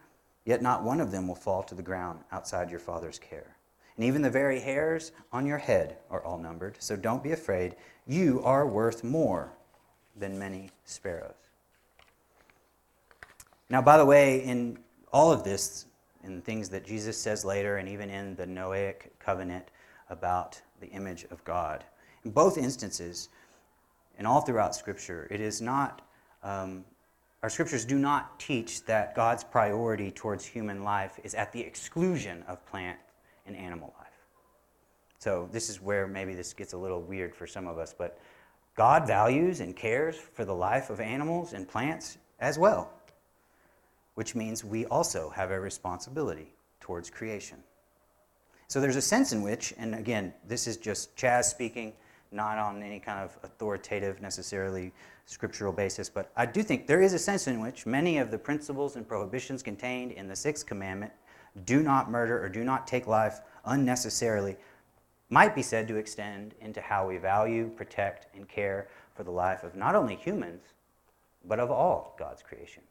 Yet 0.45 0.61
not 0.61 0.83
one 0.83 0.99
of 0.99 1.11
them 1.11 1.27
will 1.27 1.35
fall 1.35 1.63
to 1.63 1.75
the 1.75 1.83
ground 1.83 2.19
outside 2.31 2.71
your 2.71 2.79
Father's 2.79 3.19
care. 3.19 3.55
And 3.95 4.05
even 4.05 4.21
the 4.21 4.29
very 4.29 4.59
hairs 4.59 5.11
on 5.31 5.45
your 5.45 5.57
head 5.57 5.97
are 6.09 6.23
all 6.23 6.37
numbered. 6.37 6.77
So 6.79 6.95
don't 6.95 7.21
be 7.21 7.33
afraid. 7.33 7.75
You 8.07 8.41
are 8.43 8.65
worth 8.65 9.03
more 9.03 9.51
than 10.15 10.39
many 10.39 10.71
sparrows. 10.85 11.33
Now, 13.69 13.81
by 13.81 13.97
the 13.97 14.05
way, 14.05 14.43
in 14.43 14.79
all 15.13 15.31
of 15.31 15.43
this, 15.43 15.85
in 16.23 16.41
things 16.41 16.69
that 16.69 16.85
Jesus 16.85 17.17
says 17.17 17.45
later, 17.45 17.77
and 17.77 17.87
even 17.87 18.09
in 18.09 18.35
the 18.35 18.45
Noahic 18.45 19.09
covenant 19.19 19.65
about 20.09 20.59
the 20.79 20.87
image 20.87 21.25
of 21.31 21.43
God. 21.43 21.83
In 22.25 22.31
both 22.31 22.57
instances, 22.57 23.29
and 24.17 24.27
all 24.27 24.41
throughout 24.41 24.75
Scripture, 24.75 25.27
it 25.31 25.39
is 25.39 25.61
not, 25.61 26.01
um, 26.43 26.83
our 27.41 27.49
Scriptures 27.49 27.85
do 27.85 27.97
not 27.97 28.39
teach 28.39 28.83
that 28.85 29.15
God's 29.15 29.43
priority 29.43 30.11
towards 30.11 30.45
human 30.45 30.83
life 30.83 31.19
is 31.23 31.33
at 31.35 31.53
the 31.53 31.61
exclusion 31.61 32.43
of 32.47 32.65
plant 32.65 32.99
and 33.45 33.55
animal 33.55 33.93
life. 33.97 34.07
So, 35.19 35.49
this 35.51 35.69
is 35.69 35.81
where 35.81 36.07
maybe 36.07 36.33
this 36.33 36.53
gets 36.53 36.73
a 36.73 36.77
little 36.77 37.01
weird 37.01 37.35
for 37.35 37.47
some 37.47 37.67
of 37.67 37.77
us, 37.77 37.93
but 37.97 38.19
God 38.75 39.05
values 39.07 39.59
and 39.59 39.75
cares 39.75 40.15
for 40.15 40.45
the 40.45 40.55
life 40.55 40.89
of 40.89 40.99
animals 40.99 41.53
and 41.53 41.67
plants 41.67 42.17
as 42.39 42.57
well 42.57 42.89
which 44.19 44.35
means 44.35 44.65
we 44.65 44.85
also 44.87 45.29
have 45.29 45.49
a 45.49 45.57
responsibility 45.57 46.51
towards 46.81 47.09
creation. 47.09 47.57
So 48.67 48.81
there's 48.81 48.97
a 48.97 49.01
sense 49.01 49.31
in 49.31 49.41
which, 49.41 49.73
and 49.77 49.95
again, 49.95 50.33
this 50.45 50.67
is 50.67 50.75
just 50.75 51.15
Chaz 51.15 51.45
speaking, 51.45 51.93
not 52.33 52.57
on 52.57 52.83
any 52.83 52.99
kind 52.99 53.19
of 53.23 53.37
authoritative, 53.43 54.21
necessarily 54.21 54.91
scriptural 55.25 55.71
basis, 55.71 56.09
but 56.09 56.33
I 56.35 56.45
do 56.45 56.63
think 56.63 56.85
there 56.85 57.01
is 57.01 57.13
a 57.13 57.17
sense 57.17 57.47
in 57.47 57.61
which 57.61 57.85
many 57.85 58.17
of 58.17 58.29
the 58.29 58.37
principles 58.37 58.97
and 58.97 59.07
prohibitions 59.07 59.63
contained 59.63 60.11
in 60.11 60.27
the 60.27 60.35
sixth 60.35 60.65
commandment 60.65 61.13
do 61.63 61.81
not 61.81 62.11
murder 62.11 62.43
or 62.43 62.49
do 62.49 62.65
not 62.65 62.87
take 62.87 63.07
life 63.07 63.39
unnecessarily 63.63 64.57
might 65.29 65.55
be 65.55 65.61
said 65.61 65.87
to 65.87 65.95
extend 65.95 66.55
into 66.59 66.81
how 66.81 67.07
we 67.07 67.15
value, 67.15 67.69
protect, 67.69 68.35
and 68.35 68.49
care 68.49 68.89
for 69.15 69.23
the 69.23 69.31
life 69.31 69.63
of 69.63 69.77
not 69.77 69.95
only 69.95 70.17
humans, 70.17 70.73
but 71.45 71.57
of 71.57 71.71
all 71.71 72.17
God's 72.19 72.43
creation. 72.43 72.83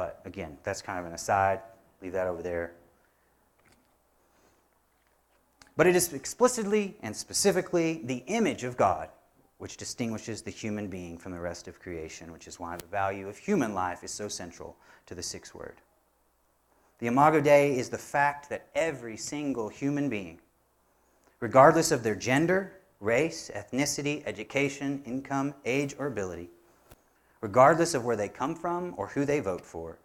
But 0.00 0.18
again, 0.24 0.56
that's 0.62 0.80
kind 0.80 0.98
of 0.98 1.04
an 1.04 1.12
aside. 1.12 1.60
Leave 2.00 2.12
that 2.12 2.26
over 2.26 2.40
there. 2.40 2.72
But 5.76 5.86
it 5.86 5.94
is 5.94 6.14
explicitly 6.14 6.96
and 7.02 7.14
specifically 7.14 8.00
the 8.04 8.22
image 8.26 8.64
of 8.64 8.78
God 8.78 9.10
which 9.58 9.76
distinguishes 9.76 10.40
the 10.40 10.50
human 10.50 10.88
being 10.88 11.18
from 11.18 11.32
the 11.32 11.38
rest 11.38 11.68
of 11.68 11.78
creation, 11.78 12.32
which 12.32 12.48
is 12.48 12.58
why 12.58 12.78
the 12.78 12.86
value 12.86 13.28
of 13.28 13.36
human 13.36 13.74
life 13.74 14.02
is 14.02 14.10
so 14.10 14.26
central 14.26 14.74
to 15.04 15.14
the 15.14 15.22
sixth 15.22 15.54
word. 15.54 15.82
The 16.98 17.08
Imago 17.08 17.42
Dei 17.42 17.76
is 17.76 17.90
the 17.90 17.98
fact 17.98 18.48
that 18.48 18.68
every 18.74 19.18
single 19.18 19.68
human 19.68 20.08
being, 20.08 20.40
regardless 21.40 21.90
of 21.90 22.02
their 22.02 22.14
gender, 22.14 22.72
race, 23.00 23.50
ethnicity, 23.54 24.22
education, 24.24 25.02
income, 25.04 25.52
age, 25.66 25.94
or 25.98 26.06
ability, 26.06 26.48
regardless 27.40 27.94
of 27.94 28.04
where 28.04 28.16
they 28.16 28.28
come 28.28 28.54
from 28.54 28.94
or 28.96 29.08
who 29.08 29.24
they 29.24 29.40
vote 29.40 29.64
for, 29.64 29.98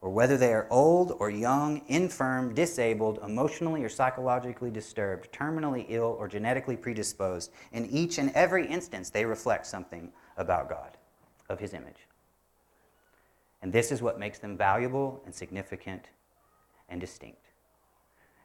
or 0.00 0.10
whether 0.10 0.36
they 0.38 0.52
are 0.52 0.66
old 0.70 1.14
or 1.18 1.30
young, 1.30 1.82
infirm, 1.88 2.54
disabled, 2.54 3.18
emotionally 3.22 3.84
or 3.84 3.88
psychologically 3.88 4.70
disturbed, 4.70 5.30
terminally 5.30 5.84
ill, 5.88 6.16
or 6.18 6.26
genetically 6.26 6.76
predisposed. 6.76 7.50
In 7.72 7.86
each 7.86 8.16
and 8.16 8.30
every 8.30 8.66
instance, 8.66 9.10
they 9.10 9.26
reflect 9.26 9.66
something 9.66 10.10
about 10.38 10.70
God, 10.70 10.96
of 11.50 11.60
His 11.60 11.74
image. 11.74 12.06
And 13.60 13.72
this 13.72 13.92
is 13.92 14.00
what 14.00 14.18
makes 14.18 14.38
them 14.38 14.56
valuable 14.56 15.20
and 15.26 15.34
significant 15.34 16.06
and 16.88 16.98
distinct. 16.98 17.50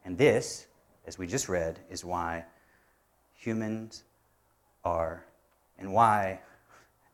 And 0.04 0.18
this, 0.18 0.66
as 1.06 1.18
we 1.18 1.26
just 1.26 1.48
read, 1.48 1.80
is 1.88 2.04
why 2.04 2.44
humans 3.34 4.04
are, 4.84 5.24
and 5.78 5.90
why 5.92 6.40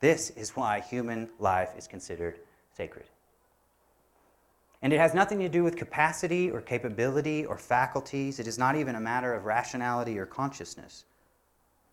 this 0.03 0.31
is 0.31 0.57
why 0.57 0.81
human 0.81 1.29
life 1.39 1.71
is 1.79 1.87
considered 1.87 2.41
sacred. 2.77 3.07
And 4.83 4.93
it 4.93 4.99
has 4.99 5.15
nothing 5.15 5.39
to 5.39 5.49
do 5.49 5.63
with 5.63 5.77
capacity 5.77 6.51
or 6.51 6.61
capability 6.61 7.47
or 7.47 7.57
faculties. 7.57 8.41
It 8.41 8.49
is 8.49 8.59
not 8.59 8.75
even 8.75 8.97
a 8.97 9.01
matter 9.01 9.33
of 9.33 9.45
rationality 9.45 10.19
or 10.19 10.27
consciousness. 10.27 11.05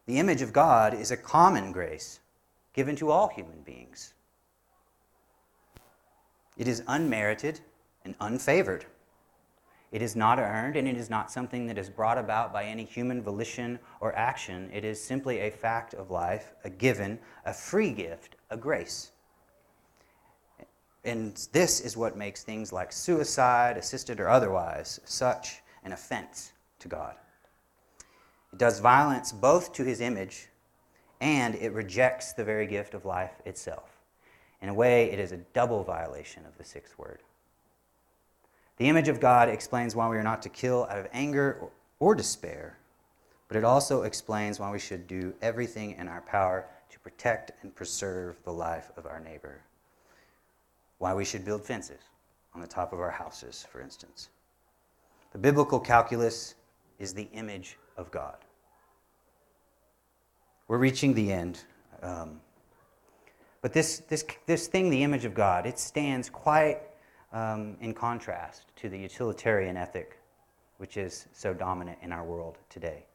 The 0.07 0.18
image 0.18 0.41
of 0.41 0.51
God 0.51 0.95
is 0.95 1.12
a 1.12 1.18
common 1.18 1.72
grace 1.72 2.20
given 2.74 2.95
to 2.95 3.12
all 3.12 3.28
human 3.28 3.62
beings. 3.62 4.16
It 6.57 6.68
is 6.68 6.82
unmerited 6.88 7.60
and 8.03 8.18
unfavored. 8.18 8.86
It 9.91 10.01
is 10.01 10.15
not 10.15 10.37
earned, 10.37 10.75
and 10.75 10.87
it 10.87 10.97
is 10.97 11.09
not 11.09 11.31
something 11.31 11.65
that 11.67 11.77
is 11.77 11.89
brought 11.89 12.17
about 12.17 12.53
by 12.53 12.65
any 12.65 12.83
human 12.83 13.21
volition 13.21 13.79
or 14.01 14.15
action. 14.15 14.69
It 14.71 14.83
is 14.83 15.01
simply 15.01 15.39
a 15.39 15.49
fact 15.49 15.95
of 15.95 16.11
life, 16.11 16.53
a 16.63 16.69
given, 16.69 17.19
a 17.45 17.53
free 17.53 17.91
gift, 17.91 18.35
a 18.51 18.57
grace. 18.57 19.11
And 21.03 21.35
this 21.53 21.79
is 21.79 21.97
what 21.97 22.17
makes 22.17 22.43
things 22.43 22.71
like 22.71 22.91
suicide, 22.91 23.77
assisted 23.77 24.19
or 24.19 24.29
otherwise, 24.29 24.99
such 25.05 25.61
an 25.83 25.93
offense 25.93 26.51
to 26.79 26.87
God. 26.87 27.15
It 28.53 28.59
does 28.59 28.79
violence 28.79 29.31
both 29.31 29.73
to 29.73 29.83
his 29.83 30.01
image 30.01 30.49
and 31.21 31.55
it 31.55 31.73
rejects 31.73 32.33
the 32.33 32.43
very 32.43 32.67
gift 32.67 32.93
of 32.93 33.05
life 33.05 33.33
itself. 33.45 33.97
In 34.61 34.69
a 34.69 34.73
way, 34.73 35.11
it 35.11 35.19
is 35.19 35.31
a 35.31 35.37
double 35.37 35.83
violation 35.83 36.45
of 36.45 36.57
the 36.57 36.63
sixth 36.63 36.97
word. 36.97 37.21
The 38.80 38.88
image 38.88 39.09
of 39.09 39.19
God 39.19 39.49
explains 39.49 39.93
why 39.93 40.07
we 40.07 40.17
are 40.17 40.23
not 40.23 40.41
to 40.41 40.49
kill 40.49 40.88
out 40.89 40.97
of 40.97 41.07
anger 41.11 41.67
or 41.99 42.15
despair, 42.15 42.77
but 43.49 43.57
it 43.57 43.65
also 43.65 44.03
explains 44.03 44.57
why 44.59 44.71
we 44.71 44.80
should 44.80 45.05
do 45.05 45.34
everything 45.41 45.95
in 45.97 46.07
our 46.07 46.21
power 46.21 46.65
to 46.89 46.99
protect 46.99 47.51
and 47.61 47.75
preserve 47.75 48.38
the 48.45 48.53
life 48.53 48.89
of 48.97 49.05
our 49.05 49.19
neighbor. 49.19 49.61
why 50.99 51.13
we 51.13 51.23
should 51.25 51.45
build 51.45 51.65
fences 51.65 52.01
on 52.53 52.61
the 52.61 52.67
top 52.67 52.91
of 52.93 52.99
our 52.99 53.09
houses, 53.11 53.65
for 53.71 53.82
instance. 53.82 54.30
The 55.32 55.38
biblical 55.38 55.80
calculus 55.80 56.55
is 56.99 57.13
the 57.13 57.30
image 57.34 57.77
of 57.97 58.11
God. 58.11 58.36
We're 60.67 60.77
reaching 60.77 61.13
the 61.13 61.32
end. 61.32 61.63
Um, 62.01 62.41
but 63.61 63.73
this, 63.73 63.99
this, 63.99 64.25
this 64.45 64.67
thing, 64.67 64.89
the 64.89 65.03
image 65.03 65.25
of 65.25 65.34
God, 65.34 65.65
it 65.65 65.80
stands 65.80 66.30
quite 66.30 66.80
um, 67.32 67.77
in 67.82 67.93
contrast 67.93 68.65
to 68.77 68.89
the 68.89 68.97
utilitarian 68.97 69.77
ethic, 69.77 70.19
which 70.77 70.97
is 70.97 71.27
so 71.34 71.53
dominant 71.53 71.97
in 72.01 72.11
our 72.11 72.23
world 72.23 72.57
today. 72.69 73.05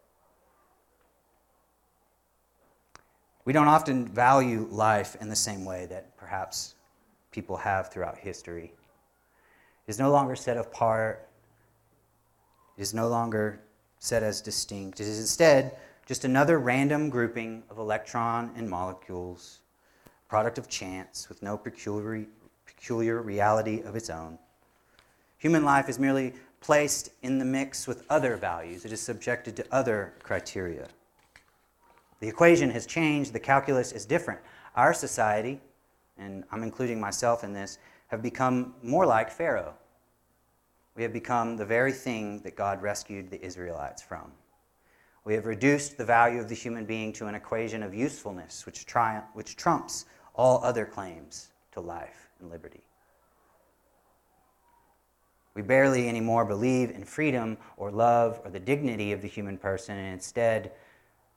We 3.44 3.52
don't 3.52 3.68
often 3.68 4.08
value 4.08 4.66
life 4.70 5.16
in 5.20 5.28
the 5.28 5.36
same 5.36 5.64
way 5.64 5.86
that 5.86 6.16
perhaps 6.16 6.74
people 7.30 7.56
have 7.56 7.92
throughout 7.92 8.16
history. 8.16 8.72
It 9.86 9.90
is 9.90 9.98
no 9.98 10.10
longer 10.10 10.34
set 10.34 10.56
apart, 10.56 11.28
it 12.76 12.82
is 12.82 12.94
no 12.94 13.08
longer 13.08 13.60
set 13.98 14.22
as 14.22 14.40
distinct. 14.40 15.00
It 15.00 15.06
is 15.06 15.18
instead 15.18 15.76
just 16.06 16.24
another 16.24 16.58
random 16.58 17.08
grouping 17.10 17.62
of 17.70 17.78
electron 17.78 18.50
and 18.56 18.68
molecules, 18.68 19.60
product 20.28 20.58
of 20.58 20.68
chance 20.68 21.28
with 21.28 21.42
no 21.42 21.56
peculiar, 21.56 22.26
peculiar 22.84 23.22
reality 23.22 23.80
of 23.80 23.96
its 23.96 24.10
own. 24.10 24.38
Human 25.38 25.64
life 25.64 25.88
is 25.88 25.98
merely 25.98 26.34
placed 26.60 27.08
in 27.22 27.38
the 27.38 27.44
mix 27.44 27.86
with 27.86 28.04
other 28.10 28.36
values, 28.36 28.84
it 28.84 28.92
is 28.92 29.00
subjected 29.00 29.56
to 29.56 29.64
other 29.72 30.12
criteria. 30.22 30.86
The 32.20 32.28
equation 32.28 32.68
has 32.72 32.84
changed, 32.84 33.32
the 33.32 33.40
calculus 33.40 33.92
is 33.92 34.04
different. 34.04 34.38
Our 34.76 34.92
society, 34.92 35.62
and 36.18 36.44
I'm 36.52 36.62
including 36.62 37.00
myself 37.00 37.42
in 37.42 37.54
this, 37.54 37.78
have 38.08 38.20
become 38.20 38.74
more 38.82 39.06
like 39.06 39.30
Pharaoh. 39.30 39.72
We 40.94 41.04
have 41.04 41.12
become 41.14 41.56
the 41.56 41.64
very 41.64 41.92
thing 41.92 42.40
that 42.40 42.54
God 42.54 42.82
rescued 42.82 43.30
the 43.30 43.42
Israelites 43.42 44.02
from. 44.02 44.30
We 45.24 45.32
have 45.32 45.46
reduced 45.46 45.96
the 45.96 46.04
value 46.04 46.38
of 46.38 46.50
the 46.50 46.54
human 46.54 46.84
being 46.84 47.14
to 47.14 47.28
an 47.28 47.34
equation 47.34 47.82
of 47.82 47.94
usefulness, 47.94 48.66
which, 48.66 48.84
tri- 48.84 49.22
which 49.32 49.56
trumps 49.56 50.04
all 50.34 50.62
other 50.62 50.84
claims 50.84 51.48
to 51.72 51.80
life 51.80 52.23
and 52.44 52.52
liberty. 52.52 52.84
We 55.54 55.62
barely 55.62 56.08
anymore 56.08 56.44
believe 56.44 56.90
in 56.90 57.04
freedom 57.04 57.56
or 57.76 57.90
love 57.90 58.40
or 58.44 58.50
the 58.50 58.60
dignity 58.60 59.12
of 59.12 59.22
the 59.22 59.28
human 59.28 59.56
person, 59.56 59.96
and 59.96 60.12
instead, 60.12 60.72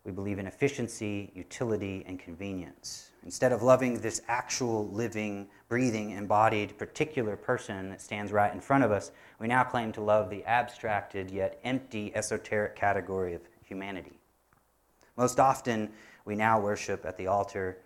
we 0.04 0.12
believe 0.12 0.40
in 0.40 0.48
efficiency, 0.48 1.32
utility, 1.36 2.04
and 2.08 2.20
convenience. 2.20 3.12
Instead 3.24 3.52
of 3.52 3.62
loving 3.62 4.00
this 4.00 4.22
actual, 4.28 4.88
living, 4.90 5.48
breathing, 5.70 6.12
embodied, 6.12 6.78
particular 6.78 7.36
person 7.36 7.90
that 7.90 8.02
stands 8.02 8.32
right 8.32 8.54
in 8.54 8.62
front 8.62 8.84
of 8.84 8.92
us, 8.92 9.12
we 9.40 9.48
now 9.48 9.64
claim 9.64 9.92
to 9.92 10.02
love 10.02 10.30
the 10.30 10.44
abstracted 10.46 11.30
yet 11.30 11.60
empty, 11.64 12.16
esoteric 12.16 12.76
category 12.76 13.34
of 13.34 13.42
humanity. 13.64 14.18
Most 15.18 15.40
often, 15.40 15.92
we 16.26 16.36
now 16.36 16.60
worship 16.60 17.06
at 17.06 17.18
the 17.18 17.28
altar 17.28 17.80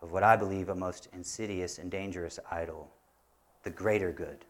of 0.00 0.12
what 0.12 0.22
I 0.22 0.36
believe 0.36 0.68
a 0.68 0.74
most 0.74 1.08
insidious 1.12 1.78
and 1.78 1.90
dangerous 1.90 2.38
idol, 2.50 2.90
the 3.62 3.70
greater 3.70 4.12
good. 4.12 4.44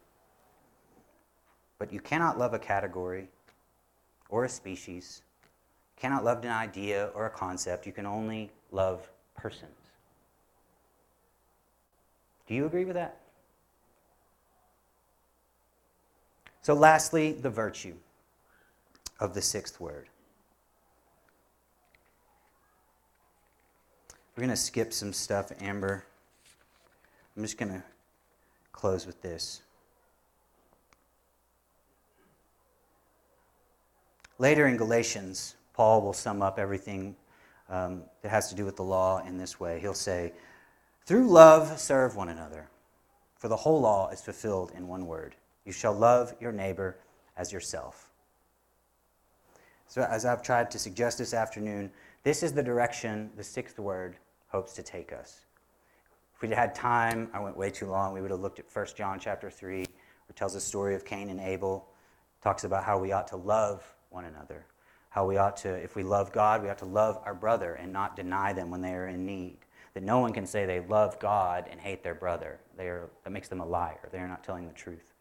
But 1.78 1.92
you 1.92 2.00
cannot 2.00 2.38
love 2.38 2.54
a 2.54 2.58
category 2.58 3.28
or 4.28 4.44
a 4.44 4.48
species 4.48 5.22
cannot 5.96 6.24
love 6.24 6.44
an 6.44 6.50
idea 6.50 7.10
or 7.14 7.26
a 7.26 7.30
concept. 7.30 7.86
You 7.86 7.92
can 7.92 8.06
only 8.06 8.50
love 8.70 9.08
persons. 9.36 9.70
Do 12.46 12.54
you 12.54 12.66
agree 12.66 12.84
with 12.84 12.94
that? 12.94 13.20
So, 16.62 16.74
lastly, 16.74 17.32
the 17.32 17.50
virtue 17.50 17.94
of 19.20 19.34
the 19.34 19.42
sixth 19.42 19.80
word. 19.80 20.08
We're 24.38 24.42
going 24.42 24.50
to 24.50 24.56
skip 24.56 24.92
some 24.92 25.12
stuff, 25.12 25.50
Amber. 25.60 26.04
I'm 27.36 27.42
just 27.42 27.58
going 27.58 27.72
to 27.72 27.82
close 28.70 29.04
with 29.04 29.20
this. 29.20 29.62
Later 34.38 34.68
in 34.68 34.76
Galatians, 34.76 35.56
Paul 35.72 36.02
will 36.02 36.12
sum 36.12 36.40
up 36.40 36.56
everything 36.56 37.16
um, 37.68 38.04
that 38.22 38.28
has 38.28 38.48
to 38.50 38.54
do 38.54 38.64
with 38.64 38.76
the 38.76 38.84
law 38.84 39.18
in 39.26 39.38
this 39.38 39.58
way. 39.58 39.80
He'll 39.80 39.92
say, 39.92 40.32
Through 41.04 41.28
love, 41.28 41.76
serve 41.80 42.14
one 42.14 42.28
another, 42.28 42.68
for 43.38 43.48
the 43.48 43.56
whole 43.56 43.80
law 43.80 44.08
is 44.10 44.20
fulfilled 44.20 44.70
in 44.76 44.86
one 44.86 45.06
word 45.06 45.34
You 45.64 45.72
shall 45.72 45.94
love 45.94 46.32
your 46.38 46.52
neighbor 46.52 46.96
as 47.36 47.52
yourself. 47.52 48.12
So, 49.88 50.02
as 50.02 50.24
I've 50.24 50.44
tried 50.44 50.70
to 50.70 50.78
suggest 50.78 51.18
this 51.18 51.34
afternoon, 51.34 51.90
this 52.22 52.44
is 52.44 52.52
the 52.52 52.62
direction 52.62 53.30
the 53.34 53.42
sixth 53.42 53.80
word 53.80 54.16
hopes 54.48 54.72
to 54.74 54.82
take 54.82 55.12
us. 55.12 55.44
If 56.34 56.42
we'd 56.42 56.52
had 56.52 56.74
time, 56.74 57.30
I 57.32 57.40
went 57.40 57.56
way 57.56 57.70
too 57.70 57.86
long, 57.86 58.12
we 58.12 58.20
would 58.20 58.30
have 58.30 58.40
looked 58.40 58.58
at 58.58 58.66
1 58.72 58.86
John 58.96 59.18
chapter 59.18 59.50
3, 59.50 59.84
which 60.28 60.36
tells 60.36 60.54
the 60.54 60.60
story 60.60 60.94
of 60.94 61.04
Cain 61.04 61.30
and 61.30 61.40
Abel, 61.40 61.88
talks 62.42 62.64
about 62.64 62.84
how 62.84 62.98
we 62.98 63.12
ought 63.12 63.28
to 63.28 63.36
love 63.36 63.84
one 64.10 64.24
another 64.24 64.64
how 65.10 65.26
we 65.26 65.36
ought 65.36 65.56
to, 65.56 65.68
if 65.70 65.96
we 65.96 66.02
love 66.02 66.32
God, 66.32 66.62
we 66.62 66.68
ought 66.68 66.78
to 66.78 66.84
love 66.84 67.18
our 67.24 67.34
brother 67.34 67.74
and 67.74 67.92
not 67.92 68.16
deny 68.16 68.52
them 68.52 68.70
when 68.70 68.80
they 68.80 68.92
are 68.92 69.08
in 69.08 69.24
need. 69.24 69.56
That 69.94 70.02
no 70.02 70.20
one 70.20 70.32
can 70.32 70.46
say 70.46 70.66
they 70.66 70.80
love 70.80 71.18
God 71.18 71.66
and 71.70 71.80
hate 71.80 72.02
their 72.02 72.14
brother. 72.14 72.60
They 72.76 72.86
are, 72.88 73.08
that 73.24 73.30
makes 73.30 73.48
them 73.48 73.60
a 73.60 73.66
liar. 73.66 74.08
They 74.12 74.18
are 74.18 74.28
not 74.28 74.44
telling 74.44 74.66
the 74.66 74.74
truth. 74.74 75.14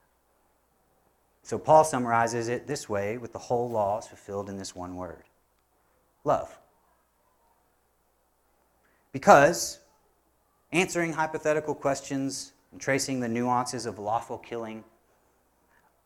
So 1.41 1.57
Paul 1.57 1.83
summarizes 1.83 2.49
it 2.49 2.67
this 2.67 2.89
way 2.89 3.17
with 3.17 3.31
the 3.31 3.39
whole 3.39 3.69
law 3.69 3.97
is 3.99 4.05
fulfilled 4.05 4.49
in 4.49 4.57
this 4.57 4.75
one 4.75 4.95
word 4.97 5.23
love. 6.23 6.57
Because 9.17 9.79
answering 10.71 11.11
hypothetical 11.11 11.73
questions 11.73 12.53
and 12.71 12.79
tracing 12.79 13.19
the 13.19 13.27
nuances 13.27 13.87
of 13.87 13.97
lawful 13.97 14.37
killing 14.37 14.83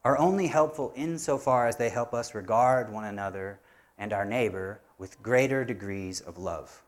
are 0.05 0.18
only 0.18 0.47
helpful 0.47 0.93
insofar 0.95 1.68
as 1.68 1.76
they 1.76 1.89
help 1.89 2.14
us 2.14 2.34
regard 2.34 2.89
one 2.89 3.03
another 3.03 3.59
and 3.97 4.14
our 4.14 4.24
neighbor 4.24 4.80
with 4.97 5.22
greater 5.22 5.66
degrees 5.66 6.22
of 6.22 6.38
love. 6.38 6.84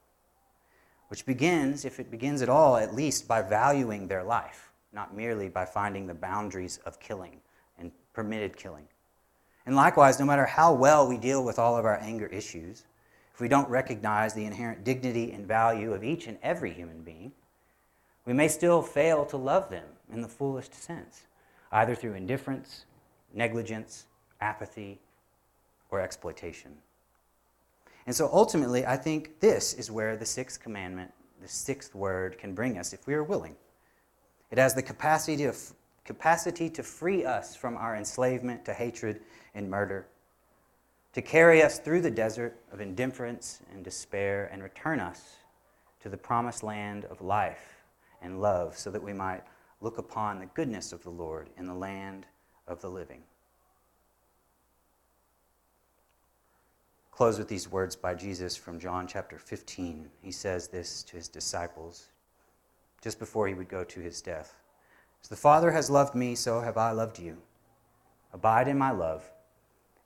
Which 1.10 1.26
begins, 1.26 1.84
if 1.84 2.00
it 2.00 2.10
begins 2.10 2.42
at 2.42 2.48
all, 2.48 2.78
at 2.78 2.96
least 2.96 3.28
by 3.28 3.42
valuing 3.42 4.08
their 4.08 4.24
life, 4.24 4.72
not 4.94 5.14
merely 5.14 5.50
by 5.50 5.66
finding 5.66 6.08
the 6.08 6.14
boundaries 6.14 6.80
of 6.86 7.02
killing 7.02 7.42
and 7.78 7.92
permitted 8.14 8.56
killing. 8.56 8.88
And 9.66 9.76
likewise, 9.76 10.22
no 10.22 10.26
matter 10.26 10.46
how 10.46 10.74
well 10.74 11.06
we 11.06 11.18
deal 11.18 11.44
with 11.44 11.60
all 11.60 11.76
of 11.76 11.84
our 11.84 12.00
anger 12.00 12.28
issues, 12.28 12.86
if 13.34 13.42
we 13.42 13.48
don't 13.48 13.70
recognize 13.70 14.34
the 14.34 14.46
inherent 14.46 14.84
dignity 14.84 15.32
and 15.32 15.48
value 15.48 15.94
of 15.94 16.04
each 16.04 16.28
and 16.28 16.38
every 16.44 16.72
human 16.72 17.02
being, 17.02 17.32
we 18.26 18.34
may 18.34 18.48
still 18.48 18.82
fail 18.82 19.26
to 19.26 19.38
love 19.38 19.70
them 19.70 19.88
in 20.12 20.22
the 20.22 20.28
fullest 20.28 20.74
sense, 20.74 21.24
either 21.72 21.96
through 21.96 22.14
indifference, 22.14 22.86
negligence, 23.34 24.06
apathy, 24.40 25.00
or 25.90 26.00
exploitation. 26.00 26.72
And 28.06 28.16
so 28.16 28.30
ultimately, 28.32 28.86
I 28.86 28.98
think 28.98 29.40
this 29.40 29.74
is 29.74 29.90
where 29.90 30.16
the 30.16 30.26
sixth 30.26 30.62
commandment, 30.62 31.12
the 31.42 31.48
sixth 31.48 31.96
word, 31.96 32.38
can 32.38 32.54
bring 32.54 32.78
us 32.78 32.94
if 32.94 33.08
we 33.08 33.14
are 33.14 33.24
willing. 33.24 33.56
It 34.52 34.58
has 34.58 34.76
the 34.76 34.84
capacity 34.84 35.38
to, 35.44 35.54
capacity 36.06 36.70
to 36.70 36.84
free 36.84 37.26
us 37.26 37.56
from 37.56 37.78
our 37.78 37.96
enslavement 37.96 38.64
to 38.66 38.74
hatred 38.74 39.22
and 39.56 39.70
murder, 39.70 40.08
to 41.14 41.22
carry 41.22 41.62
us 41.62 41.80
through 41.80 42.02
the 42.02 42.12
desert 42.12 42.58
of 42.72 42.82
indifference 42.82 43.62
and 43.72 43.84
despair, 43.84 44.50
and 44.52 44.64
return 44.64 45.00
us 45.00 45.38
to 46.02 46.10
the 46.10 46.18
promised 46.18 46.64
land 46.64 47.06
of 47.06 47.22
life 47.22 47.84
and 48.22 48.42
love, 48.42 48.78
so 48.78 48.92
that 48.92 49.04
we 49.04 49.14
might 49.14 49.44
look 49.82 49.98
upon 49.98 50.40
the 50.40 50.46
goodness 50.48 50.92
of 50.92 51.04
the 51.04 51.10
Lord 51.10 51.50
in 51.58 51.66
the 51.66 51.74
land 51.74 52.26
of 52.68 52.82
the 52.82 52.90
living. 52.90 53.24
close 57.14 57.38
with 57.38 57.48
these 57.48 57.72
words 57.72 57.96
by 57.96 58.14
Jesus 58.14 58.56
from 58.56 58.80
John 58.80 59.06
chapter 59.08 59.38
15. 59.38 60.10
He 60.22 60.32
says 60.32 60.68
this 60.68 61.04
to 61.04 61.16
his 61.16 61.28
disciples 61.28 62.08
just 63.02 63.20
before 63.20 63.48
he 63.48 63.54
would 63.54 63.70
go 63.70 63.84
to 63.84 64.00
his 64.00 64.22
death. 64.22 64.56
As 65.22 65.30
the 65.30 65.36
Father 65.36 65.72
has 65.72 65.90
loved 65.90 66.16
me, 66.16 66.36
so 66.36 66.60
have 66.60 66.78
I 66.78 66.92
loved 66.92 67.20
you. 67.20 67.38
Abide 68.34 68.68
in 68.68 68.78
my 68.78 68.92
love. 68.92 69.24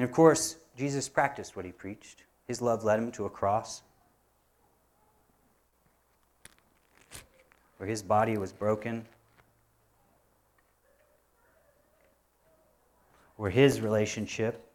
And 0.00 0.08
of 0.08 0.14
course, 0.14 0.56
Jesus 0.78 1.10
practiced 1.10 1.56
what 1.56 1.66
he 1.66 1.72
preached. 1.72 2.22
His 2.48 2.62
love 2.62 2.84
led 2.84 2.98
him 2.98 3.12
to 3.12 3.26
a 3.26 3.28
cross 3.28 3.82
where 7.76 7.86
his 7.86 8.02
body 8.02 8.38
was 8.38 8.50
broken, 8.50 9.04
where 13.36 13.50
his 13.50 13.82
relationship 13.82 14.66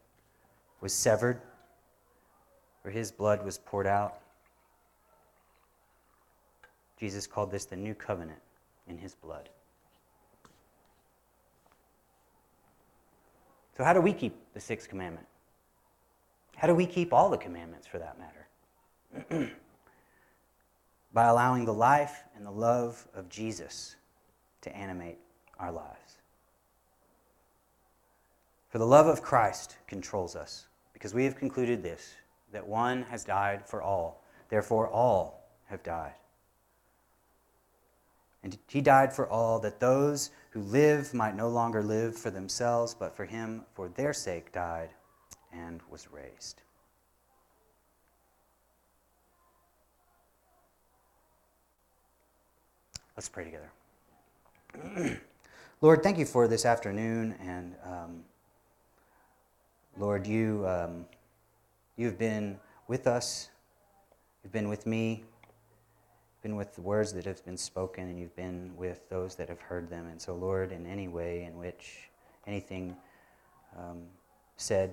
was 0.79 0.93
severed, 0.93 1.41
where 2.83 2.91
his 2.91 3.11
blood 3.11 3.43
was 3.43 3.57
poured 3.57 3.87
out. 3.87 4.19
Jesus 6.99 7.25
called 7.25 7.49
this 7.49 7.65
the 7.65 7.75
new 7.75 7.95
covenant 7.95 8.41
in 8.87 8.99
his 8.99 9.15
blood. 9.15 9.49
So, 13.77 13.83
how 13.83 13.93
do 13.93 14.01
we 14.01 14.13
keep 14.13 14.35
the 14.53 14.59
sixth 14.59 14.89
commandment? 14.89 15.27
How 16.55 16.67
do 16.67 16.75
we 16.75 16.85
keep 16.85 17.13
all 17.13 17.29
the 17.29 17.37
commandments 17.37 17.87
for 17.87 17.99
that 17.99 18.17
matter? 18.17 19.51
By 21.13 21.25
allowing 21.25 21.65
the 21.65 21.73
life 21.73 22.23
and 22.35 22.45
the 22.45 22.51
love 22.51 23.07
of 23.13 23.29
Jesus 23.29 23.95
to 24.61 24.75
animate 24.75 25.17
our 25.59 25.71
lives. 25.71 26.17
For 28.69 28.77
the 28.79 28.85
love 28.85 29.07
of 29.07 29.21
Christ 29.21 29.77
controls 29.87 30.35
us, 30.35 30.67
because 30.93 31.13
we 31.13 31.23
have 31.25 31.35
concluded 31.35 31.83
this 31.83 32.15
that 32.51 32.65
one 32.65 33.03
has 33.03 33.23
died 33.23 33.67
for 33.67 33.81
all, 33.81 34.23
therefore, 34.49 34.87
all 34.87 35.49
have 35.67 35.83
died. 35.83 36.13
And 38.43 38.57
he 38.67 38.79
died 38.79 39.11
for 39.11 39.27
all, 39.27 39.59
that 39.59 39.79
those 39.79 40.29
who 40.55 40.61
live 40.61 41.13
might 41.13 41.35
no 41.35 41.49
longer 41.49 41.83
live 41.83 42.15
for 42.15 42.31
themselves, 42.31 42.95
but 42.97 43.13
for 43.13 43.25
him, 43.25 43.65
for 43.73 43.89
their 43.89 44.13
sake, 44.13 44.53
died 44.53 44.87
and 45.51 45.81
was 45.91 46.07
raised. 46.09 46.61
Let's 53.17 53.27
pray 53.27 53.43
together. 53.43 55.19
Lord, 55.81 56.01
thank 56.01 56.17
you 56.17 56.25
for 56.25 56.47
this 56.47 56.65
afternoon, 56.65 57.35
and 57.41 57.75
um, 57.83 58.23
Lord, 59.97 60.25
you 60.25 60.65
um, 60.65 61.05
you've 61.97 62.17
been 62.17 62.57
with 62.87 63.07
us. 63.07 63.49
You've 64.41 64.53
been 64.53 64.69
with 64.69 64.85
me 64.85 65.25
been 66.45 66.55
with 66.55 66.75
the 66.75 66.81
words 66.81 67.11
that 67.11 67.25
have 67.25 67.43
been 67.43 67.57
spoken, 67.57 68.07
and 68.07 68.19
you've 68.19 68.35
been 68.35 68.71
with 68.77 69.09
those 69.09 69.33
that 69.33 69.49
have 69.49 69.59
heard 69.59 69.89
them. 69.89 70.05
And 70.05 70.21
so, 70.21 70.35
Lord, 70.35 70.71
in 70.71 70.85
any 70.85 71.07
way 71.07 71.43
in 71.45 71.57
which 71.57 72.11
anything 72.45 72.95
um, 73.75 74.03
said 74.55 74.91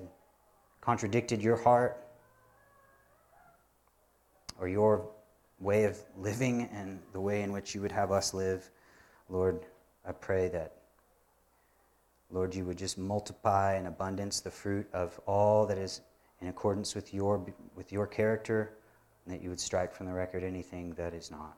contradicted 0.80 1.42
your 1.42 1.56
heart 1.56 2.06
or 4.58 4.66
your 4.66 5.06
way 5.60 5.84
of 5.84 5.98
living 6.16 6.70
and 6.72 6.98
the 7.12 7.20
way 7.20 7.42
in 7.42 7.52
which 7.52 7.74
you 7.74 7.82
would 7.82 7.92
have 7.92 8.12
us 8.12 8.32
live, 8.32 8.70
Lord, 9.28 9.66
I 10.08 10.12
pray 10.12 10.48
that, 10.48 10.76
Lord, 12.30 12.54
you 12.54 12.64
would 12.64 12.78
just 12.78 12.96
multiply 12.96 13.76
in 13.76 13.88
abundance 13.88 14.40
the 14.40 14.50
fruit 14.50 14.88
of 14.94 15.20
all 15.26 15.66
that 15.66 15.76
is 15.76 16.00
in 16.40 16.48
accordance 16.48 16.94
with 16.94 17.12
your, 17.12 17.44
with 17.76 17.92
your 17.92 18.06
character 18.06 18.72
and 19.24 19.34
that 19.34 19.42
you 19.42 19.48
would 19.50 19.60
strike 19.60 19.92
from 19.92 20.06
the 20.06 20.12
record 20.12 20.42
anything 20.42 20.94
that 20.94 21.14
is 21.14 21.30
not. 21.30 21.56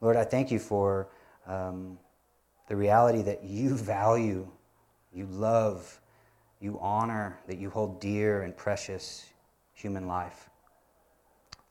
Lord, 0.00 0.16
I 0.16 0.24
thank 0.24 0.50
you 0.50 0.58
for 0.58 1.08
um, 1.46 1.98
the 2.68 2.76
reality 2.76 3.22
that 3.22 3.44
you 3.44 3.74
value, 3.76 4.46
you 5.12 5.26
love, 5.26 6.00
you 6.60 6.78
honor, 6.80 7.38
that 7.46 7.58
you 7.58 7.70
hold 7.70 8.00
dear 8.00 8.42
and 8.42 8.56
precious 8.56 9.26
human 9.72 10.06
life. 10.06 10.50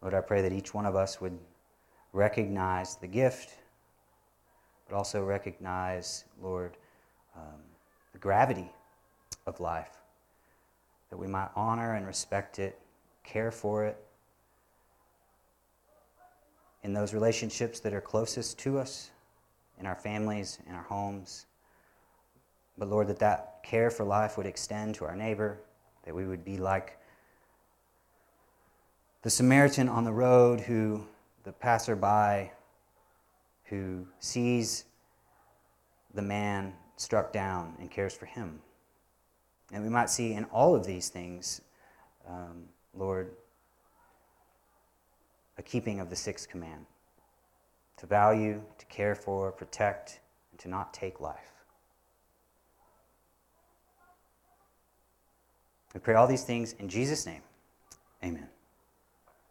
Lord, 0.01 0.13
I 0.13 0.22
pray 0.22 0.41
that 0.41 0.53
each 0.53 0.74
one 0.74 0.86
of 0.86 0.95
us 0.95 1.20
would 1.20 1.38
recognize 2.13 2.95
the 2.95 3.07
gift, 3.07 3.57
but 4.88 4.95
also 4.95 5.24
recognize, 5.24 6.26
Lord, 6.41 6.78
um, 7.36 7.61
the 8.13 8.20
gravity 8.20 8.72
of 9.45 9.59
life, 9.59 9.97
that 11.09 11.18
we 11.18 11.28
might 11.28 11.49
honor 11.55 11.95
and 11.95 12.05
respect 12.05 12.59
it, 12.59 12.80
care 13.24 13.51
for 13.51 13.86
it, 13.86 14.05
in 16.86 16.93
those 16.93 17.15
relationships 17.15 17.79
that 17.79 17.95
are 17.95 17.99
closest 17.99 18.59
to 18.59 18.77
us, 18.77 19.09
in 19.79 19.88
our 19.88 19.95
families, 19.95 20.59
in 20.69 20.75
our 20.75 20.83
homes. 20.83 21.47
But 22.77 22.89
Lord, 22.89 23.07
that 23.07 23.17
that 23.17 23.63
care 23.63 23.89
for 23.89 24.05
life 24.05 24.38
would 24.38 24.45
extend 24.45 24.93
to 24.95 25.05
our 25.05 25.15
neighbor, 25.15 25.57
that 26.03 26.13
we 26.13 26.27
would 26.27 26.45
be 26.45 26.57
like 26.57 26.99
the 29.23 29.31
Samaritan 29.31 29.89
on 29.89 30.03
the 30.03 30.13
road 30.13 30.61
who, 30.61 31.03
the 31.43 31.51
passerby 31.51 32.51
who 33.63 34.05
sees 34.19 34.86
the 36.13 36.21
man 36.21 36.71
struck 36.97 37.33
down 37.33 37.73
and 37.79 37.89
cares 37.89 38.13
for 38.13 38.27
him. 38.27 38.59
And 39.73 39.83
we 39.83 39.89
might 39.89 40.11
see 40.11 40.33
in 40.33 40.43
all 40.45 40.75
of 40.75 40.86
these 40.86 41.09
things, 41.09 41.61
um, 42.29 42.65
Lord, 42.93 43.31
a 45.58 45.64
keeping 45.64 45.99
of 45.99 46.10
the 46.10 46.16
sixth 46.16 46.49
command 46.49 46.86
to 47.97 48.06
value, 48.06 48.62
to 48.78 48.86
care 48.88 49.16
for, 49.16 49.51
protect, 49.51 50.20
and 50.51 50.60
to 50.60 50.68
not 50.68 50.93
take 50.93 51.22
life. 51.22 51.51
We 55.93 56.01
pray 56.01 56.16
all 56.16 56.28
these 56.28 56.43
things 56.43 56.74
in 56.74 56.89
Jesus' 56.89 57.26
name. 57.26 57.41
Amen. 58.24 58.49